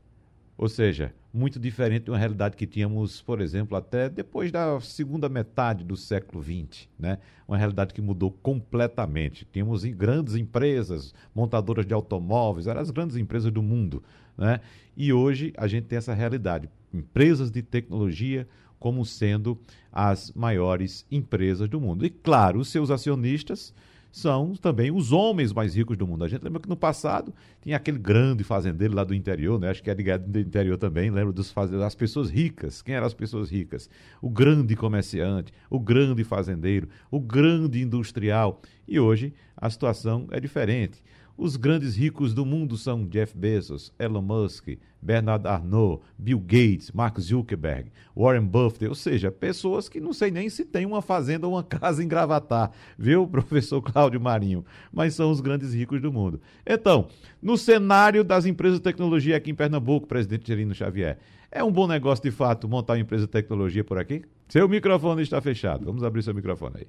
Ou 0.58 0.68
seja, 0.68 1.14
muito 1.34 1.60
diferente 1.60 2.06
de 2.06 2.12
uma 2.12 2.18
realidade 2.18 2.56
que 2.56 2.66
tínhamos, 2.66 3.22
por 3.22 3.42
exemplo, 3.42 3.78
até 3.78 4.10
depois 4.10 4.52
da 4.52 4.80
segunda 4.80 5.30
metade 5.30 5.84
do 5.84 5.96
século 5.96 6.42
XX, 6.44 6.88
né? 6.98 7.20
Uma 7.48 7.58
realidade 7.58 7.94
que 7.94 8.02
mudou 8.02 8.32
completamente. 8.32 9.48
Tínhamos 9.52 9.84
grandes 9.86 10.36
empresas, 10.36 11.14
montadoras 11.34 11.86
de 11.86 11.94
automóveis, 11.94 12.68
eram 12.68 12.82
as 12.82 12.90
grandes 12.90 13.18
empresas 13.18 13.52
do 13.52 13.62
mundo, 13.62 14.04
né? 14.38 14.60
E 14.98 15.14
hoje 15.14 15.54
a 15.58 15.68
gente 15.68 15.88
tem 15.88 15.98
essa 15.98 16.14
realidade, 16.14 16.70
empresas 16.94 17.52
de 17.52 17.62
tecnologia 17.62 18.48
como 18.80 19.06
sendo 19.06 19.58
as 19.92 20.32
maiores 20.34 21.06
empresas 21.12 21.68
do 21.70 21.80
mundo. 21.80 22.06
E 22.06 22.10
claro, 22.10 22.60
os 22.60 22.70
seus 22.70 22.92
acionistas 22.92 23.74
são 24.16 24.54
também 24.54 24.92
os 24.92 25.12
homens 25.12 25.52
mais 25.52 25.76
ricos 25.76 25.98
do 25.98 26.08
mundo. 26.08 26.24
A 26.24 26.30
gente 26.30 26.42
lembra 26.42 26.62
que 26.62 26.70
no 26.70 26.78
passado 26.78 27.34
tinha 27.62 27.76
aquele 27.76 28.00
grande 28.00 28.46
fazendeiro 28.46 28.96
lá 28.96 29.04
do 29.04 29.14
interior, 29.14 29.60
né? 29.60 29.70
acho 29.70 29.84
que 29.84 29.90
é 29.90 29.94
ligado 29.94 30.26
do 30.26 30.40
interior 30.40 30.78
também, 30.78 31.12
lembra 31.12 31.34
dos 31.34 31.54
das 31.54 31.96
pessoas 31.96 32.30
ricas. 32.30 32.82
Quem 32.82 32.96
eram 32.96 33.06
as 33.06 33.14
pessoas 33.14 33.52
ricas? 33.52 33.90
O 34.22 34.30
grande 34.30 34.74
comerciante, 34.74 35.52
o 35.70 35.82
grande 35.82 36.24
fazendeiro, 36.24 36.88
o 37.12 37.20
grande 37.20 37.82
industrial. 37.82 38.62
E 38.88 38.98
hoje 38.98 39.34
a 39.58 39.70
situação 39.70 40.28
é 40.32 40.40
diferente. 40.40 41.04
Os 41.38 41.58
grandes 41.58 41.98
ricos 41.98 42.34
do 42.34 42.46
mundo 42.46 42.78
são 42.78 43.06
Jeff 43.06 43.38
Bezos, 43.38 43.92
Elon 44.00 44.22
Musk, 44.22 44.70
Bernard 45.02 45.46
Arnault, 45.46 46.02
Bill 46.18 46.40
Gates, 46.40 46.94
Mark 46.94 47.20
Zuckerberg, 47.20 47.92
Warren 48.16 48.46
Buffett, 48.46 48.88
ou 48.88 48.96
seja, 48.96 49.30
pessoas 49.30 49.90
que 49.90 50.00
não 50.00 50.14
sei 50.14 50.32
nem 50.32 50.48
se 50.50 50.64
tem 50.64 50.86
uma 50.86 51.02
fazenda 51.02 51.46
ou 51.46 51.54
uma 51.54 51.64
casa 51.68 52.02
em 52.02 52.08
Gravatar, 52.08 52.72
viu, 52.98 53.28
professor 53.28 53.82
Cláudio 53.82 54.22
Marinho? 54.22 54.64
Mas 54.94 55.14
são 55.14 55.30
os 55.30 55.42
grandes 55.42 55.74
ricos 55.74 56.02
do 56.02 56.10
mundo. 56.10 56.40
Então, 56.66 57.10
no 57.42 57.58
cenário 57.58 58.24
das 58.24 58.46
empresas 58.46 58.80
de 58.80 58.84
tecnologia 58.84 59.36
aqui 59.36 59.52
em 59.52 59.56
Pernambuco, 59.56 60.08
presidente 60.08 60.48
Gerino 60.48 60.74
Xavier, 60.74 61.18
é 61.52 61.62
um 61.62 61.72
bom 61.72 61.86
negócio 61.86 62.24
de 62.24 62.32
fato 62.32 62.66
montar 62.66 62.94
uma 62.94 63.00
empresa 63.00 63.26
de 63.26 63.32
tecnologia 63.32 63.84
por 63.84 63.98
aqui? 63.98 64.22
Seu 64.48 64.70
microfone 64.70 65.22
está 65.22 65.42
fechado. 65.42 65.86
Vamos 65.86 66.02
abrir 66.02 66.24
seu 66.24 66.34
microfone 66.34 66.76
aí. 66.78 66.88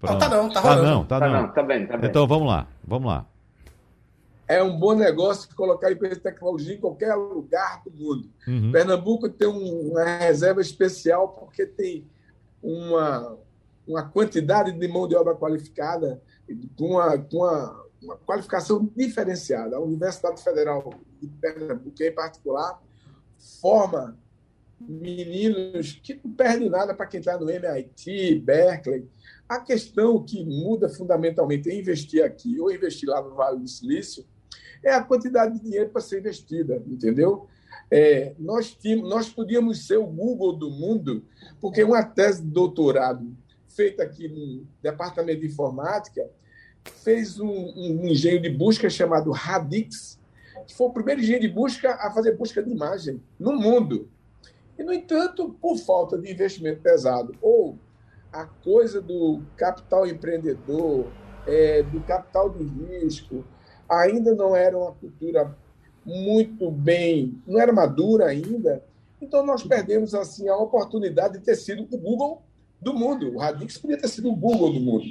Não, 0.00 0.18
tá 0.18 0.28
não, 0.28 0.48
tá, 0.48 0.62
tá 0.62 0.76
não, 0.76 1.04
tá, 1.04 1.18
tá 1.18 1.28
não. 1.28 1.42
não. 1.42 1.48
Tá 1.48 1.62
bem, 1.64 1.84
tá 1.84 1.96
bem. 1.96 2.08
Então 2.08 2.24
vamos 2.28 2.46
lá, 2.46 2.68
vamos 2.86 3.08
lá 3.08 3.26
é 4.48 4.62
um 4.62 4.78
bom 4.78 4.94
negócio 4.94 5.54
colocar 5.54 5.92
empresa 5.92 6.14
de 6.14 6.22
tecnologia 6.22 6.74
em 6.74 6.80
qualquer 6.80 7.14
lugar 7.14 7.82
do 7.84 7.90
mundo. 7.90 8.30
Uhum. 8.46 8.72
Pernambuco 8.72 9.28
tem 9.28 9.46
uma 9.46 10.04
reserva 10.04 10.62
especial 10.62 11.28
porque 11.28 11.66
tem 11.66 12.06
uma, 12.62 13.36
uma 13.86 14.08
quantidade 14.08 14.72
de 14.72 14.88
mão 14.88 15.06
de 15.06 15.14
obra 15.14 15.34
qualificada 15.34 16.22
com 16.76 16.92
uma, 16.92 17.18
com 17.18 17.36
uma, 17.36 17.84
uma 18.02 18.16
qualificação 18.16 18.90
diferenciada. 18.96 19.76
A 19.76 19.80
Universidade 19.80 20.42
Federal 20.42 20.94
de 21.20 21.28
Pernambuco, 21.28 22.02
em 22.02 22.12
particular, 22.12 22.82
forma 23.60 24.18
meninos 24.80 26.00
que 26.02 26.18
não 26.24 26.32
perdem 26.32 26.70
nada 26.70 26.94
para 26.94 27.06
quem 27.06 27.20
está 27.20 27.36
no 27.36 27.50
MIT, 27.50 28.38
Berkeley. 28.38 29.06
A 29.46 29.60
questão 29.60 30.24
que 30.24 30.42
muda 30.42 30.88
fundamentalmente 30.88 31.68
é 31.68 31.78
investir 31.78 32.24
aqui 32.24 32.58
ou 32.58 32.72
investir 32.72 33.08
lá 33.08 33.20
no 33.20 33.34
Vale 33.34 33.58
do 33.58 33.68
Silício 33.68 34.24
é 34.82 34.92
a 34.92 35.02
quantidade 35.02 35.54
de 35.54 35.64
dinheiro 35.64 35.90
para 35.90 36.00
ser 36.00 36.20
investida, 36.20 36.82
entendeu? 36.86 37.46
É, 37.90 38.34
nós, 38.38 38.74
tínhamos, 38.74 39.08
nós 39.08 39.28
podíamos 39.28 39.86
ser 39.86 39.96
o 39.96 40.06
Google 40.06 40.52
do 40.52 40.70
mundo, 40.70 41.24
porque 41.60 41.82
uma 41.82 42.02
tese 42.02 42.42
de 42.42 42.50
doutorado 42.50 43.34
feita 43.68 44.02
aqui 44.02 44.28
no 44.28 44.66
Departamento 44.82 45.40
de 45.40 45.46
Informática 45.46 46.28
fez 47.02 47.38
um, 47.38 47.48
um 47.48 48.06
engenho 48.06 48.40
de 48.40 48.50
busca 48.50 48.90
chamado 48.90 49.30
Radix, 49.30 50.18
que 50.66 50.74
foi 50.74 50.88
o 50.88 50.92
primeiro 50.92 51.20
engenho 51.20 51.40
de 51.40 51.48
busca 51.48 51.94
a 51.94 52.10
fazer 52.10 52.36
busca 52.36 52.62
de 52.62 52.70
imagem 52.70 53.22
no 53.38 53.52
mundo. 53.52 54.08
E, 54.78 54.82
no 54.82 54.92
entanto, 54.92 55.56
por 55.60 55.76
falta 55.78 56.18
de 56.18 56.30
investimento 56.30 56.80
pesado, 56.80 57.34
ou 57.40 57.78
a 58.32 58.44
coisa 58.44 59.00
do 59.00 59.42
capital 59.56 60.06
empreendedor, 60.06 61.10
é, 61.46 61.82
do 61.82 62.00
capital 62.02 62.50
de 62.50 62.64
risco, 62.64 63.44
ainda 63.88 64.34
não 64.34 64.54
era 64.54 64.76
uma 64.76 64.92
cultura 64.92 65.56
muito 66.04 66.70
bem, 66.70 67.40
não 67.46 67.60
era 67.60 67.72
madura 67.72 68.26
ainda. 68.26 68.82
Então 69.20 69.44
nós 69.44 69.62
perdemos 69.62 70.14
assim 70.14 70.48
a 70.48 70.56
oportunidade 70.56 71.38
de 71.38 71.44
ter 71.44 71.56
sido 71.56 71.82
o 71.82 71.98
Google 71.98 72.42
do 72.80 72.94
mundo. 72.94 73.34
O 73.34 73.38
Radix 73.38 73.78
podia 73.78 73.98
ter 73.98 74.08
sido 74.08 74.30
o 74.30 74.36
Google 74.36 74.72
do 74.72 74.80
mundo. 74.80 75.04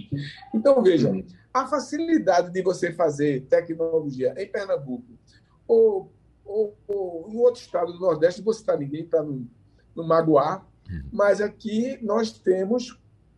Então 0.53 0.81
veja, 0.81 1.11
a 1.53 1.67
facilidade 1.67 2.51
de 2.51 2.61
você 2.61 2.93
fazer 2.93 3.45
tecnologia 3.49 4.33
em 4.37 4.47
Pernambuco 4.47 5.05
ou, 5.67 6.11
ou, 6.45 6.75
ou 6.87 7.29
em 7.29 7.37
outro 7.37 7.61
estado 7.61 7.91
do 7.91 7.99
Nordeste, 7.99 8.41
você 8.41 8.61
está 8.61 8.77
ninguém 8.77 9.05
para 9.05 9.21
não, 9.21 9.45
não 9.95 10.05
magoar, 10.07 10.65
mas 11.11 11.41
aqui 11.41 11.99
nós 12.01 12.31
temos 12.31 12.97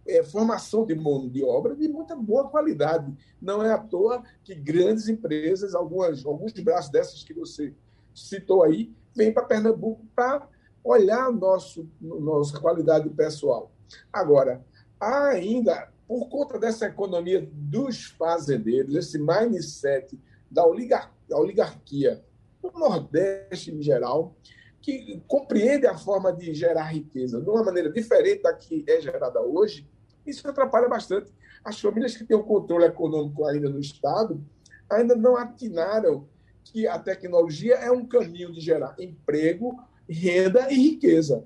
é, 0.10 0.24
formação 0.24 0.86
de 0.86 0.96
mão 0.96 1.28
de 1.28 1.44
obra 1.44 1.76
de 1.76 1.88
muita 1.88 2.16
boa 2.16 2.50
qualidade. 2.50 3.14
Não 3.42 3.64
é 3.64 3.72
à 3.72 3.78
toa 3.78 4.24
que 4.44 4.56
grandes 4.56 5.08
empresas, 5.08 5.76
algumas, 5.76 6.26
alguns 6.26 6.54
braços 6.54 6.92
dessas 6.92 7.24
que 7.24 7.34
você 7.34 7.74
citou 8.14 8.64
aí, 8.64 8.92
vêm 9.16 9.32
para 9.32 9.46
Pernambuco 9.46 10.06
para 10.16 10.48
olhar 10.84 11.32
nosso, 11.32 11.88
nossa 12.00 12.60
qualidade 12.60 13.10
pessoal. 13.10 13.72
Agora, 14.12 14.64
ainda, 15.00 15.92
por 16.08 16.28
conta 16.30 16.58
dessa 16.58 16.88
economia 16.88 17.48
dos 17.52 18.06
fazendeiros, 18.06 18.96
esse 18.96 19.18
mindset 19.20 20.20
da 20.50 20.66
oligarquia, 20.66 22.24
no 22.62 22.72
Nordeste 22.72 23.72
em 23.74 23.82
geral, 23.82 24.36
que 24.82 25.22
compreende 25.28 25.86
a 25.86 25.98
forma 25.98 26.32
de 26.32 26.54
gerar 26.54 26.86
riqueza 26.86 27.42
de 27.42 27.50
uma 27.50 27.64
maneira 27.64 27.92
diferente 27.92 28.44
da 28.44 28.54
que 28.54 28.84
é 28.88 29.00
gerada 29.02 29.42
hoje, 29.42 29.88
isso 30.26 30.48
atrapalha 30.48 30.88
bastante. 30.88 31.32
As 31.64 31.80
famílias 31.80 32.16
que 32.16 32.24
têm 32.24 32.38
o 32.38 32.44
controle 32.44 32.86
econômico 32.86 33.46
ainda 33.46 33.70
no 33.70 33.80
Estado 33.80 34.42
ainda 34.90 35.16
não 35.16 35.36
atinaram 35.36 36.28
que 36.64 36.88
a 36.88 36.98
tecnologia 36.98 37.76
é 37.76 37.92
um 37.92 38.06
caminho 38.06 38.52
de 38.52 38.60
gerar 38.60 38.96
emprego, 39.00 39.80
renda 40.08 40.72
e 40.72 40.76
riqueza. 40.76 41.44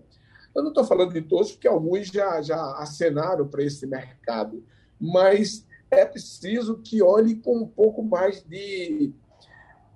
Eu 0.56 0.62
não 0.62 0.70
estou 0.70 0.86
falando 0.86 1.14
de 1.14 1.22
todos, 1.22 1.52
porque 1.52 1.68
alguns 1.68 2.08
já, 2.08 2.42
já 2.42 2.62
acenaram 2.78 3.48
para 3.48 3.64
esse 3.64 3.88
mercado, 3.88 4.64
mas 5.00 5.66
é 5.90 6.06
preciso 6.06 6.78
que 6.78 7.02
olhe 7.02 7.36
com 7.36 7.58
um 7.58 7.68
pouco 7.68 8.04
mais 8.04 8.44
de. 8.44 9.14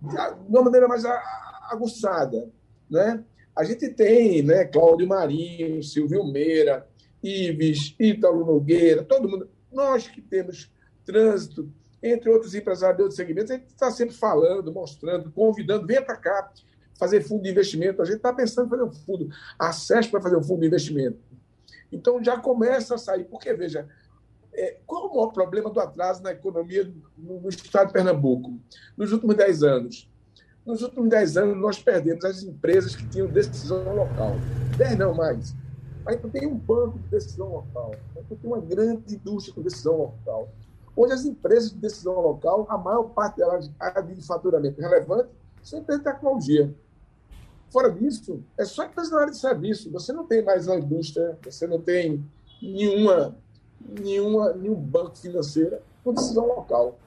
de 0.02 0.16
uma 0.48 0.64
maneira 0.64 0.88
mais 0.88 1.04
aguçada. 1.70 2.50
Né? 2.90 3.24
A 3.56 3.64
gente 3.64 3.90
tem 3.90 4.42
né, 4.42 4.66
Cláudio 4.66 5.08
Marinho, 5.08 5.84
Silvio 5.84 6.24
Meira, 6.24 6.88
Ives, 7.24 7.96
Ítalo 8.00 8.46
Nogueira, 8.46 9.04
todo 9.04 9.28
mundo. 9.28 9.50
Nós 9.72 10.08
que 10.08 10.22
temos 10.22 10.72
trânsito, 11.06 11.72
entre 12.02 12.30
outros 12.30 12.54
empresários 12.54 12.98
de 12.98 13.04
outros 13.04 13.18
segmentos, 13.18 13.52
a 13.52 13.56
gente 13.56 13.68
está 13.68 13.90
sempre 13.92 14.16
falando, 14.16 14.72
mostrando, 14.72 15.32
convidando, 15.32 15.88
venha 15.88 16.02
para 16.02 16.16
cá 16.16 16.52
fazer 16.98 17.22
fundo 17.22 17.44
de 17.44 17.50
investimento. 17.50 18.02
A 18.02 18.06
gente 18.06 18.18
está 18.18 18.34
pensando 18.34 18.68
em 18.68 18.70
fazer 18.70 18.84
um 18.84 18.92
fundo, 18.92 19.30
acesso 19.58 20.10
para 20.10 20.22
fazer 20.22 20.38
um 20.38 20.44
fundo 20.44 20.62
de 20.62 20.68
investimento. 20.68 21.20
Então 21.92 22.24
já 22.24 22.38
começa 22.38 22.96
a 22.96 22.98
sair, 22.98 23.26
porque 23.26 23.54
veja, 23.54 23.88
é, 24.54 24.78
qual 24.86 25.08
o 25.08 25.16
maior 25.16 25.32
problema 25.32 25.70
do 25.70 25.80
atraso 25.80 26.22
na 26.22 26.32
economia 26.32 26.92
no, 27.18 27.40
no 27.42 27.50
estado 27.50 27.88
de 27.88 27.94
Pernambuco? 27.94 28.60
Nos 28.96 29.12
últimos 29.12 29.36
10 29.36 29.64
anos. 29.64 30.10
Nos 30.66 30.82
últimos 30.82 31.10
10 31.10 31.38
anos, 31.38 31.58
nós 31.58 31.82
perdemos 31.82 32.26
as 32.26 32.44
empresas 32.44 32.96
que 32.96 33.08
tinham 33.08 33.28
decisão 33.28 33.96
local. 33.96 34.36
10 34.78 34.98
não 34.98 35.14
mais 35.14 35.56
Aí 36.08 36.16
tu 36.18 36.30
tem 36.30 36.48
um 36.48 36.56
banco 36.56 36.98
de 37.00 37.10
decisão 37.10 37.52
local, 37.52 37.92
aí 38.16 38.24
tu 38.30 38.36
tem 38.38 38.50
uma 38.50 38.62
grande 38.62 39.16
indústria 39.16 39.54
com 39.54 39.62
decisão 39.62 39.98
local. 39.98 40.48
Hoje 40.96 41.14
as 41.14 41.26
empresas 41.26 41.72
de 41.72 41.78
decisão 41.78 42.20
local, 42.20 42.66
a 42.70 42.78
maior 42.78 43.04
parte 43.10 43.38
delas 43.38 43.70
de 43.70 44.26
faturamento 44.26 44.80
relevante 44.80 45.30
são 45.62 45.80
empresas 45.80 46.04
de 46.04 46.10
tecnologia. 46.10 46.74
Fora 47.70 47.92
disso, 47.92 48.42
é 48.58 48.64
só 48.64 48.86
empresa 48.86 49.12
na 49.12 49.22
área 49.22 49.32
de 49.32 49.38
serviço. 49.38 49.92
Você 49.92 50.14
não 50.14 50.26
tem 50.26 50.42
mais 50.42 50.66
uma 50.68 50.78
indústria, 50.78 51.38
você 51.44 51.68
não 51.68 51.82
tem 51.82 52.26
nenhuma, 52.62 53.36
nenhuma, 54.00 54.54
nenhum 54.54 54.76
banco 54.76 55.18
financeiro 55.18 55.78
com 56.04 56.14
decisão 56.14 56.48
local. 56.48 56.98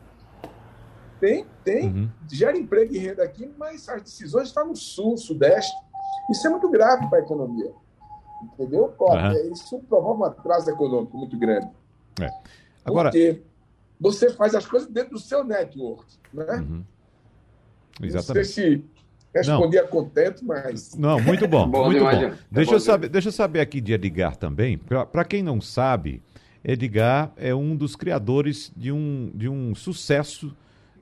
Tem, 1.18 1.46
tem, 1.64 1.88
uhum. 1.88 2.10
gera 2.30 2.56
emprego 2.56 2.94
e 2.94 2.98
renda 2.98 3.22
aqui, 3.22 3.50
mas 3.56 3.88
as 3.88 4.02
decisões 4.02 4.48
estão 4.48 4.68
no 4.68 4.76
sul, 4.76 5.16
sudeste. 5.16 5.74
Isso 6.30 6.46
é 6.46 6.50
muito 6.50 6.68
grave 6.68 7.08
para 7.08 7.18
a 7.18 7.22
economia. 7.22 7.72
Entendeu? 8.42 8.94
Uhum. 8.98 9.52
Isso 9.52 9.78
promove 9.88 10.20
um 10.20 10.24
atraso 10.24 10.70
econômico 10.70 11.16
muito 11.16 11.38
grande. 11.38 11.68
É. 12.20 12.28
Agora... 12.84 13.10
Porque 13.10 13.42
você 14.00 14.30
faz 14.30 14.54
as 14.54 14.66
coisas 14.66 14.88
dentro 14.88 15.12
do 15.12 15.18
seu 15.18 15.44
network. 15.44 16.06
Né? 16.32 16.44
Uhum. 16.56 16.84
Exatamente. 18.02 18.46
Não 18.46 18.54
sei 18.54 18.76
se 18.76 18.84
respondi 19.34 19.78
a 19.78 19.86
contento, 19.86 20.44
mas. 20.44 20.94
Não, 20.96 21.20
muito 21.20 21.46
bom. 21.46 21.68
bom 21.68 21.84
muito 21.90 22.02
bom. 22.02 22.32
Deixa, 22.50 22.72
eu 22.72 22.80
saber, 22.80 23.08
deixa 23.08 23.28
eu 23.28 23.32
saber 23.32 23.60
aqui 23.60 23.80
de 23.80 23.92
Edgar 23.92 24.36
também. 24.36 24.78
Para 24.78 25.24
quem 25.24 25.42
não 25.42 25.60
sabe, 25.60 26.22
Edgar 26.64 27.32
é 27.36 27.54
um 27.54 27.76
dos 27.76 27.94
criadores 27.94 28.72
de 28.76 28.90
um, 28.90 29.30
de 29.34 29.48
um 29.48 29.74
sucesso 29.74 30.54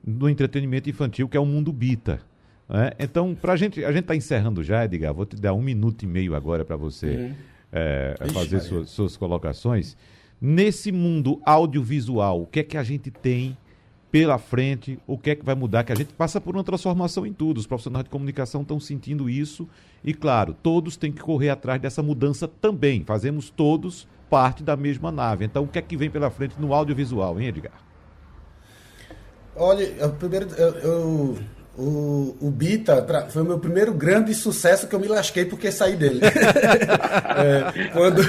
no 0.03 0.29
entretenimento 0.29 0.89
infantil, 0.89 1.27
que 1.27 1.37
é 1.37 1.39
o 1.39 1.45
Mundo 1.45 1.71
Bita. 1.71 2.21
É? 2.69 2.95
Então, 2.99 3.33
pra 3.33 3.55
gente, 3.55 3.83
a 3.83 3.91
gente 3.91 4.01
está 4.01 4.15
encerrando 4.15 4.63
já, 4.63 4.85
Edgar, 4.85 5.11
vou 5.13 5.25
te 5.25 5.35
dar 5.35 5.53
um 5.53 5.61
minuto 5.61 6.03
e 6.03 6.07
meio 6.07 6.35
agora 6.35 6.63
para 6.63 6.75
você 6.75 7.07
uhum. 7.07 7.35
é, 7.71 8.15
fazer 8.31 8.59
suas, 8.59 8.89
suas 8.89 9.17
colocações. 9.17 9.97
Nesse 10.39 10.91
mundo 10.91 11.41
audiovisual, 11.43 12.43
o 12.43 12.45
que 12.45 12.59
é 12.59 12.63
que 12.63 12.77
a 12.77 12.83
gente 12.83 13.09
tem 13.09 13.57
pela 14.11 14.37
frente, 14.37 14.99
o 15.05 15.17
que 15.17 15.31
é 15.31 15.35
que 15.35 15.45
vai 15.45 15.55
mudar, 15.55 15.83
que 15.83 15.91
a 15.91 15.95
gente 15.95 16.13
passa 16.13 16.39
por 16.39 16.55
uma 16.55 16.63
transformação 16.63 17.25
em 17.25 17.33
tudo. 17.33 17.57
Os 17.57 17.67
profissionais 17.67 18.03
de 18.03 18.09
comunicação 18.09 18.61
estão 18.61 18.79
sentindo 18.79 19.29
isso 19.29 19.67
e, 20.03 20.13
claro, 20.13 20.53
todos 20.53 20.95
têm 20.97 21.11
que 21.11 21.21
correr 21.21 21.49
atrás 21.49 21.81
dessa 21.81 22.01
mudança 22.01 22.47
também. 22.47 23.03
Fazemos 23.03 23.49
todos 23.49 24.07
parte 24.29 24.63
da 24.63 24.75
mesma 24.75 25.11
nave. 25.11 25.45
Então, 25.45 25.63
o 25.63 25.67
que 25.67 25.79
é 25.79 25.81
que 25.81 25.97
vem 25.97 26.09
pela 26.09 26.29
frente 26.29 26.55
no 26.59 26.73
audiovisual, 26.73 27.39
hein, 27.39 27.47
Edgar? 27.47 27.73
Olha, 29.55 30.09
primeiro 30.09 30.47
eu, 30.55 30.69
eu 30.75 31.39
o, 31.79 32.35
o 32.41 32.51
Bita 32.51 33.05
foi 33.29 33.41
o 33.41 33.45
meu 33.45 33.57
primeiro 33.57 33.93
grande 33.93 34.33
sucesso 34.33 34.85
que 34.85 34.93
eu 34.93 34.99
me 34.99 35.07
lasquei 35.07 35.45
porque 35.45 35.71
saí 35.71 35.95
dele. 35.95 36.19
é, 36.27 37.87
quando, 37.93 38.21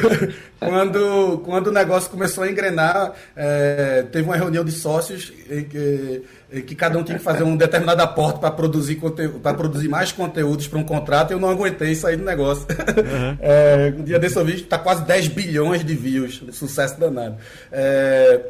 quando, 0.60 1.38
quando 1.38 1.66
o 1.66 1.72
negócio 1.72 2.08
começou 2.08 2.44
a 2.44 2.50
engrenar, 2.50 3.12
é, 3.34 4.04
teve 4.12 4.24
uma 4.24 4.36
reunião 4.36 4.64
de 4.64 4.70
sócios 4.70 5.32
em 5.50 5.64
que, 5.64 6.22
em 6.52 6.62
que 6.62 6.76
cada 6.76 6.96
um 6.96 7.02
tinha 7.02 7.18
que 7.18 7.24
fazer 7.24 7.42
um 7.42 7.56
determinado 7.56 8.00
aporte 8.00 8.38
para 8.38 8.52
produzir, 8.52 9.00
para 9.42 9.54
produzir 9.54 9.88
mais 9.88 10.12
conteúdos 10.12 10.68
para 10.68 10.78
um 10.78 10.84
contrato 10.84 11.32
e 11.32 11.34
eu 11.34 11.40
não 11.40 11.50
aguentei 11.50 11.92
sair 11.96 12.16
do 12.16 12.24
negócio. 12.24 12.66
Uhum. 12.70 13.38
É, 13.42 13.92
um 13.96 14.04
dia 14.04 14.18
desse 14.18 14.36
eu 14.36 14.44
vi 14.44 14.54
está 14.54 14.78
quase 14.78 15.04
10 15.04 15.28
bilhões 15.28 15.84
de 15.84 15.94
views, 15.94 16.42
sucesso 16.52 17.00
danado. 17.00 17.36
É, 17.72 18.40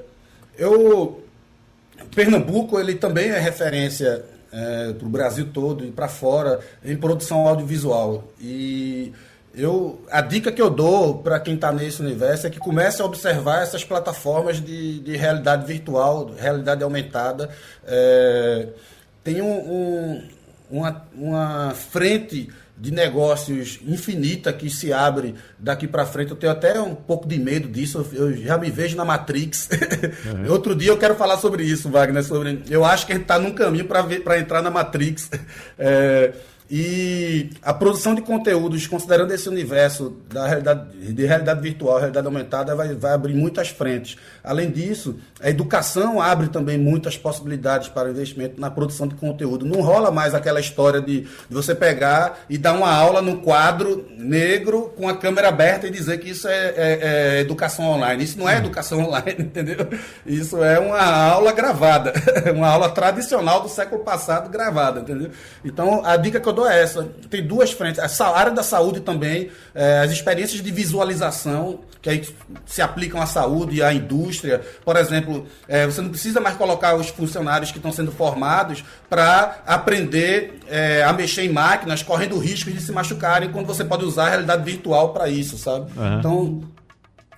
eu 0.59 1.23
Pernambuco 2.15 2.79
ele 2.79 2.95
também 2.95 3.31
é 3.31 3.39
referência 3.39 4.25
é, 4.53 4.93
para 4.93 5.07
o 5.07 5.11
Brasil 5.11 5.49
todo 5.53 5.85
e 5.85 5.91
para 5.91 6.09
fora 6.09 6.61
em 6.85 6.97
produção 6.97 7.47
audiovisual. 7.47 8.25
E 8.41 9.13
eu, 9.55 10.01
a 10.11 10.21
dica 10.21 10.53
que 10.53 10.63
eu 10.63 10.71
dou 10.71 11.19
para 11.19 11.41
quem 11.41 11.55
está 11.55 11.73
nesse 11.73 12.01
universo 12.01 12.47
é 12.47 12.51
que 12.51 12.59
comece 12.59 13.03
a 13.03 13.05
observar 13.05 13.63
essas 13.63 13.85
plataformas 13.85 14.61
de, 14.61 15.01
de 15.01 15.17
realidade 15.17 15.67
virtual, 15.67 16.33
realidade 16.37 16.83
aumentada. 16.83 17.51
É, 17.85 18.69
tem 19.25 19.43
um, 19.43 19.53
um, 19.53 20.29
uma, 20.71 21.05
uma 21.15 21.75
frente 21.75 22.49
de 22.81 22.91
negócios 22.91 23.79
infinita 23.87 24.55
que 24.55 24.71
se 24.71 24.91
abre 24.91 25.35
daqui 25.59 25.87
para 25.87 26.07
frente. 26.07 26.31
Eu 26.31 26.37
tenho 26.37 26.51
até 26.51 26.81
um 26.81 26.95
pouco 26.95 27.29
de 27.29 27.39
medo 27.39 27.69
disso. 27.69 28.09
Eu 28.13 28.35
já 28.35 28.57
me 28.57 28.71
vejo 28.71 28.97
na 28.97 29.05
Matrix. 29.05 29.69
Uhum. 30.25 30.49
Outro 30.51 30.75
dia 30.75 30.89
eu 30.89 30.97
quero 30.97 31.15
falar 31.15 31.37
sobre 31.37 31.63
isso, 31.63 31.91
Wagner. 31.91 32.25
Sobre, 32.25 32.63
eu 32.71 32.83
acho 32.83 33.05
que 33.05 33.13
a 33.13 33.17
gente 33.17 33.25
está 33.25 33.39
num 33.39 33.53
caminho 33.53 33.85
para 33.85 34.39
entrar 34.39 34.63
na 34.63 34.71
Matrix. 34.71 35.29
É, 35.83 36.33
e 36.71 37.51
a 37.63 37.75
produção 37.75 38.15
de 38.15 38.23
conteúdos, 38.23 38.87
considerando 38.87 39.35
esse 39.35 39.49
universo 39.49 40.17
da 40.33 40.47
realidade, 40.47 41.13
de 41.13 41.27
realidade 41.27 41.61
virtual, 41.61 41.99
realidade 41.99 42.27
aumentada, 42.27 42.77
vai, 42.77 42.95
vai 42.95 43.13
abrir 43.13 43.35
muitas 43.35 43.71
frentes. 43.71 44.17
Além 44.45 44.71
disso, 44.71 45.19
a 45.41 45.51
educação 45.51 46.23
abre 46.23 46.47
também 46.47 46.79
muitas 46.79 47.19
possibilidades 47.19 47.89
para 47.89 48.11
investimento 48.11 48.61
na 48.61 48.71
produção 48.71 49.09
de 49.09 49.17
conteúdo. 49.17 49.67
Não 49.67 49.81
rola 49.81 50.13
mais 50.13 50.33
aquela 50.33 50.61
história 50.61 51.01
de, 51.01 51.23
de 51.23 51.29
você 51.51 51.75
pegar 51.75 52.39
e 52.49 52.57
dar 52.57 52.75
uma 52.75 52.93
aula 52.95 53.21
no 53.21 53.39
quadro 53.39 54.07
negro 54.17 54.93
com 54.97 55.09
a 55.09 55.17
câmera 55.17 55.49
aberta 55.49 55.89
e 55.89 55.91
dizer 55.91 56.19
que 56.19 56.31
isso 56.31 56.47
é, 56.47 56.73
é, 56.77 56.99
é 57.37 57.41
educação 57.41 57.85
online. 57.87 58.23
Isso 58.23 58.39
não 58.39 58.49
é 58.49 58.59
educação 58.59 59.01
online, 59.11 59.37
entendeu? 59.41 59.89
Isso 60.25 60.63
é 60.63 60.79
uma 60.79 61.03
aula 61.03 61.51
gravada, 61.51 62.13
uma 62.55 62.69
aula 62.69 62.91
tradicional 62.91 63.61
do 63.61 63.69
século 63.69 64.05
passado 64.05 64.49
gravada, 64.49 65.01
entendeu? 65.01 65.33
Então, 65.65 66.05
a 66.05 66.17
dica 66.17 66.39
que 66.39 66.49
eu 66.49 66.53
dou 66.53 66.60
é 66.67 66.83
essa. 66.83 67.09
Tem 67.29 67.47
duas 67.47 67.71
frentes. 67.73 68.21
A 68.21 68.37
área 68.37 68.53
da 68.53 68.63
saúde 68.63 69.01
também, 69.01 69.51
é, 69.75 70.01
as 70.01 70.11
experiências 70.11 70.63
de 70.63 70.71
visualização 70.71 71.81
que 72.03 72.09
aí 72.09 72.27
se 72.65 72.81
aplicam 72.81 73.21
à 73.21 73.27
saúde 73.27 73.77
e 73.77 73.83
à 73.83 73.93
indústria. 73.93 74.61
Por 74.85 74.97
exemplo, 74.97 75.47
é, 75.69 75.85
você 75.85 76.01
não 76.01 76.09
precisa 76.09 76.41
mais 76.41 76.57
colocar 76.57 76.95
os 76.95 77.09
funcionários 77.09 77.71
que 77.71 77.79
estão 77.79 77.93
sendo 77.93 78.11
formados 78.11 78.83
para 79.09 79.59
aprender 79.67 80.61
é, 80.67 81.05
a 81.05 81.13
mexer 81.13 81.43
em 81.43 81.53
máquinas, 81.53 82.03
correndo 82.03 82.39
risco 82.39 82.71
de 82.71 82.81
se 82.81 82.91
machucarem, 82.91 83.51
quando 83.51 83.67
você 83.67 83.85
pode 83.85 84.05
usar 84.05 84.27
a 84.27 84.31
realidade 84.31 84.65
virtual 84.65 85.13
para 85.13 85.29
isso, 85.29 85.59
sabe? 85.59 85.91
Uhum. 85.97 86.19
Então, 86.19 86.63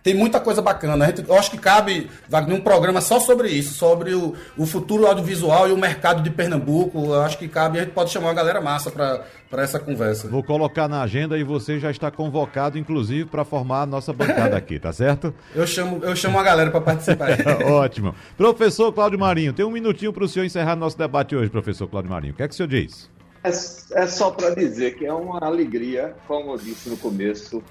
tem 0.03 0.15
muita 0.15 0.41
coisa 0.41 0.61
bacana. 0.61 1.07
Gente, 1.07 1.25
eu 1.29 1.39
acho 1.39 1.51
que 1.51 1.59
cabe, 1.59 2.11
Wagner, 2.29 2.57
um 2.57 2.61
programa 2.61 3.01
só 3.01 3.21
sobre 3.21 3.49
isso, 3.49 3.75
sobre 3.75 4.15
o, 4.15 4.35
o 4.57 4.67
futuro 4.67 5.07
audiovisual 5.07 5.69
e 5.69 5.73
o 5.73 5.79
mercado 5.79 6.23
de 6.23 6.31
Pernambuco. 6.31 7.05
Eu 7.05 7.23
acho 7.23 7.39
que 7.39 7.47
cabe, 7.47 7.79
a 7.79 7.85
gente 7.85 7.93
pode 7.93 8.11
chamar 8.11 8.29
uma 8.29 8.35
galera 8.35 8.61
massa 8.61 8.91
para 8.91 9.63
essa 9.63 9.79
conversa. 9.79 10.29
Vou 10.29 10.43
colocar 10.43 10.89
na 10.89 11.03
agenda 11.03 11.39
e 11.39 11.45
você 11.45 11.79
já 11.79 11.91
está 11.91 12.11
convocado, 12.11 12.77
inclusive, 12.77 13.27
para 13.27 13.45
formar 13.45 13.83
a 13.83 13.87
nossa 13.87 14.13
bancada 14.13 14.57
aqui, 14.57 14.79
tá 14.79 14.93
certo? 14.93 15.33
Eu 15.55 15.67
chamo, 15.67 16.01
eu 16.03 16.17
chamo 16.17 16.39
a 16.39 16.43
galera 16.43 16.71
para 16.71 16.81
participar. 16.81 17.31
Ótimo. 17.65 18.15
Professor 18.37 18.93
Cláudio 18.93 19.19
Marinho, 19.19 19.53
tem 19.53 19.65
um 19.65 19.71
minutinho 19.71 20.13
para 20.13 20.25
o 20.25 20.29
senhor 20.29 20.45
encerrar 20.45 20.75
nosso 20.75 20.97
debate 20.97 21.37
hoje, 21.37 21.51
professor 21.51 21.87
Cláudio 21.87 22.11
Marinho. 22.11 22.33
O 22.33 22.37
que 22.37 22.43
é 22.43 22.49
que 22.49 22.55
o 22.55 22.57
senhor 22.57 22.69
diz? 22.69 23.09
É, 23.45 23.49
é 23.49 24.07
só 24.07 24.31
para 24.31 24.55
dizer 24.55 24.97
que 24.97 25.05
é 25.05 25.13
uma 25.13 25.39
alegria, 25.45 26.15
como 26.27 26.53
eu 26.53 26.59
disse 26.59 26.89
no 26.89 26.97
começo, 26.97 27.63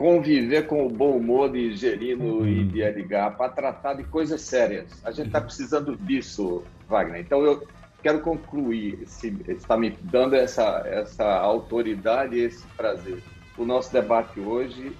conviver 0.00 0.66
com 0.66 0.86
o 0.86 0.88
bom 0.88 1.18
humor 1.18 1.52
de 1.52 1.76
Gerino 1.76 2.38
uhum. 2.38 2.48
e 2.48 2.64
de 2.64 2.80
Edgar 2.80 3.36
para 3.36 3.50
tratar 3.50 3.92
de 3.92 4.04
coisas 4.04 4.40
sérias. 4.40 4.86
A 5.04 5.10
gente 5.10 5.26
está 5.26 5.42
precisando 5.42 5.94
disso, 5.94 6.62
Wagner. 6.88 7.20
Então 7.20 7.44
eu 7.44 7.68
quero 8.02 8.20
concluir, 8.20 9.02
se 9.04 9.28
está 9.46 9.76
me 9.76 9.90
dando 9.90 10.36
essa, 10.36 10.82
essa 10.86 11.26
autoridade 11.26 12.34
e 12.34 12.44
esse 12.44 12.66
prazer, 12.68 13.22
o 13.58 13.64
nosso 13.66 13.92
debate 13.92 14.40
hoje, 14.40 14.90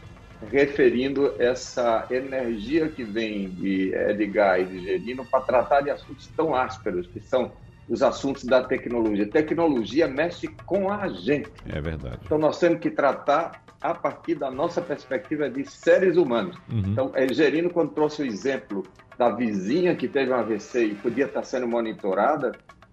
referindo 0.53 1.34
essa 1.38 2.07
energia 2.11 2.86
que 2.86 3.03
vem 3.03 3.48
de 3.48 3.94
Edgar 3.94 4.61
e 4.61 4.66
de 4.66 4.84
Gerino 4.84 5.24
para 5.24 5.40
tratar 5.40 5.80
de 5.80 5.88
assuntos 5.88 6.26
tão 6.36 6.55
ásperos, 6.55 7.07
que 7.07 7.20
são 7.20 7.51
os 7.89 8.03
assuntos 8.03 8.45
da 8.45 8.62
tecnologia. 8.62 9.26
Tecnologia 9.26 10.07
mexe 10.07 10.49
com 10.66 10.91
a 10.93 11.09
gente. 11.09 11.51
É 11.68 11.81
verdade. 11.81 12.18
Então 12.24 12.39
nós 12.39 12.59
temos 12.59 12.81
que 12.81 12.91
tratar 12.91 13.62
a 13.81 13.95
partir 13.95 14.35
da 14.35 14.51
nossa 14.51 14.81
perspectiva 14.81 15.49
de 15.49 15.64
seres 15.68 16.16
humanos. 16.16 16.57
Uhum. 16.70 16.83
Então, 16.87 17.11
é, 17.14 17.33
Gerino, 17.33 17.70
quando 17.70 17.93
trouxe 17.93 18.22
o 18.22 18.26
exemplo 18.26 18.85
da 19.16 19.31
vizinha 19.31 19.97
que 19.97 20.07
teve 20.07 20.31
um 20.31 20.35
AVC 20.35 20.85
e 20.85 20.95
podia 20.95 21.24
estar 21.24 21.43
sendo 21.45 21.66
monitorada, 21.66 22.53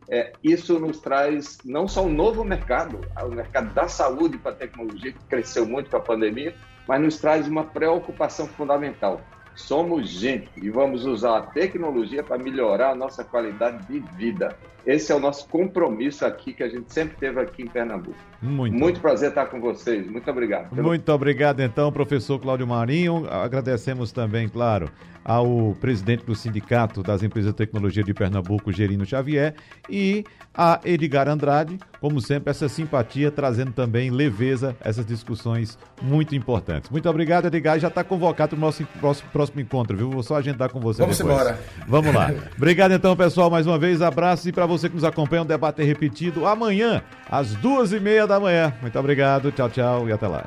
é, 0.10 0.32
isso 0.42 0.80
nos 0.80 1.00
traz 1.00 1.58
não 1.66 1.88
só 1.88 2.06
um 2.06 2.10
novo 2.10 2.44
mercado, 2.44 3.02
o 3.22 3.30
mercado 3.30 3.74
da 3.74 3.88
saúde 3.90 4.38
para 4.38 4.52
a 4.52 4.56
tecnologia, 4.56 5.12
que 5.12 5.24
cresceu 5.26 5.66
muito 5.66 5.90
com 5.90 5.98
a 5.98 6.02
pandemia, 6.02 6.56
mas 6.88 7.02
nos 7.02 7.18
traz 7.18 7.48
uma 7.48 7.66
preocupação 7.66 8.48
fundamental. 8.48 9.22
Somos 9.54 10.08
gente 10.08 10.50
e 10.56 10.70
vamos 10.70 11.06
usar 11.06 11.38
a 11.38 11.42
tecnologia 11.42 12.24
para 12.24 12.38
melhorar 12.38 12.92
a 12.92 12.96
nossa 12.96 13.24
qualidade 13.24 13.86
de 13.88 14.00
vida. 14.16 14.56
Esse 14.88 15.12
é 15.12 15.16
o 15.16 15.20
nosso 15.20 15.46
compromisso 15.50 16.26
aqui 16.26 16.54
que 16.54 16.64
a 16.64 16.70
gente 16.70 16.94
sempre 16.94 17.18
teve 17.18 17.42
aqui 17.42 17.62
em 17.62 17.68
Pernambuco. 17.68 18.16
Muito, 18.42 18.74
Muito 18.74 19.02
prazer 19.02 19.30
estar 19.30 19.48
com 19.48 19.60
vocês. 19.60 20.10
Muito 20.10 20.32
obrigado. 20.32 20.70
Pelo... 20.70 20.88
Muito 20.88 21.12
obrigado, 21.12 21.60
então, 21.60 21.92
professor 21.92 22.40
Cláudio 22.40 22.66
Marinho. 22.66 23.28
Agradecemos 23.30 24.14
também, 24.14 24.48
claro, 24.48 24.90
ao 25.26 25.76
presidente 25.82 26.24
do 26.24 26.34
Sindicato 26.34 27.04
das 27.04 27.22
Empresas 27.22 27.52
de 27.52 27.58
Tecnologia 27.58 28.02
de 28.02 28.14
Pernambuco, 28.14 28.72
Gerino 28.72 29.06
Xavier, 29.06 29.56
e 29.90 30.24
a 30.56 30.80
Edgar 30.86 31.28
Andrade, 31.28 31.78
como 32.00 32.22
sempre, 32.22 32.50
essa 32.50 32.70
simpatia, 32.70 33.30
trazendo 33.30 33.74
também 33.74 34.10
leveza 34.10 34.76
essas 34.80 35.06
discussões 35.06 35.78
muito 36.02 36.34
importantes. 36.34 36.90
Muito 36.90 37.10
obrigado, 37.10 37.48
Edgar. 37.48 37.78
Já 37.78 37.90
está 37.90 38.04
convocado 38.06 38.52
para 38.52 38.58
o 38.58 38.60
nosso 38.62 38.86
próximo, 39.00 39.30
próximo 39.32 39.60
encontro, 39.60 39.98
viu? 39.98 40.10
Vou 40.10 40.24
só 40.24 40.38
agendar 40.38 40.72
com 40.72 40.80
você 40.80 41.02
Vamos 41.02 41.18
depois. 41.18 41.36
embora. 41.36 41.60
Vamos 41.88 42.14
lá. 42.14 42.32
obrigado, 42.56 42.94
então, 42.94 43.16
pessoal, 43.16 43.50
mais 43.50 43.68
uma 43.68 43.78
vez. 43.78 44.02
Abraços 44.02 44.48
e 44.48 44.52
para 44.54 44.66
você 44.78 44.90
que 44.90 44.96
nos 44.96 45.04
acompanha, 45.04 45.44
um 45.44 45.46
debate 45.46 45.84
repetido 45.84 46.46
amanhã, 46.46 47.02
às 47.30 47.54
duas 47.56 47.92
e 47.92 48.00
meia 48.00 48.28
da 48.28 48.40
manhã. 48.40 48.74
Muito 48.82 48.98
obrigado, 48.98 49.52
tchau, 49.52 49.70
tchau 49.70 50.08
e 50.08 50.12
até 50.12 50.28
lá. 50.28 50.46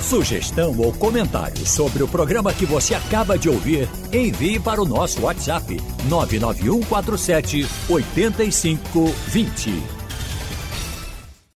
Sugestão 0.00 0.76
ou 0.76 0.92
comentário 0.92 1.64
sobre 1.64 2.02
o 2.02 2.08
programa 2.08 2.52
que 2.52 2.66
você 2.66 2.94
acaba 2.94 3.38
de 3.38 3.48
ouvir, 3.48 3.88
envie 4.12 4.58
para 4.58 4.82
o 4.82 4.84
nosso 4.84 5.22
WhatsApp 5.22 5.80
99147 6.08 7.66
8520. 7.88 9.99